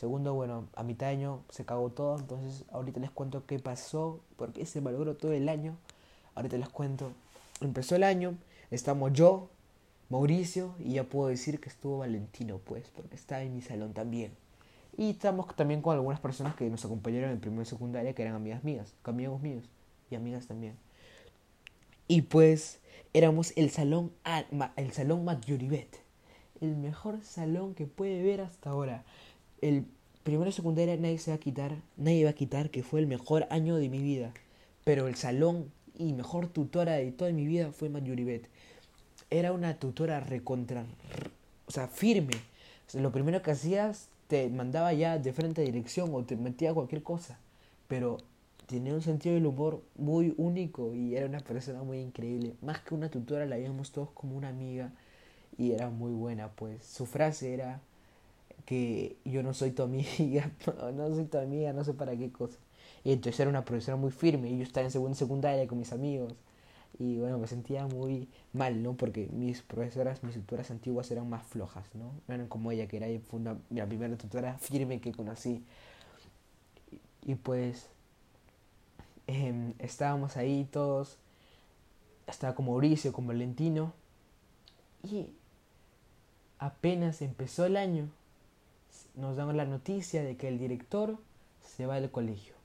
Segundo, 0.00 0.32
bueno, 0.32 0.66
a 0.76 0.82
mitad 0.82 1.08
de 1.08 1.12
año 1.12 1.42
se 1.50 1.66
cagó 1.66 1.90
todo, 1.90 2.18
entonces 2.18 2.64
ahorita 2.72 3.00
les 3.00 3.10
cuento 3.10 3.44
qué 3.44 3.58
pasó, 3.58 4.20
porque 4.36 4.64
se 4.64 4.80
malogró 4.80 5.14
todo 5.14 5.32
el 5.32 5.46
año. 5.46 5.76
Ahorita 6.34 6.56
les 6.56 6.70
cuento. 6.70 7.12
Empezó 7.60 7.96
el 7.96 8.04
año, 8.04 8.38
estamos 8.70 9.12
yo, 9.12 9.50
Mauricio, 10.08 10.74
y 10.78 10.94
ya 10.94 11.04
puedo 11.04 11.28
decir 11.28 11.60
que 11.60 11.68
estuvo 11.68 11.98
Valentino, 11.98 12.62
pues, 12.64 12.88
porque 12.96 13.14
está 13.14 13.42
en 13.42 13.54
mi 13.54 13.60
salón 13.60 13.92
también. 13.92 14.32
Y 14.96 15.10
estamos 15.10 15.54
también 15.54 15.82
con 15.82 15.94
algunas 15.94 16.18
personas 16.18 16.54
que 16.54 16.70
nos 16.70 16.82
acompañaron 16.82 17.32
en 17.32 17.38
primero 17.38 17.60
y 17.60 17.66
secundaria, 17.66 18.14
que 18.14 18.22
eran 18.22 18.36
amigas 18.36 18.64
mías, 18.64 18.94
amigos 19.04 19.42
míos, 19.42 19.64
y 20.10 20.14
amigas 20.14 20.46
también. 20.46 20.76
Y 22.08 22.22
pues 22.22 22.80
éramos 23.12 23.52
el 23.54 23.68
salón, 23.68 24.12
el 24.76 24.92
salón 24.92 25.26
Matyuribet 25.26 26.00
el 26.60 26.76
mejor 26.76 27.22
salón 27.22 27.74
que 27.74 27.86
puede 27.86 28.22
ver 28.22 28.40
hasta 28.40 28.70
ahora. 28.70 29.04
El 29.60 29.84
primero 30.22 30.52
secundaria 30.52 30.96
nadie 30.96 31.18
se 31.18 31.30
va 31.30 31.36
a 31.36 31.40
quitar, 31.40 31.76
nadie 31.96 32.24
va 32.24 32.30
a 32.30 32.34
quitar 32.34 32.70
que 32.70 32.82
fue 32.82 33.00
el 33.00 33.06
mejor 33.06 33.46
año 33.50 33.76
de 33.76 33.88
mi 33.88 33.98
vida. 33.98 34.32
Pero 34.84 35.08
el 35.08 35.16
salón 35.16 35.70
y 35.98 36.12
mejor 36.12 36.48
tutora 36.48 36.94
de 36.94 37.12
toda 37.12 37.30
mi 37.32 37.46
vida 37.46 37.72
fue 37.72 37.88
Mayuribet. 37.88 38.48
Era 39.28 39.52
una 39.52 39.74
tutora 39.74 40.20
recontra, 40.20 40.84
o 41.66 41.70
sea, 41.70 41.88
firme. 41.88 42.34
lo 42.94 43.12
primero 43.12 43.42
que 43.42 43.50
hacías 43.50 44.08
te 44.28 44.48
mandaba 44.48 44.92
ya 44.92 45.18
de 45.18 45.32
frente 45.32 45.62
a 45.62 45.64
dirección 45.64 46.10
o 46.14 46.24
te 46.24 46.36
metía 46.36 46.72
cualquier 46.72 47.02
cosa. 47.02 47.38
Pero 47.86 48.18
tenía 48.66 48.94
un 48.94 49.02
sentido 49.02 49.34
del 49.34 49.46
humor 49.46 49.82
muy 49.96 50.34
único 50.36 50.94
y 50.94 51.16
era 51.16 51.26
una 51.26 51.40
persona 51.40 51.82
muy 51.82 51.98
increíble. 51.98 52.54
Más 52.62 52.80
que 52.80 52.94
una 52.94 53.10
tutora, 53.10 53.44
la 53.46 53.56
veíamos 53.56 53.92
todos 53.92 54.10
como 54.10 54.36
una 54.36 54.48
amiga 54.48 54.92
y 55.58 55.72
era 55.72 55.90
muy 55.90 56.12
buena, 56.12 56.48
pues 56.50 56.84
su 56.84 57.04
frase 57.06 57.52
era 57.52 57.80
que 58.70 59.16
yo 59.24 59.42
no 59.42 59.52
soy 59.52 59.72
tu 59.72 59.82
amiga, 59.82 60.48
no 60.94 61.12
soy 61.12 61.24
tu 61.24 61.38
amiga, 61.38 61.72
no 61.72 61.82
sé 61.82 61.92
para 61.92 62.16
qué 62.16 62.30
cosa. 62.30 62.56
Y 63.02 63.10
entonces 63.10 63.40
era 63.40 63.50
una 63.50 63.64
profesora 63.64 63.96
muy 63.96 64.12
firme 64.12 64.48
y 64.48 64.58
yo 64.58 64.62
estaba 64.62 64.84
en 64.84 64.92
segunda 64.92 65.16
secundaria 65.16 65.66
con 65.66 65.76
mis 65.76 65.92
amigos 65.92 66.34
y 67.00 67.18
bueno, 67.18 67.36
me 67.38 67.48
sentía 67.48 67.88
muy 67.88 68.28
mal, 68.52 68.80
¿no? 68.80 68.92
Porque 68.94 69.28
mis 69.32 69.60
profesoras, 69.62 70.22
mis 70.22 70.34
tutoras 70.36 70.70
antiguas 70.70 71.10
eran 71.10 71.28
más 71.28 71.44
flojas, 71.44 71.84
¿no? 71.94 72.12
No 72.28 72.34
eran 72.34 72.46
como 72.46 72.70
ella, 72.70 72.86
que 72.86 72.98
era 72.98 73.08
la 73.70 73.86
primera 73.86 74.16
tutora 74.16 74.56
firme 74.58 75.00
que 75.00 75.10
conocí. 75.10 75.64
Y, 77.22 77.34
pues 77.34 77.88
em, 79.26 79.74
estábamos 79.80 80.36
ahí 80.36 80.68
todos, 80.70 81.16
estaba 82.28 82.54
con 82.54 82.66
Mauricio, 82.66 83.12
con 83.12 83.26
Valentino, 83.26 83.94
y 85.02 85.32
apenas 86.60 87.20
empezó 87.20 87.66
el 87.66 87.76
año, 87.76 88.10
nos 89.14 89.36
dan 89.36 89.56
la 89.56 89.64
noticia 89.64 90.22
de 90.22 90.36
que 90.36 90.48
el 90.48 90.58
director 90.58 91.18
se 91.62 91.86
va 91.86 92.00
del 92.00 92.10
colegio 92.10 92.60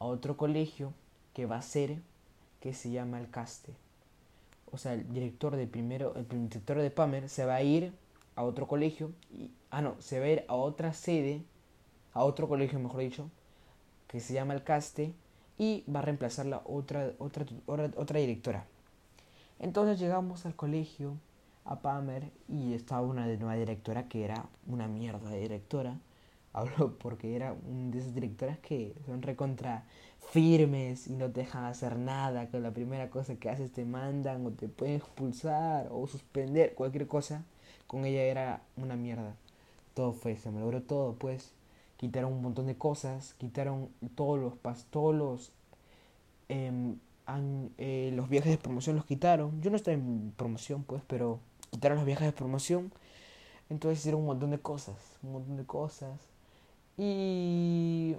a 0.00 0.06
otro 0.06 0.36
colegio 0.36 0.92
que 1.34 1.46
va 1.46 1.58
a 1.58 1.62
ser, 1.62 1.98
que 2.60 2.74
se 2.74 2.90
llama 2.90 3.20
el 3.20 3.30
Caste. 3.30 3.72
O 4.72 4.78
sea, 4.78 4.94
el 4.94 5.12
director 5.12 5.54
de 5.56 5.66
primero, 5.66 6.14
el 6.16 6.26
director 6.26 6.78
de 6.78 6.90
Pamer 6.90 7.28
se 7.28 7.44
va 7.44 7.56
a 7.56 7.62
ir 7.62 7.92
a 8.34 8.42
otro 8.42 8.66
colegio, 8.66 9.12
y, 9.30 9.50
ah 9.70 9.82
no, 9.82 9.94
se 10.00 10.18
va 10.18 10.26
a 10.26 10.30
ir 10.30 10.44
a 10.48 10.54
otra 10.54 10.92
sede, 10.94 11.42
a 12.14 12.24
otro 12.24 12.48
colegio 12.48 12.78
mejor 12.78 13.00
dicho, 13.00 13.30
que 14.08 14.20
se 14.20 14.34
llama 14.34 14.54
el 14.54 14.64
Caste, 14.64 15.12
y 15.58 15.84
va 15.92 16.00
a 16.00 16.02
reemplazar 16.02 16.46
la 16.46 16.62
otra, 16.64 17.12
otra, 17.18 17.44
otra 17.66 18.18
directora. 18.18 18.64
Entonces 19.58 20.00
llegamos 20.00 20.46
al 20.46 20.56
colegio, 20.56 21.16
a 21.64 21.80
Pamer, 21.80 22.30
y 22.48 22.74
estaba 22.74 23.02
una 23.02 23.26
nueva 23.26 23.54
directora 23.54 24.08
que 24.08 24.24
era 24.24 24.46
una 24.66 24.88
mierda 24.88 25.30
de 25.30 25.40
directora. 25.40 25.98
Hablo 26.52 26.98
porque 26.98 27.36
era 27.36 27.52
una 27.52 27.90
de 27.92 27.98
esas 28.00 28.14
directoras 28.14 28.58
que 28.58 28.94
son 29.06 29.22
recontra 29.22 29.84
firmes 30.32 31.06
y 31.06 31.12
no 31.14 31.30
te 31.30 31.40
dejan 31.40 31.64
hacer 31.64 31.96
nada, 31.96 32.48
que 32.48 32.58
la 32.60 32.72
primera 32.72 33.10
cosa 33.10 33.36
que 33.36 33.50
haces 33.50 33.72
te 33.72 33.84
mandan 33.84 34.44
o 34.46 34.50
te 34.50 34.68
pueden 34.68 34.96
expulsar 34.96 35.88
o 35.90 36.06
suspender, 36.06 36.74
cualquier 36.74 37.06
cosa. 37.06 37.44
Con 37.86 38.04
ella 38.04 38.22
era 38.22 38.62
una 38.76 38.96
mierda. 38.96 39.34
Todo 39.94 40.12
fue, 40.12 40.36
se 40.36 40.50
me 40.50 40.60
logró 40.60 40.82
todo, 40.82 41.14
pues. 41.14 41.52
Quitaron 41.96 42.32
un 42.32 42.42
montón 42.42 42.66
de 42.66 42.76
cosas, 42.76 43.34
quitaron 43.34 43.88
todos 44.14 44.38
los, 44.38 44.54
todos 44.90 45.14
los 45.14 45.52
em, 46.48 46.96
eh, 47.78 48.12
los 48.14 48.28
viajes 48.28 48.52
de 48.52 48.58
promoción 48.58 48.96
los 48.96 49.04
quitaron. 49.04 49.60
Yo 49.62 49.70
no 49.70 49.76
estaba 49.76 49.94
en 49.94 50.32
promoción, 50.36 50.82
pues, 50.84 51.02
pero 51.06 51.40
quitaron 51.70 51.96
los 51.98 52.06
viajes 52.06 52.26
de 52.26 52.32
promoción. 52.32 52.92
Entonces 53.68 54.00
hicieron 54.00 54.20
un 54.20 54.26
montón 54.26 54.50
de 54.50 54.58
cosas, 54.58 54.96
un 55.22 55.32
montón 55.32 55.56
de 55.56 55.64
cosas. 55.64 56.18
Y 56.98 58.16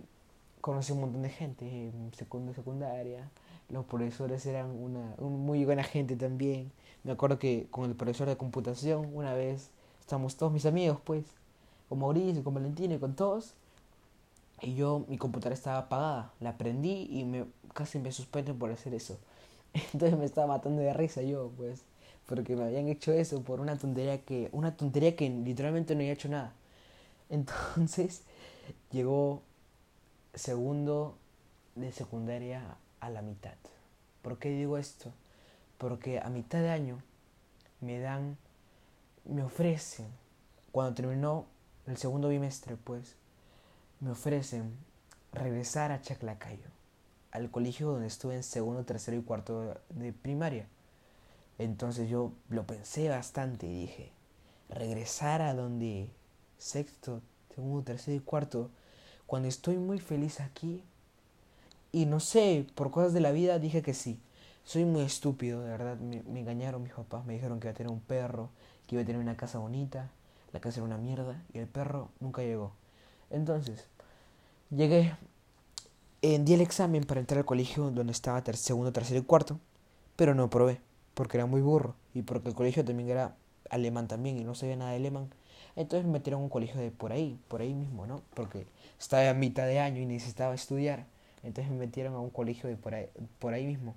conocí 0.62 0.92
un 0.94 1.02
montón 1.02 1.22
de 1.22 1.30
gente 1.30 1.66
en 1.66 2.12
segundo 2.14 2.54
secundaria. 2.54 3.30
Los 3.70 3.86
profesores 3.86 4.46
eran 4.46 4.72
una, 4.72 5.16
muy 5.20 5.66
buena 5.66 5.84
gente 5.84 6.16
también. 6.16 6.72
Me 7.04 7.12
acuerdo 7.12 7.40
que 7.40 7.68
con 7.72 7.86
el 7.86 7.96
profesor 7.96 8.28
de 8.28 8.38
computación, 8.38 9.10
una 9.14 9.34
vez, 9.34 9.70
estamos 10.00 10.36
todos 10.36 10.52
mis 10.52 10.66
amigos, 10.66 11.00
pues, 11.04 11.26
con 11.90 12.00
Mauricio, 12.00 12.44
con 12.44 12.54
Valentina 12.54 12.96
y 12.96 13.00
con 13.00 13.16
todos. 13.16 13.54
Y 14.62 14.76
yo, 14.76 15.06
mi 15.08 15.18
computadora 15.18 15.56
estaba 15.56 15.80
apagada. 15.80 16.34
La 16.40 16.58
prendí 16.58 17.08
y 17.10 17.24
me 17.26 17.46
casi 17.74 18.00
me 18.00 18.12
suspenden 18.12 18.58
por 18.60 18.72
hacer 18.72 18.94
eso. 18.94 19.18
Entonces 19.94 20.18
me 20.18 20.26
estaba 20.26 20.48
matando 20.48 20.82
de 20.82 20.94
risa 20.94 21.22
yo, 21.22 21.52
pues, 21.58 21.84
porque 22.32 22.56
me 22.56 22.64
habían 22.64 22.88
hecho 22.88 23.12
eso 23.12 23.44
por 23.44 23.60
una 23.60 23.78
tontería 23.78 24.22
que, 24.22 24.48
una 24.54 24.78
tontería 24.78 25.18
que 25.18 25.30
literalmente 25.30 25.96
no 25.96 26.00
había 26.00 26.14
hecho 26.14 26.30
nada. 26.30 26.54
Entonces 27.30 28.22
llegó 28.90 29.42
segundo 30.34 31.18
de 31.76 31.92
secundaria 31.92 32.78
a 33.02 33.10
la 33.10 33.22
mitad. 33.22 33.56
¿Por 34.22 34.40
qué 34.40 34.50
digo 34.50 34.78
esto? 34.78 35.12
Porque 35.78 36.20
a 36.20 36.30
mitad 36.30 36.60
de 36.60 36.70
año 36.70 37.04
me 37.82 38.00
dan, 38.00 38.38
me 39.26 39.44
ofrecen, 39.44 40.06
cuando 40.72 40.94
terminó 40.94 41.48
el 41.86 41.98
segundo 41.98 42.30
bimestre, 42.30 42.78
pues, 42.78 43.18
me 44.00 44.12
ofrecen 44.12 44.72
regresar 45.34 45.92
a 45.92 46.02
Chaclacayo 46.02 46.70
al 47.32 47.52
colegio 47.52 47.92
donde 47.92 48.08
estuve 48.08 48.36
en 48.36 48.44
segundo, 48.44 48.86
tercero 48.86 49.18
y 49.18 49.22
cuarto 49.22 49.82
de 49.90 50.14
primaria. 50.14 50.70
Entonces 51.64 52.10
yo 52.10 52.32
lo 52.50 52.66
pensé 52.66 53.10
bastante 53.10 53.68
y 53.68 53.82
dije, 53.82 54.12
regresar 54.70 55.42
a 55.42 55.54
donde 55.54 56.10
sexto, 56.58 57.22
segundo, 57.54 57.84
tercero 57.84 58.18
y 58.18 58.20
cuarto, 58.20 58.70
cuando 59.28 59.48
estoy 59.48 59.78
muy 59.78 60.00
feliz 60.00 60.40
aquí. 60.40 60.84
Y 61.92 62.06
no 62.06 62.20
sé, 62.20 62.66
por 62.76 62.92
cosas 62.92 63.14
de 63.14 63.22
la 63.22 63.32
vida 63.32 63.60
dije 63.60 63.82
que 63.82 63.94
sí. 63.94 64.20
Soy 64.64 64.86
muy 64.86 65.02
estúpido, 65.02 65.62
de 65.62 65.70
verdad. 65.70 65.98
Me, 65.98 66.40
engañaron 66.40 66.84
mis 66.84 66.94
papás, 66.94 67.26
me 67.26 67.34
dijeron 67.34 67.60
que 67.60 67.68
iba 67.68 67.74
a 67.74 67.78
tener 67.78 67.92
un 67.92 68.00
perro, 68.00 68.50
que 68.88 68.96
iba 68.96 69.04
a 69.04 69.06
tener 69.06 69.22
una 69.22 69.38
casa 69.38 69.60
bonita. 69.60 70.10
La 70.54 70.60
casa 70.62 70.80
era 70.80 70.86
una 70.86 70.98
mierda 70.98 71.42
y 71.54 71.60
el 71.60 71.68
perro 71.68 72.10
nunca 72.20 72.42
llegó. 72.42 72.74
Entonces, 73.30 73.88
llegué 74.70 75.14
di 76.22 76.54
el 76.54 76.62
examen 76.62 77.04
para 77.04 77.20
entrar 77.20 77.40
al 77.40 77.46
colegio 77.46 77.90
donde 77.90 78.12
estaba 78.12 78.44
segundo, 78.54 78.92
tercero 78.92 79.20
y 79.20 79.24
cuarto, 79.24 79.60
pero 80.16 80.36
no 80.36 80.50
probé, 80.50 80.80
porque 81.14 81.38
era 81.38 81.46
muy 81.46 81.62
burro 81.62 81.96
y 82.14 82.22
porque 82.22 82.50
el 82.50 82.56
colegio 82.56 82.84
también 82.86 83.10
era 83.10 83.36
alemán 83.70 84.08
también 84.08 84.38
y 84.38 84.44
no 84.44 84.56
sabía 84.56 84.76
nada 84.76 84.92
de 84.92 84.98
alemán. 84.98 85.30
Entonces 85.76 86.06
me 86.06 86.14
metieron 86.14 86.42
a 86.42 86.44
un 86.44 86.50
colegio 86.50 86.80
de 86.80 86.92
por 86.92 87.12
ahí, 87.12 87.40
por 87.48 87.62
ahí 87.62 87.74
mismo, 87.74 88.06
¿no? 88.06 88.22
Porque 88.34 88.66
estaba 89.00 89.30
a 89.30 89.34
mitad 89.34 89.66
de 89.66 89.80
año 89.80 90.02
y 90.02 90.06
necesitaba 90.06 90.54
estudiar. 90.54 91.06
Entonces 91.44 91.72
me 91.72 91.78
metieron 91.78 92.14
a 92.16 92.20
un 92.20 92.30
colegio 92.30 92.70
de 92.70 92.76
por 92.76 92.94
ahí, 92.94 93.08
por 93.40 93.54
ahí 93.54 93.66
mismo, 93.66 93.96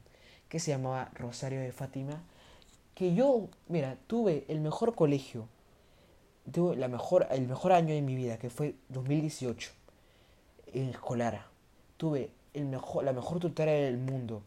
que 0.48 0.60
se 0.60 0.70
llamaba 0.70 1.10
Rosario 1.14 1.60
de 1.60 1.72
Fátima. 1.72 2.22
Que 2.94 3.14
yo, 3.14 3.48
mira, 3.68 3.96
tuve 4.06 4.44
el 4.48 4.60
mejor 4.60 4.94
colegio, 4.94 5.48
tuve 6.52 6.76
la 6.76 6.88
mejor, 6.88 7.26
el 7.30 7.48
mejor 7.48 7.72
año 7.72 7.92
de 7.92 8.02
mi 8.02 8.14
vida, 8.14 8.38
que 8.38 8.50
fue 8.50 8.76
2018, 8.88 9.72
en 10.72 10.90
escolar 10.90 11.54
tuve 11.96 12.30
el 12.52 12.66
mejor, 12.66 13.04
la 13.04 13.12
mejor 13.12 13.40
tutora 13.40 13.72
del 13.72 13.98
mundo, 13.98 14.42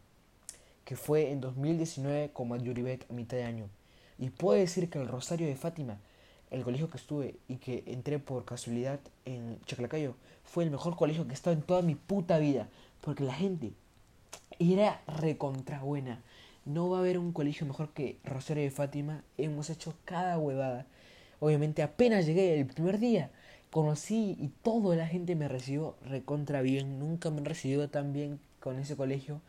que 0.88 0.96
fue 0.96 1.32
en 1.32 1.42
2019 1.42 2.30
como 2.32 2.56
Yuribet 2.56 3.04
a 3.10 3.12
mitad 3.12 3.36
de 3.36 3.44
año. 3.44 3.68
Y 4.18 4.30
puedo 4.30 4.58
decir 4.58 4.88
que 4.88 4.98
el 4.98 5.06
Rosario 5.06 5.46
de 5.46 5.54
Fátima, 5.54 5.98
el 6.50 6.64
colegio 6.64 6.88
que 6.88 6.96
estuve 6.96 7.34
y 7.46 7.56
que 7.56 7.84
entré 7.88 8.18
por 8.18 8.46
casualidad 8.46 8.98
en 9.26 9.60
Chaclacayo, 9.66 10.14
fue 10.44 10.64
el 10.64 10.70
mejor 10.70 10.96
colegio 10.96 11.26
que 11.26 11.32
he 11.32 11.34
estado 11.34 11.54
en 11.54 11.60
toda 11.60 11.82
mi 11.82 11.94
puta 11.94 12.38
vida. 12.38 12.70
Porque 13.02 13.22
la 13.22 13.34
gente 13.34 13.72
era 14.58 15.02
recontra 15.06 15.80
buena. 15.80 16.22
No 16.64 16.88
va 16.88 16.96
a 16.96 17.00
haber 17.00 17.18
un 17.18 17.34
colegio 17.34 17.66
mejor 17.66 17.90
que 17.90 18.16
Rosario 18.24 18.62
de 18.62 18.70
Fátima. 18.70 19.24
Hemos 19.36 19.68
hecho 19.68 19.92
cada 20.06 20.38
huevada. 20.38 20.86
Obviamente 21.38 21.82
apenas 21.82 22.24
llegué 22.24 22.58
el 22.58 22.64
primer 22.64 22.98
día 22.98 23.30
conocí 23.70 24.34
y 24.40 24.48
toda 24.62 24.96
la 24.96 25.06
gente 25.06 25.36
me 25.36 25.48
recibió 25.48 25.96
recontra 26.02 26.62
bien. 26.62 26.98
Nunca 26.98 27.28
me 27.30 27.40
han 27.40 27.44
recibido 27.44 27.90
tan 27.90 28.14
bien 28.14 28.40
con 28.60 28.78
ese 28.78 28.96
colegio. 28.96 29.42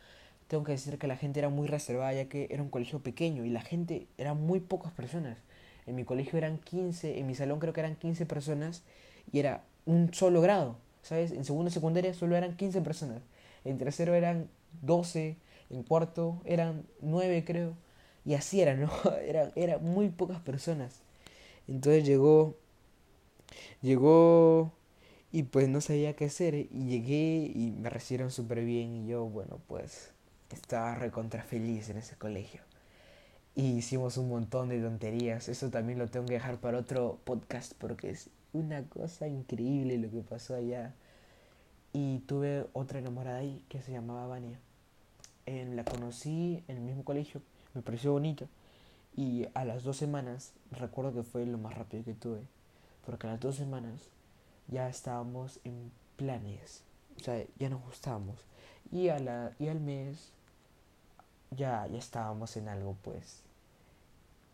Tengo 0.50 0.64
que 0.64 0.72
decir 0.72 0.98
que 0.98 1.06
la 1.06 1.16
gente 1.16 1.38
era 1.38 1.48
muy 1.48 1.68
reservada 1.68 2.12
ya 2.12 2.28
que 2.28 2.48
era 2.50 2.60
un 2.60 2.70
colegio 2.70 2.98
pequeño 3.00 3.44
y 3.44 3.50
la 3.50 3.60
gente 3.60 4.08
eran 4.18 4.40
muy 4.40 4.58
pocas 4.58 4.92
personas. 4.92 5.38
En 5.86 5.94
mi 5.94 6.04
colegio 6.04 6.38
eran 6.38 6.58
15, 6.58 7.20
en 7.20 7.26
mi 7.28 7.36
salón 7.36 7.60
creo 7.60 7.72
que 7.72 7.80
eran 7.80 7.94
15 7.94 8.26
personas 8.26 8.82
y 9.32 9.38
era 9.38 9.62
un 9.86 10.12
solo 10.12 10.40
grado, 10.40 10.76
¿sabes? 11.02 11.30
En 11.30 11.44
segundo 11.44 11.70
y 11.70 11.72
secundaria 11.72 12.12
solo 12.14 12.36
eran 12.36 12.56
15 12.56 12.80
personas. 12.82 13.22
En 13.64 13.78
tercero 13.78 14.14
eran 14.14 14.48
12, 14.82 15.36
en 15.70 15.82
cuarto 15.84 16.42
eran 16.44 16.84
9 17.00 17.44
creo. 17.44 17.76
Y 18.24 18.34
así 18.34 18.60
era, 18.60 18.74
¿no? 18.74 18.90
Eran 19.22 19.52
era 19.56 19.78
muy 19.78 20.10
pocas 20.10 20.40
personas. 20.40 21.00
Entonces 21.68 22.04
llegó 22.04 22.56
Llegó 23.82 24.72
y 25.32 25.44
pues 25.44 25.68
no 25.68 25.80
sabía 25.80 26.14
qué 26.16 26.26
hacer 26.26 26.54
y 26.54 26.68
llegué 26.86 27.50
y 27.54 27.72
me 27.72 27.90
recibieron 27.90 28.30
súper 28.30 28.64
bien 28.64 28.94
y 28.94 29.06
yo, 29.08 29.24
bueno, 29.26 29.58
pues 29.68 30.12
estaba 30.56 30.94
recontra 30.94 31.42
feliz 31.42 31.88
en 31.90 31.98
ese 31.98 32.16
colegio. 32.16 32.62
Y 33.54 33.72
hicimos 33.78 34.16
un 34.16 34.28
montón 34.28 34.68
de 34.68 34.80
tonterías, 34.80 35.48
eso 35.48 35.70
también 35.70 35.98
lo 35.98 36.08
tengo 36.08 36.26
que 36.26 36.34
dejar 36.34 36.58
para 36.58 36.78
otro 36.78 37.18
podcast 37.24 37.74
porque 37.74 38.10
es 38.10 38.30
una 38.52 38.84
cosa 38.84 39.28
increíble 39.28 39.98
lo 39.98 40.10
que 40.10 40.22
pasó 40.22 40.54
allá. 40.54 40.94
Y 41.92 42.20
tuve 42.20 42.66
otra 42.72 43.00
enamorada 43.00 43.38
ahí 43.38 43.64
que 43.68 43.82
se 43.82 43.92
llamaba 43.92 44.26
Vania. 44.26 44.58
En, 45.46 45.74
la 45.76 45.84
conocí 45.84 46.62
en 46.68 46.76
el 46.76 46.82
mismo 46.82 47.04
colegio, 47.04 47.42
me 47.74 47.82
pareció 47.82 48.12
bonito. 48.12 48.48
Y 49.16 49.48
a 49.54 49.64
las 49.64 49.82
dos 49.82 49.96
semanas, 49.96 50.52
recuerdo 50.70 51.12
que 51.12 51.24
fue 51.24 51.44
lo 51.46 51.58
más 51.58 51.74
rápido 51.74 52.04
que 52.04 52.14
tuve 52.14 52.42
porque 53.04 53.26
a 53.26 53.30
las 53.30 53.40
dos 53.40 53.56
semanas 53.56 54.08
ya 54.68 54.88
estábamos 54.88 55.60
en 55.64 55.90
planes, 56.16 56.84
o 57.16 57.20
sea, 57.20 57.44
ya 57.58 57.68
nos 57.68 57.82
gustábamos. 57.82 58.36
Y, 58.92 59.08
a 59.08 59.18
la, 59.18 59.52
y 59.58 59.68
al 59.68 59.80
mes 59.80 60.32
ya, 61.50 61.86
ya 61.86 61.98
estábamos 61.98 62.56
en 62.56 62.68
algo, 62.68 62.96
pues. 63.02 63.42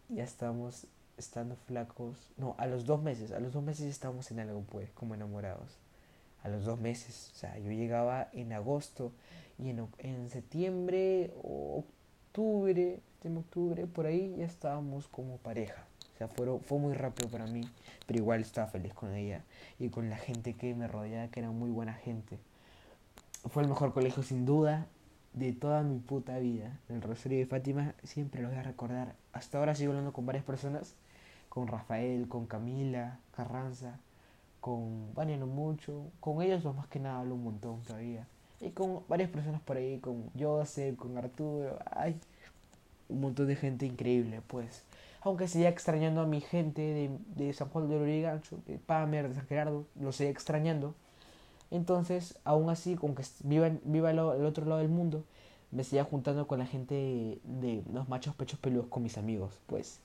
Ya 0.08 0.24
estábamos 0.24 0.86
estando 1.16 1.56
flacos. 1.56 2.32
No, 2.36 2.54
a 2.58 2.66
los 2.66 2.84
dos 2.84 3.02
meses, 3.02 3.32
a 3.32 3.40
los 3.40 3.52
dos 3.52 3.62
meses 3.62 3.86
estábamos 3.86 4.30
en 4.30 4.40
algo, 4.40 4.62
pues, 4.62 4.90
como 4.92 5.14
enamorados. 5.14 5.78
A 6.42 6.48
los 6.48 6.64
dos 6.64 6.78
meses, 6.78 7.32
o 7.34 7.38
sea, 7.38 7.58
yo 7.58 7.70
llegaba 7.72 8.28
en 8.32 8.52
agosto 8.52 9.12
y 9.58 9.70
en, 9.70 9.88
en 9.98 10.30
septiembre 10.30 11.32
o 11.42 11.78
octubre, 11.78 13.00
en 13.24 13.36
octubre, 13.36 13.86
por 13.86 14.06
ahí 14.06 14.36
ya 14.38 14.44
estábamos 14.44 15.08
como 15.08 15.38
pareja. 15.38 15.84
O 16.14 16.18
sea, 16.18 16.28
fue, 16.28 16.46
fue 16.60 16.78
muy 16.78 16.94
rápido 16.94 17.28
para 17.28 17.46
mí, 17.46 17.68
pero 18.06 18.20
igual 18.20 18.40
estaba 18.40 18.68
feliz 18.68 18.94
con 18.94 19.14
ella 19.14 19.44
y 19.78 19.88
con 19.88 20.08
la 20.08 20.16
gente 20.16 20.54
que 20.54 20.74
me 20.74 20.88
rodeaba, 20.88 21.28
que 21.28 21.40
era 21.40 21.50
muy 21.50 21.70
buena 21.70 21.94
gente. 21.94 22.38
Fue 23.50 23.62
el 23.62 23.68
mejor 23.68 23.92
colegio 23.92 24.22
sin 24.22 24.46
duda 24.46 24.86
de 25.36 25.52
toda 25.52 25.82
mi 25.82 25.98
puta 25.98 26.38
vida. 26.38 26.80
El 26.88 27.02
Rosario 27.02 27.38
de 27.38 27.46
Fátima 27.46 27.94
siempre 28.02 28.42
lo 28.42 28.48
voy 28.48 28.56
a 28.56 28.62
recordar. 28.62 29.14
Hasta 29.32 29.58
ahora 29.58 29.74
sigo 29.74 29.92
hablando 29.92 30.12
con 30.12 30.26
varias 30.26 30.44
personas, 30.44 30.94
con 31.50 31.68
Rafael, 31.68 32.26
con 32.26 32.46
Camila 32.46 33.20
Carranza, 33.32 34.00
con 34.60 35.14
Vania 35.14 35.36
no 35.36 35.46
mucho, 35.46 36.10
con 36.20 36.42
ellos 36.42 36.64
los 36.64 36.74
más 36.74 36.88
que 36.88 36.98
nada 36.98 37.20
hablo 37.20 37.34
un 37.34 37.44
montón 37.44 37.82
todavía. 37.82 38.26
Y 38.60 38.70
con 38.70 39.02
varias 39.08 39.28
personas 39.28 39.60
por 39.60 39.76
ahí, 39.76 39.98
con 39.98 40.30
Joseph, 40.38 40.96
con 40.96 41.18
Arturo, 41.18 41.78
hay 41.90 42.18
un 43.10 43.20
montón 43.20 43.46
de 43.46 43.56
gente 43.56 43.84
increíble, 43.84 44.40
pues. 44.46 44.84
Aunque 45.20 45.48
siga 45.48 45.68
extrañando 45.68 46.22
a 46.22 46.26
mi 46.26 46.40
gente 46.40 46.80
de, 46.80 47.10
de 47.34 47.52
San 47.52 47.68
Juan 47.68 47.90
de 47.90 47.98
Lurigancho, 47.98 48.58
de 48.66 48.78
Pamer, 48.78 49.28
de 49.28 49.34
San 49.34 49.46
Gerardo, 49.46 49.86
lo 50.00 50.12
sigue 50.12 50.30
extrañando. 50.30 50.94
Entonces, 51.70 52.38
aún 52.44 52.70
así, 52.70 52.96
aunque 53.02 53.24
viva, 53.44 53.70
viva 53.84 54.10
al 54.10 54.18
otro 54.18 54.64
lado 54.66 54.80
del 54.80 54.88
mundo, 54.88 55.24
me 55.70 55.84
seguía 55.84 56.04
juntando 56.04 56.46
con 56.46 56.58
la 56.58 56.66
gente 56.66 57.40
de 57.44 57.82
los 57.92 58.08
machos 58.08 58.34
pechos 58.34 58.58
peludos, 58.58 58.86
con 58.88 59.02
mis 59.02 59.18
amigos, 59.18 59.58
pues. 59.66 60.00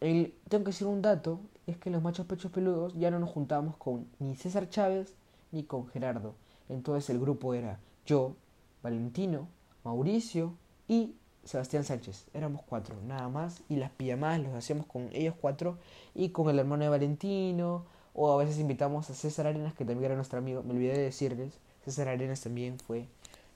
El, 0.00 0.34
tengo 0.48 0.64
que 0.64 0.70
decir 0.70 0.86
un 0.86 1.02
dato, 1.02 1.40
es 1.66 1.76
que 1.76 1.90
los 1.90 2.02
machos 2.02 2.26
pechos 2.26 2.50
peludos 2.50 2.94
ya 2.94 3.10
no 3.10 3.18
nos 3.18 3.30
juntábamos 3.30 3.76
con 3.76 4.06
ni 4.18 4.34
César 4.36 4.68
Chávez 4.68 5.14
ni 5.52 5.62
con 5.62 5.88
Gerardo. 5.88 6.34
Entonces 6.68 7.10
el 7.10 7.20
grupo 7.20 7.54
era 7.54 7.78
yo, 8.06 8.34
Valentino, 8.82 9.48
Mauricio 9.84 10.54
y 10.88 11.14
Sebastián 11.44 11.84
Sánchez. 11.84 12.26
Éramos 12.34 12.62
cuatro, 12.62 12.96
nada 13.06 13.28
más. 13.28 13.62
Y 13.68 13.76
las 13.76 13.90
pijamadas 13.90 14.40
los 14.40 14.54
hacíamos 14.54 14.86
con 14.86 15.08
ellos 15.12 15.34
cuatro 15.40 15.78
y 16.14 16.30
con 16.30 16.48
el 16.48 16.58
hermano 16.58 16.84
de 16.84 16.90
Valentino. 16.90 17.84
O 18.14 18.32
a 18.32 18.36
veces 18.36 18.58
invitamos 18.58 19.08
a 19.10 19.14
César 19.14 19.46
Arenas, 19.46 19.74
que 19.74 19.84
también 19.84 20.06
era 20.06 20.16
nuestro 20.16 20.38
amigo. 20.38 20.62
Me 20.62 20.72
olvidé 20.72 20.92
de 20.92 21.02
decirles. 21.04 21.54
César 21.84 22.08
Arenas 22.08 22.40
también 22.40 22.78
fue 22.78 23.06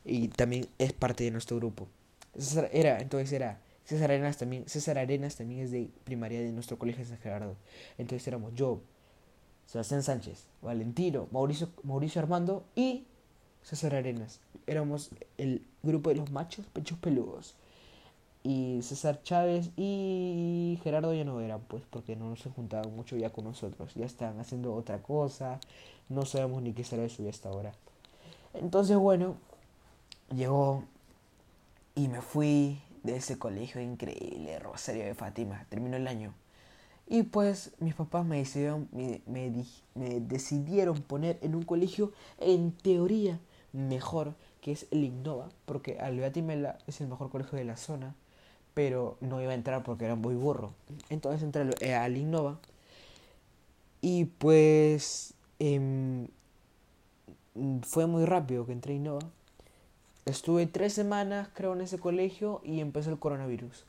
y 0.04 0.28
también 0.28 0.68
es 0.78 0.92
parte 0.92 1.24
de 1.24 1.30
nuestro 1.30 1.56
grupo. 1.56 1.88
César 2.34 2.68
era, 2.72 2.98
entonces 3.00 3.32
era 3.32 3.60
César 3.84 4.10
Arenas 4.10 4.36
también. 4.36 4.68
César 4.68 4.98
Arenas 4.98 5.36
también 5.36 5.60
es 5.60 5.70
de 5.70 5.90
primaria 6.04 6.40
de 6.40 6.52
nuestro 6.52 6.78
colegio 6.78 7.04
de 7.04 7.10
San 7.10 7.18
Gerardo. 7.18 7.56
Entonces 7.98 8.26
éramos 8.28 8.54
yo, 8.54 8.80
Sebastián 9.66 10.02
Sánchez, 10.02 10.44
Valentino, 10.62 11.28
Mauricio, 11.30 11.68
Mauricio 11.82 12.20
Armando 12.20 12.64
y 12.74 13.06
César 13.62 13.94
Arenas. 13.94 14.40
Éramos 14.66 15.10
el 15.38 15.66
grupo 15.82 16.10
de 16.10 16.16
los 16.16 16.30
machos 16.30 16.66
pechos 16.66 16.98
peludos. 16.98 17.54
Y 18.44 18.82
César 18.82 19.22
Chávez 19.22 19.70
y 19.76 20.78
Gerardo 20.84 21.12
ya 21.14 21.24
no 21.24 21.40
eran, 21.40 21.62
pues, 21.62 21.82
porque 21.90 22.14
no 22.14 22.36
se 22.36 22.50
juntaban 22.50 22.94
mucho 22.94 23.16
ya 23.16 23.30
con 23.30 23.44
nosotros. 23.44 23.94
Ya 23.94 24.06
estaban 24.06 24.38
haciendo 24.38 24.74
otra 24.74 25.02
cosa. 25.02 25.58
No 26.08 26.24
sabemos 26.26 26.62
ni 26.62 26.72
qué 26.72 26.84
será 26.84 27.04
eso 27.04 27.22
ya 27.22 27.30
hasta 27.30 27.48
ahora. 27.48 27.72
Entonces, 28.52 28.96
bueno, 28.96 29.36
llegó 30.32 30.84
y 31.96 32.08
me 32.08 32.20
fui 32.20 32.80
de 33.02 33.16
ese 33.16 33.38
colegio 33.38 33.80
increíble, 33.80 34.58
Rosario 34.58 35.04
de 35.04 35.14
Fátima. 35.14 35.66
Terminó 35.68 35.96
el 35.96 36.06
año. 36.06 36.34
Y 37.06 37.22
pues 37.24 37.72
mis 37.80 37.94
papás 37.94 38.24
me 38.24 38.38
decidieron, 38.38 38.88
me, 38.92 39.20
me, 39.26 40.20
decidieron 40.20 41.02
poner 41.02 41.38
en 41.42 41.54
un 41.54 41.62
colegio 41.62 42.12
en 42.38 42.72
teoría 42.72 43.38
mejor, 43.72 44.34
que 44.62 44.72
es 44.72 44.86
el 44.90 45.04
Innova, 45.04 45.50
porque 45.66 45.98
Albeatimela 45.98 46.78
es 46.86 47.00
el 47.02 47.08
mejor 47.08 47.30
colegio 47.30 47.58
de 47.58 47.64
la 47.64 47.76
zona, 47.76 48.14
pero 48.74 49.16
no 49.20 49.40
iba 49.40 49.52
a 49.52 49.54
entrar 49.54 49.82
porque 49.82 50.04
era 50.04 50.14
muy 50.14 50.34
burro. 50.34 50.72
Entonces 51.08 51.42
entré 51.42 51.64
eh, 51.80 51.94
al 51.94 52.16
Innova 52.16 52.58
y 54.00 54.26
pues 54.26 55.34
em, 55.58 56.28
fue 57.82 58.06
muy 58.06 58.24
rápido 58.24 58.66
que 58.66 58.72
entré 58.72 58.92
a 58.92 58.96
Innova. 58.96 59.30
Estuve 60.26 60.66
tres 60.66 60.92
semanas 60.92 61.48
creo 61.54 61.74
en 61.74 61.82
ese 61.82 61.98
colegio 61.98 62.60
y 62.64 62.80
empezó 62.80 63.10
el 63.10 63.18
coronavirus 63.18 63.84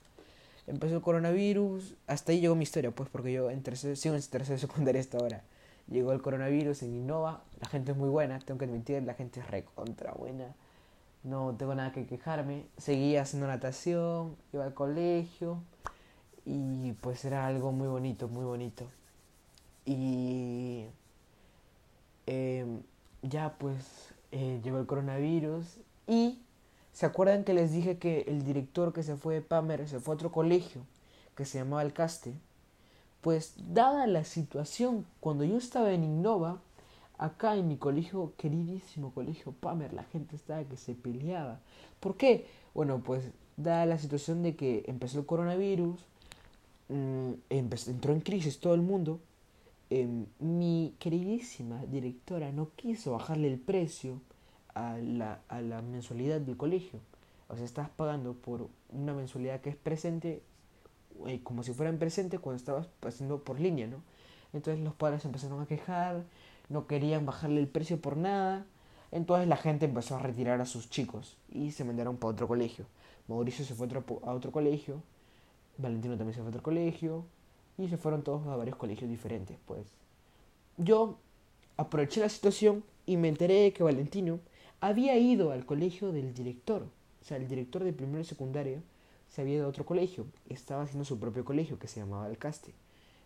empezó 0.67 0.95
el 0.95 1.01
coronavirus, 1.01 1.95
hasta 2.07 2.31
ahí 2.31 2.39
llegó 2.39 2.55
mi 2.55 2.63
historia, 2.63 2.91
pues 2.91 3.09
porque 3.09 3.31
yo 3.31 3.51
en 3.51 3.61
tercer, 3.61 3.97
sigo 3.97 4.15
en 4.15 4.21
tercero 4.21 4.57
secundaria 4.57 5.01
hasta 5.01 5.17
ahora. 5.17 5.43
Llegó 5.88 6.13
el 6.13 6.21
coronavirus 6.21 6.81
en 6.83 6.95
Innova, 6.95 7.43
la 7.61 7.67
gente 7.69 7.91
es 7.91 7.97
muy 7.97 8.09
buena, 8.09 8.39
tengo 8.39 8.57
que 8.57 8.65
admitir, 8.65 9.03
la 9.03 9.13
gente 9.13 9.39
es 9.39 9.47
recontra 9.47 10.13
buena. 10.13 10.55
No 11.26 11.53
tengo 11.57 11.76
nada 11.76 11.91
que 11.91 12.05
quejarme. 12.05 12.65
Seguía 12.78 13.23
haciendo 13.23 13.47
natación, 13.47 14.38
iba 14.53 14.63
al 14.63 14.73
colegio 14.73 15.61
y 16.45 16.93
pues 17.01 17.26
era 17.26 17.45
algo 17.45 17.73
muy 17.73 17.89
bonito, 17.89 18.30
muy 18.30 18.45
bonito. 18.45 18.86
Y 19.86 20.86
em, 22.28 22.82
ya 23.21 23.55
pues 23.57 24.13
eh, 24.32 24.61
llegó 24.63 24.80
el 24.80 24.86
coronavirus 24.86 25.65
y 26.07 26.39
¿Se 26.95 27.05
acuerdan 27.05 27.43
que 27.43 27.53
les 27.53 27.73
dije 27.73 27.97
que 27.97 28.21
el 28.21 28.45
director 28.45 28.93
que 28.93 29.03
se 29.03 29.17
fue 29.17 29.34
de 29.34 29.41
Pamer 29.41 29.86
se 29.86 29.99
fue 29.99 30.13
a 30.13 30.15
otro 30.15 30.32
colegio 30.32 30.82
que 31.36 31.43
se 31.43 31.57
llamaba 31.57 31.82
Alcaste? 31.82 32.34
Pues 33.19 33.53
dada 33.57 34.07
la 34.07 34.23
situación, 34.23 35.05
cuando 35.19 35.43
yo 35.43 35.57
estaba 35.57 35.91
en 35.91 36.05
Innova, 36.05 36.61
acá 37.18 37.55
en 37.55 37.68
mi 37.68 37.78
colegio, 37.78 38.34
queridísimo 38.38 39.13
colegio 39.13 39.53
Pamer, 39.53 39.93
la 39.93 40.03
gente 40.03 40.36
estaba 40.36 40.63
que 40.63 40.78
se 40.78 40.93
peleaba. 40.93 41.59
¿Por 41.99 42.18
qué? 42.18 42.45
Bueno, 42.74 43.01
pues 43.03 43.32
dada 43.57 43.86
la 43.86 43.97
situación 43.97 44.43
de 44.43 44.55
que 44.55 44.84
empezó 44.88 45.20
el 45.20 45.26
coronavirus, 45.26 45.99
mm, 46.89 47.32
entró 47.49 48.13
en 48.13 48.22
crisis 48.22 48.59
todo 48.59 48.74
el 48.76 48.82
mundo, 48.82 49.20
em, 49.89 50.26
mi 50.39 50.95
queridísima 50.99 51.86
directora 51.86 52.51
no 52.51 52.70
quiso 52.76 53.13
bajarle 53.13 53.47
el 53.47 53.59
precio 53.59 54.20
a 54.74 54.97
la, 54.97 55.41
a 55.47 55.61
la 55.61 55.82
mensualidad 55.82 56.41
del 56.41 56.57
colegio. 56.57 56.99
O 57.47 57.55
sea, 57.55 57.66
estás 57.66 57.89
pagando 57.89 58.34
por 58.34 58.68
una 58.89 59.13
mensualidad 59.13 59.61
que 59.61 59.70
es 59.70 59.76
presente, 59.76 60.41
eh, 61.28 61.39
como 61.43 61.63
si 61.63 61.74
fuera 61.74 61.89
en 61.91 61.99
presente 61.99 62.39
cuando 62.39 62.57
estabas 62.57 62.88
pasando 62.99 63.43
por 63.43 63.59
línea, 63.59 63.88
¿no? 63.88 64.01
Entonces 64.53 64.84
los 64.84 64.93
padres 64.95 65.26
empezaron 65.26 65.61
a 65.61 65.66
quejar, 65.66 66.24
no 66.70 66.88
querían 66.88 67.26
bajarle 67.26 67.59
el 67.59 67.68
precio 67.68 67.99
por 67.99 68.18
nada. 68.18 68.66
Entonces 69.11 69.47
la 69.47 69.57
gente 69.57 69.86
empezó 69.86 70.16
a 70.16 70.20
retirar 70.20 70.61
a 70.61 70.66
sus 70.66 70.89
chicos 70.89 71.38
y 71.49 71.72
se 71.72 71.84
mandaron 71.84 72.18
para 72.18 72.34
otro 72.34 72.47
colegio. 72.47 72.86
Mauricio 73.28 73.66
se 73.66 73.74
fue 73.74 73.88
a 73.88 74.34
otro, 74.34 74.51
colegio, 74.51 75.01
Valentino 75.78 76.16
también 76.18 76.34
se 76.34 76.41
fue 76.41 76.47
a 76.47 76.49
otro 76.49 76.63
colegio 76.63 77.26
y 77.78 77.88
se 77.88 77.97
fueron 77.97 78.24
todos 78.24 78.45
a 78.47 78.55
varios 78.55 78.76
colegios 78.76 79.09
diferentes, 79.09 79.57
pues. 79.66 79.88
Yo 80.78 81.18
aproveché 81.78 82.22
la 82.22 82.30
situación 82.30 82.84
y 83.05 83.18
me 83.18 83.30
enteré 83.30 83.61
de 83.61 83.74
que 83.74 83.84
Valentino 83.84 84.39
había 84.80 85.18
ido 85.18 85.51
al 85.51 85.66
colegio 85.66 86.11
del 86.11 86.34
director. 86.34 86.84
O 87.22 87.26
sea, 87.26 87.38
el 87.38 87.47
director 87.47 87.84
de 87.84 87.93
primero 87.93 88.20
y 88.20 88.26
secundaria 88.26 88.82
se 89.28 89.41
había 89.41 89.55
ido 89.55 89.66
a 89.66 89.70
otro 89.70 89.86
colegio. 89.86 90.28
Estaba 90.47 90.84
haciendo 90.84 91.05
su 91.05 91.20
propio 91.20 91.43
colegio 91.43 91.80
que 91.80 91.88
se 91.88 91.99
llamaba 91.99 92.26
Alcaste. 92.26 92.74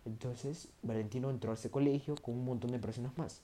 Entonces 0.10 0.70
Valentino 0.82 1.30
entró 1.30 1.52
a 1.52 1.54
ese 1.54 1.70
colegio 1.70 2.16
con 2.16 2.34
un 2.34 2.46
montón 2.46 2.72
de 2.72 2.80
personas 2.80 3.16
más. 3.18 3.42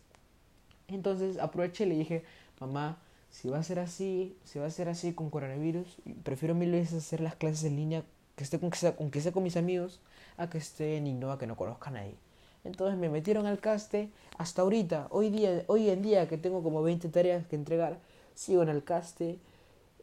Entonces 0.87 1.37
aproveché 1.37 1.85
y 1.85 1.89
le 1.89 1.95
dije, 1.95 2.23
mamá, 2.59 2.97
si 3.29 3.49
va 3.49 3.59
a 3.59 3.63
ser 3.63 3.79
así, 3.79 4.35
si 4.43 4.59
va 4.59 4.65
a 4.65 4.71
ser 4.71 4.89
así 4.89 5.13
con 5.13 5.29
coronavirus, 5.29 5.97
prefiero 6.23 6.55
mil 6.55 6.71
veces 6.71 7.05
hacer 7.05 7.21
las 7.21 7.35
clases 7.35 7.65
en 7.65 7.75
línea 7.75 8.03
que 8.35 8.43
esté 8.43 8.59
con 8.59 8.71
que 8.71 8.77
sea, 8.77 8.95
con, 8.95 9.11
que 9.11 9.31
con 9.31 9.43
mis 9.43 9.57
amigos 9.57 10.01
a 10.37 10.49
que 10.49 10.57
esté 10.57 10.97
en 10.97 11.07
Innova 11.07 11.37
que 11.37 11.47
no 11.47 11.55
conozca 11.55 11.91
a 11.91 11.93
nadie. 11.93 12.15
Entonces 12.63 12.97
me 12.97 13.09
metieron 13.09 13.45
al 13.45 13.59
caste 13.59 14.09
hasta 14.39 14.63
ahorita, 14.63 15.07
hoy, 15.11 15.29
día, 15.29 15.63
hoy 15.67 15.89
en 15.89 16.01
día 16.01 16.27
que 16.27 16.37
tengo 16.37 16.63
como 16.63 16.81
20 16.81 17.09
tareas 17.09 17.45
que 17.45 17.55
entregar, 17.55 17.99
sigo 18.33 18.63
en 18.63 18.69
el 18.69 18.83
caste, 18.83 19.37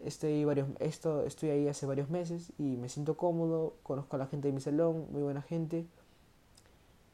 estoy, 0.04 0.44
varios, 0.44 0.68
esto, 0.78 1.26
estoy 1.26 1.50
ahí 1.50 1.66
hace 1.66 1.86
varios 1.86 2.08
meses 2.08 2.52
y 2.56 2.76
me 2.76 2.88
siento 2.88 3.16
cómodo, 3.16 3.74
conozco 3.82 4.14
a 4.14 4.20
la 4.20 4.26
gente 4.26 4.46
de 4.48 4.54
mi 4.54 4.60
salón, 4.60 5.06
muy 5.10 5.22
buena 5.22 5.42
gente 5.42 5.86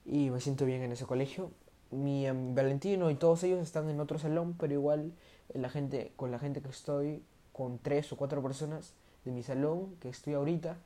y 0.09 0.31
me 0.31 0.41
siento 0.41 0.65
bien 0.65 0.83
en 0.83 0.93
ese 0.93 1.05
colegio. 1.05 1.51
Mi 1.91 2.27
em, 2.27 2.55
Valentino 2.55 3.11
y 3.11 3.15
todos 3.15 3.43
ellos 3.45 3.61
están 3.61 3.89
en 3.91 4.01
otro 4.01 4.19
salón, 4.19 4.55
pero 4.59 4.73
igual 4.73 5.13
la 5.55 5.69
gente, 5.69 6.13
con 6.17 6.31
la 6.31 6.39
gente 6.39 6.61
que 6.63 6.69
estoy, 6.69 7.23
con 7.53 7.79
tres 7.79 8.13
o 8.13 8.17
cuatro 8.17 8.43
personas 8.43 8.95
de 9.25 9.33
mi 9.33 9.43
salón 9.43 9.97
que 10.01 10.09
estoy 10.09 10.35
ahorita, 10.35 10.77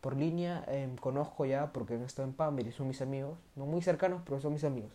por 0.00 0.16
línea 0.16 0.64
em, 0.68 0.96
conozco 0.96 1.44
ya 1.44 1.72
porque 1.72 1.94
han 1.94 2.02
estado 2.02 2.26
en 2.28 2.34
Pamir 2.34 2.66
y 2.66 2.72
son 2.72 2.88
mis 2.88 3.02
amigos, 3.02 3.38
no 3.54 3.66
muy 3.66 3.82
cercanos, 3.82 4.22
pero 4.24 4.40
son 4.40 4.54
mis 4.54 4.64
amigos. 4.64 4.92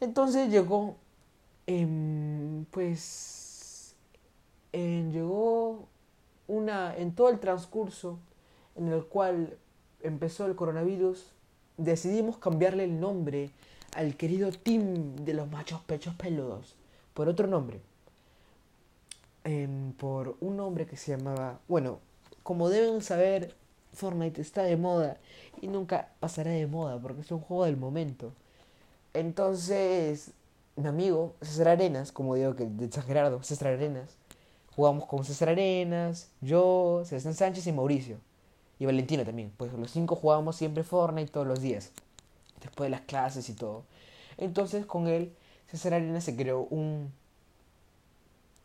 Entonces 0.00 0.50
llegó, 0.50 0.96
em, 1.66 2.64
pues, 2.66 3.94
llegó 4.72 5.86
una, 6.48 6.96
en 6.96 7.14
todo 7.14 7.30
el 7.30 7.38
transcurso 7.38 8.18
en 8.76 8.88
el 8.88 9.04
cual 9.04 9.56
empezó 10.02 10.46
el 10.46 10.56
coronavirus, 10.56 11.33
decidimos 11.76 12.38
cambiarle 12.38 12.84
el 12.84 13.00
nombre 13.00 13.50
al 13.94 14.16
querido 14.16 14.50
team 14.50 15.16
de 15.16 15.34
los 15.34 15.50
machos 15.50 15.80
pechos 15.82 16.14
peludos 16.14 16.76
por 17.14 17.28
otro 17.28 17.46
nombre. 17.46 17.80
Em, 19.44 19.92
por 19.92 20.36
un 20.40 20.56
nombre 20.56 20.86
que 20.86 20.96
se 20.96 21.16
llamaba, 21.16 21.60
bueno, 21.68 22.00
como 22.42 22.68
deben 22.68 23.02
saber, 23.02 23.54
Fortnite 23.92 24.40
está 24.40 24.62
de 24.62 24.76
moda 24.76 25.18
y 25.60 25.68
nunca 25.68 26.08
pasará 26.20 26.50
de 26.50 26.66
moda 26.66 26.98
porque 27.00 27.20
es 27.20 27.30
un 27.30 27.40
juego 27.40 27.64
del 27.64 27.76
momento. 27.76 28.32
Entonces, 29.12 30.32
mi 30.76 30.88
amigo 30.88 31.34
César 31.40 31.68
Arenas, 31.68 32.10
como 32.12 32.34
digo 32.34 32.56
que 32.56 32.66
de 32.66 32.90
San 32.90 33.44
César 33.44 33.68
Arenas, 33.68 34.16
jugamos 34.74 35.06
con 35.06 35.24
César 35.24 35.50
Arenas, 35.50 36.30
yo, 36.40 37.02
César 37.04 37.34
Sánchez 37.34 37.66
y 37.66 37.72
Mauricio. 37.72 38.18
Y 38.78 38.86
Valentino 38.86 39.24
también. 39.24 39.52
Pues 39.56 39.72
los 39.72 39.90
cinco 39.90 40.16
jugábamos 40.16 40.56
siempre 40.56 40.82
Fortnite 40.82 41.30
todos 41.30 41.46
los 41.46 41.60
días. 41.60 41.90
Después 42.60 42.86
de 42.86 42.90
las 42.90 43.02
clases 43.02 43.48
y 43.48 43.54
todo. 43.54 43.84
Entonces 44.36 44.86
con 44.86 45.06
él, 45.08 45.32
César 45.70 45.94
Arenas 45.94 46.24
se 46.24 46.36
creó 46.36 46.62
un, 46.70 47.12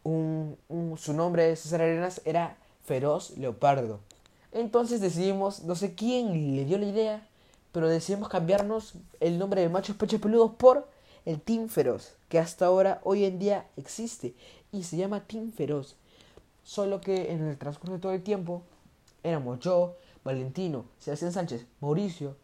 un, 0.04 0.58
su 0.98 1.14
nombre 1.14 1.44
de 1.44 1.56
César 1.56 1.82
Arenas 1.82 2.22
era 2.26 2.58
Feroz 2.86 3.38
Leopardo. 3.38 4.00
Entonces 4.52 5.02
decidimos, 5.02 5.64
no 5.64 5.76
sé 5.76 5.94
quién 5.94 6.56
le 6.56 6.66
dio 6.66 6.78
la 6.78 6.88
idea, 6.88 7.28
pero 7.72 7.88
decidimos 7.88 8.30
cambiarnos 8.30 8.94
el 9.20 9.38
nombre 9.38 9.62
de 9.62 9.70
Machos 9.70 9.96
Pechos 9.96 10.20
Peludos 10.20 10.52
por 10.58 10.88
el 11.26 11.40
Team 11.40 11.70
Feroz, 11.70 12.14
que 12.30 12.40
hasta 12.40 12.66
ahora, 12.66 13.00
hoy 13.04 13.26
en 13.26 13.38
día, 13.38 13.68
existe 13.78 14.34
y 14.72 14.84
se 14.84 14.98
llama 14.98 15.22
Team 15.22 15.52
Feroz. 15.52 15.96
Solo 16.64 17.02
que 17.02 17.32
en 17.32 17.48
el 17.48 17.58
transcurso 17.58 17.94
de 17.94 18.00
todo 18.00 18.14
el 18.14 18.24
tiempo 18.24 18.64
éramos 19.24 19.60
yo, 19.60 19.96
Valentino, 20.24 20.86
Sebastián 20.98 21.32
Sánchez, 21.32 21.66
Mauricio 21.82 22.36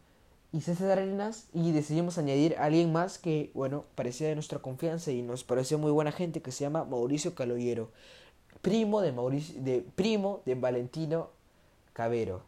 y 0.52 0.60
César 0.60 0.90
Arenas 0.90 1.48
y 1.52 1.72
decidimos 1.72 2.18
añadir 2.18 2.56
a 2.56 2.64
alguien 2.64 2.92
más 2.92 3.18
que, 3.18 3.50
bueno, 3.54 3.84
parecía 3.94 4.28
de 4.28 4.34
nuestra 4.34 4.60
confianza 4.60 5.10
y 5.10 5.22
nos 5.22 5.44
pareció 5.44 5.78
muy 5.78 5.90
buena 5.90 6.12
gente 6.12 6.42
que 6.42 6.52
se 6.52 6.64
llama 6.64 6.84
Mauricio 6.84 7.34
Caloyero, 7.34 7.90
primo 8.62 9.00
de 9.00 9.12
Mauricio, 9.12 9.62
de 9.62 9.84
primo 9.94 10.42
de 10.46 10.54
Valentino 10.54 11.30
Cabero. 11.92 12.42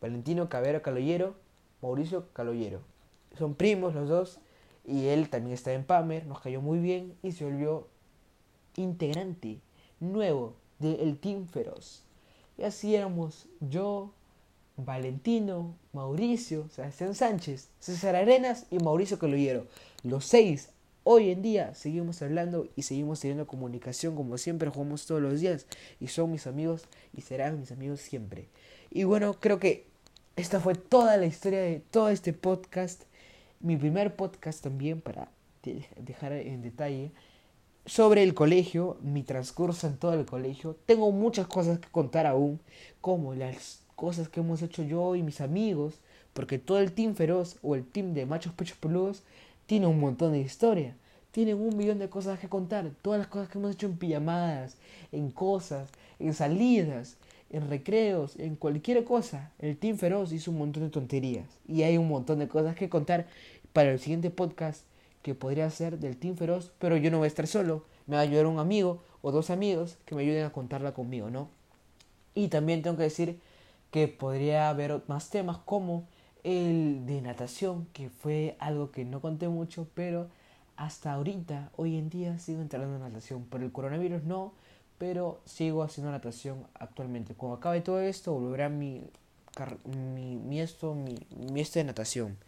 Valentino 0.00 0.48
Cabero 0.48 0.82
Caloyero, 0.82 1.34
Mauricio 1.82 2.28
Caloyero. 2.32 2.80
Son 3.36 3.54
primos 3.54 3.94
los 3.94 4.08
dos 4.08 4.38
y 4.84 5.06
él 5.06 5.28
también 5.28 5.54
está 5.54 5.72
en 5.72 5.84
Pamer, 5.84 6.26
nos 6.26 6.40
cayó 6.40 6.60
muy 6.60 6.78
bien 6.78 7.14
y 7.22 7.32
se 7.32 7.44
volvió 7.44 7.88
integrante 8.76 9.60
nuevo 10.00 10.54
del 10.78 11.18
Team 11.18 11.46
Feroz. 11.46 12.07
Y 12.58 12.64
así 12.64 12.94
éramos 12.94 13.46
yo, 13.60 14.12
Valentino, 14.76 15.76
Mauricio, 15.92 16.68
Sebastián 16.70 17.14
Sánchez, 17.14 17.68
César 17.78 18.16
Arenas 18.16 18.66
y 18.70 18.78
Mauricio 18.78 19.18
Caloyero. 19.18 19.66
Los 20.02 20.26
seis 20.26 20.70
hoy 21.04 21.30
en 21.30 21.40
día 21.40 21.74
seguimos 21.74 22.20
hablando 22.20 22.68
y 22.76 22.82
seguimos 22.82 23.20
teniendo 23.20 23.46
comunicación 23.46 24.14
como 24.14 24.36
siempre 24.36 24.68
jugamos 24.68 25.06
todos 25.06 25.22
los 25.22 25.40
días 25.40 25.64
y 26.00 26.08
son 26.08 26.30
mis 26.32 26.46
amigos 26.46 26.82
y 27.16 27.22
serán 27.22 27.60
mis 27.60 27.72
amigos 27.72 28.00
siempre. 28.00 28.48
Y 28.90 29.04
bueno, 29.04 29.34
creo 29.40 29.58
que 29.58 29.86
esta 30.36 30.60
fue 30.60 30.74
toda 30.74 31.16
la 31.16 31.26
historia 31.26 31.60
de 31.60 31.80
todo 31.90 32.10
este 32.10 32.32
podcast. 32.32 33.04
Mi 33.60 33.76
primer 33.76 34.16
podcast 34.16 34.62
también 34.62 35.00
para 35.00 35.28
dejar 35.96 36.32
en 36.32 36.62
detalle 36.62 37.12
sobre 37.88 38.22
el 38.22 38.34
colegio, 38.34 38.98
mi 39.00 39.22
transcurso 39.22 39.86
en 39.86 39.96
todo 39.96 40.12
el 40.12 40.26
colegio. 40.26 40.76
Tengo 40.84 41.10
muchas 41.10 41.46
cosas 41.46 41.78
que 41.78 41.88
contar 41.88 42.26
aún, 42.26 42.60
como 43.00 43.34
las 43.34 43.80
cosas 43.96 44.28
que 44.28 44.40
hemos 44.40 44.60
hecho 44.60 44.82
yo 44.82 45.16
y 45.16 45.22
mis 45.22 45.40
amigos, 45.40 45.94
porque 46.34 46.58
todo 46.58 46.80
el 46.80 46.92
team 46.92 47.14
feroz 47.14 47.56
o 47.62 47.74
el 47.74 47.86
team 47.86 48.12
de 48.12 48.26
machos 48.26 48.52
pechos 48.52 48.76
peludos 48.76 49.22
tiene 49.66 49.86
un 49.86 49.98
montón 50.00 50.32
de 50.32 50.40
historia. 50.40 50.96
Tienen 51.30 51.58
un 51.58 51.76
millón 51.76 51.98
de 51.98 52.10
cosas 52.10 52.38
que 52.38 52.48
contar. 52.48 52.90
Todas 53.00 53.20
las 53.20 53.28
cosas 53.28 53.48
que 53.48 53.56
hemos 53.56 53.72
hecho 53.72 53.86
en 53.86 53.96
pijamadas, 53.96 54.76
en 55.10 55.30
cosas, 55.30 55.88
en 56.18 56.34
salidas, 56.34 57.16
en 57.50 57.70
recreos, 57.70 58.36
en 58.38 58.56
cualquier 58.56 59.02
cosa. 59.04 59.52
El 59.58 59.78
Team 59.78 59.96
Feroz 59.96 60.32
hizo 60.32 60.50
un 60.50 60.58
montón 60.58 60.82
de 60.82 60.90
tonterías. 60.90 61.46
Y 61.66 61.82
hay 61.84 61.96
un 61.96 62.08
montón 62.08 62.38
de 62.40 62.48
cosas 62.48 62.76
que 62.76 62.90
contar 62.90 63.26
para 63.72 63.92
el 63.92 63.98
siguiente 63.98 64.30
podcast 64.30 64.82
que 65.28 65.34
podría 65.34 65.68
ser 65.68 65.98
del 65.98 66.16
Team 66.16 66.36
Feroz, 66.36 66.72
pero 66.78 66.96
yo 66.96 67.10
no 67.10 67.18
voy 67.18 67.26
a 67.26 67.28
estar 67.28 67.46
solo, 67.46 67.84
me 68.06 68.16
va 68.16 68.20
a 68.20 68.24
ayudar 68.24 68.46
un 68.46 68.58
amigo 68.58 69.02
o 69.20 69.30
dos 69.30 69.50
amigos 69.50 69.98
que 70.06 70.14
me 70.14 70.22
ayuden 70.22 70.46
a 70.46 70.52
contarla 70.52 70.94
conmigo, 70.94 71.28
¿no? 71.28 71.50
Y 72.34 72.48
también 72.48 72.80
tengo 72.80 72.96
que 72.96 73.02
decir 73.02 73.38
que 73.90 74.08
podría 74.08 74.70
haber 74.70 75.02
más 75.06 75.28
temas 75.28 75.58
como 75.58 76.06
el 76.44 77.04
de 77.04 77.20
natación, 77.20 77.86
que 77.92 78.08
fue 78.08 78.56
algo 78.58 78.90
que 78.90 79.04
no 79.04 79.20
conté 79.20 79.48
mucho, 79.48 79.86
pero 79.92 80.28
hasta 80.76 81.12
ahorita, 81.12 81.72
hoy 81.76 81.98
en 81.98 82.08
día, 82.08 82.38
sigo 82.38 82.62
entrando 82.62 82.96
en 82.96 83.02
natación. 83.02 83.44
Por 83.44 83.62
el 83.62 83.70
coronavirus 83.70 84.24
no, 84.24 84.54
pero 84.96 85.40
sigo 85.44 85.82
haciendo 85.82 86.10
natación 86.10 86.66
actualmente. 86.72 87.34
Cuando 87.34 87.58
acabe 87.58 87.82
todo 87.82 88.00
esto, 88.00 88.32
volverá 88.32 88.70
mi, 88.70 89.04
mi, 90.14 90.36
mi 90.36 90.58
esto, 90.58 90.94
mi, 90.94 91.18
mi 91.36 91.60
esto 91.60 91.80
de 91.80 91.84
natación. 91.84 92.38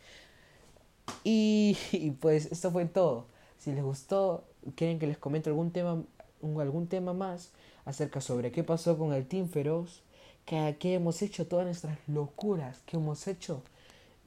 Y, 1.25 1.77
pues 2.21 2.47
esto 2.51 2.71
fue 2.71 2.87
todo. 2.87 3.27
Si 3.59 3.73
les 3.73 3.85
gustó, 3.85 4.45
quieren 4.75 4.99
que 4.99 5.07
les 5.07 5.19
comente 5.19 5.51
algún 5.51 5.71
tema, 5.71 6.03
algún 6.43 6.87
tema 6.87 7.13
más 7.13 7.53
acerca 7.85 8.21
sobre 8.21 8.53
qué 8.53 8.65
pasó 8.65 8.97
con 8.99 9.13
el 9.13 9.27
Team 9.27 9.49
Feroz, 9.49 10.03
que, 10.47 10.77
que 10.79 10.95
hemos 10.95 11.21
hecho, 11.23 11.47
todas 11.47 11.67
nuestras 11.67 11.99
locuras 12.09 12.81
que 12.87 12.97
hemos 12.97 13.27
hecho, 13.27 13.63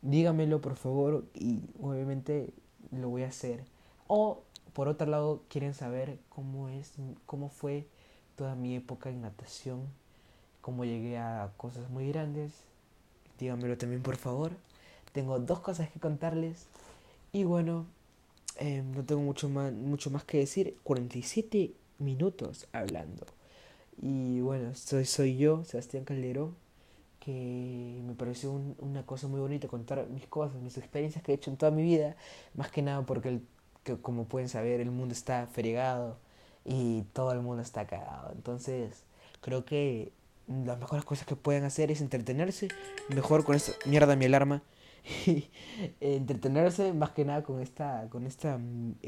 dígamelo 0.01 0.61
por 0.61 0.75
favor 0.75 1.25
y 1.33 1.61
obviamente 1.81 2.53
lo 2.91 3.09
voy 3.09 3.23
a 3.23 3.27
hacer. 3.27 3.63
O 4.07 4.43
por 4.73 4.87
otro 4.87 5.07
lado, 5.07 5.43
quieren 5.49 5.73
saber 5.73 6.17
cómo 6.29 6.67
es, 6.67 6.93
cómo 7.25 7.49
fue 7.49 7.87
toda 8.35 8.55
mi 8.55 8.75
época 8.75 9.09
en 9.09 9.21
natación, 9.21 9.81
cómo 10.61 10.83
llegué 10.83 11.17
a 11.17 11.51
cosas 11.57 11.89
muy 11.89 12.07
grandes, 12.09 12.51
dígamelo 13.39 13.77
también 13.77 14.01
por 14.01 14.17
favor. 14.17 14.51
Tengo 15.13 15.39
dos 15.39 15.59
cosas 15.59 15.89
que 15.89 15.99
contarles. 15.99 16.67
Y 17.31 17.45
bueno, 17.45 17.85
eh, 18.59 18.83
no 18.83 19.03
tengo 19.03 19.21
mucho 19.21 19.47
más, 19.47 19.71
mucho 19.71 20.09
más 20.09 20.23
que 20.23 20.39
decir. 20.39 20.77
47 20.83 21.73
minutos 21.99 22.67
hablando. 22.73 23.25
Y 24.01 24.41
bueno, 24.41 24.73
soy, 24.75 25.05
soy 25.05 25.37
yo, 25.37 25.63
Sebastián 25.65 26.03
Calderón, 26.03 26.55
que 27.19 28.01
me 28.05 28.15
pareció 28.15 28.51
una 28.51 29.05
cosa 29.05 29.27
muy 29.27 29.39
bonita 29.39 29.67
contar 29.67 30.07
mis 30.09 30.25
cosas, 30.27 30.61
mis 30.61 30.77
experiencias 30.77 31.23
que 31.23 31.31
he 31.31 31.35
hecho 31.35 31.51
en 31.51 31.57
toda 31.57 31.71
mi 31.71 31.83
vida. 31.83 32.15
Más 32.55 32.71
que 32.71 32.81
nada 32.81 33.05
porque, 33.05 33.29
el, 33.29 33.41
que, 33.83 33.97
como 33.97 34.25
pueden 34.25 34.49
saber, 34.49 34.81
el 34.81 34.91
mundo 34.91 35.13
está 35.13 35.47
fregado 35.47 36.17
y 36.65 37.03
todo 37.13 37.31
el 37.31 37.41
mundo 37.41 37.61
está 37.61 37.85
cagado. 37.85 38.31
Entonces, 38.33 39.03
creo 39.41 39.63
que 39.63 40.11
las 40.47 40.79
mejores 40.79 41.05
cosas 41.05 41.27
que 41.27 41.35
pueden 41.35 41.63
hacer 41.65 41.91
es 41.91 42.01
entretenerse. 42.01 42.69
Mejor 43.09 43.43
con 43.45 43.55
esta 43.55 43.73
mierda 43.85 44.15
mi 44.15 44.25
alarma 44.25 44.63
entretenerse 45.99 46.93
más 46.93 47.11
que 47.11 47.25
nada 47.25 47.43
con 47.43 47.61
esta 47.61 48.07
con 48.09 48.25
esta 48.25 48.59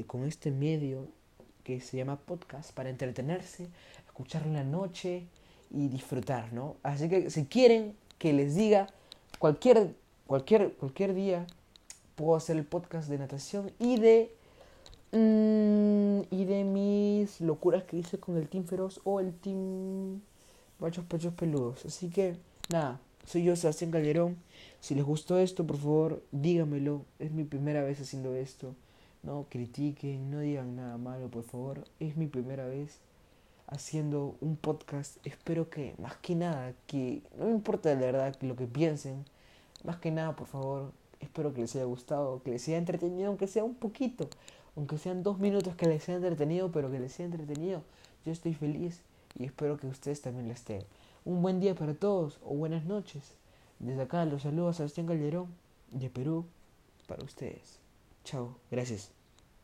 con 0.07 0.23
este 0.25 0.51
medio 0.51 1.07
que 1.63 1.79
se 1.79 1.97
llama 1.97 2.17
podcast 2.17 2.73
para 2.73 2.89
entretenerse 2.89 3.67
escucharlo 4.05 4.49
en 4.49 4.53
la 4.55 4.63
noche 4.63 5.27
y 5.71 5.87
disfrutar 5.87 6.51
no 6.53 6.75
así 6.83 7.09
que 7.09 7.29
si 7.29 7.45
quieren 7.45 7.95
que 8.17 8.33
les 8.33 8.55
diga 8.55 8.87
cualquier 9.39 9.95
cualquier 10.27 10.73
cualquier 10.73 11.13
día 11.13 11.47
puedo 12.15 12.35
hacer 12.35 12.57
el 12.57 12.65
podcast 12.65 13.09
de 13.09 13.17
natación 13.17 13.71
y 13.79 13.97
de 13.97 14.35
mm, 15.11 16.33
y 16.33 16.45
de 16.45 16.63
mis 16.63 17.41
locuras 17.41 17.83
que 17.83 17.97
hice 17.97 18.19
con 18.19 18.37
el 18.37 18.47
team 18.47 18.65
feroz 18.65 19.01
o 19.03 19.19
el 19.19 19.33
team 19.33 20.21
machos 20.79 21.05
pechos 21.05 21.33
peludos. 21.33 21.85
Así 21.85 22.09
que 22.09 22.35
nada 22.69 22.99
soy 23.25 23.43
yo 23.43 23.55
Sebastián 23.55 23.91
Calderón 23.91 24.37
si 24.85 24.93
les 24.93 25.03
gustó 25.03 25.39
esto, 25.39 25.65
por 25.65 25.77
favor, 25.77 26.21
dígamelo. 26.31 27.05
Es 27.17 27.31
mi 27.31 27.43
primera 27.43 27.81
vez 27.81 27.99
haciendo 27.99 28.35
esto. 28.35 28.75
No 29.23 29.47
critiquen, 29.49 30.29
no 30.29 30.41
digan 30.41 30.75
nada 30.75 30.99
malo, 30.99 31.27
por 31.27 31.41
favor. 31.41 31.85
Es 31.99 32.17
mi 32.17 32.27
primera 32.27 32.67
vez 32.67 32.99
haciendo 33.65 34.35
un 34.41 34.55
podcast. 34.55 35.17
Espero 35.25 35.71
que, 35.71 35.95
más 35.97 36.17
que 36.17 36.35
nada, 36.35 36.75
que 36.85 37.23
no 37.35 37.45
me 37.45 37.51
importa 37.51 37.89
de 37.89 37.95
verdad 37.95 38.35
lo 38.41 38.55
que 38.55 38.67
piensen. 38.67 39.25
Más 39.83 39.97
que 39.97 40.11
nada, 40.11 40.35
por 40.35 40.45
favor, 40.45 40.91
espero 41.19 41.51
que 41.51 41.61
les 41.61 41.75
haya 41.75 41.85
gustado, 41.85 42.43
que 42.43 42.51
les 42.51 42.67
haya 42.67 42.77
entretenido, 42.77 43.29
aunque 43.29 43.47
sea 43.47 43.63
un 43.63 43.73
poquito. 43.73 44.29
Aunque 44.75 44.99
sean 44.99 45.23
dos 45.23 45.39
minutos 45.39 45.75
que 45.75 45.87
les 45.87 46.07
haya 46.07 46.17
entretenido, 46.17 46.71
pero 46.71 46.91
que 46.91 46.99
les 46.99 47.15
haya 47.15 47.25
entretenido. 47.25 47.81
Yo 48.23 48.31
estoy 48.31 48.53
feliz 48.53 49.01
y 49.39 49.45
espero 49.45 49.77
que 49.77 49.87
ustedes 49.87 50.21
también 50.21 50.47
lo 50.47 50.53
estén. 50.53 50.83
Un 51.25 51.41
buen 51.41 51.59
día 51.59 51.73
para 51.73 51.95
todos 51.95 52.39
o 52.43 52.53
buenas 52.53 52.85
noches. 52.85 53.33
Desde 53.79 54.03
acá 54.03 54.25
los 54.25 54.43
saludos 54.43 54.75
a 54.75 54.77
Sebastián 54.77 55.07
Calderón 55.07 55.47
de 55.89 56.11
Perú 56.11 56.45
para 57.07 57.23
ustedes. 57.23 57.79
Chao, 58.23 58.59
gracias. 58.69 59.11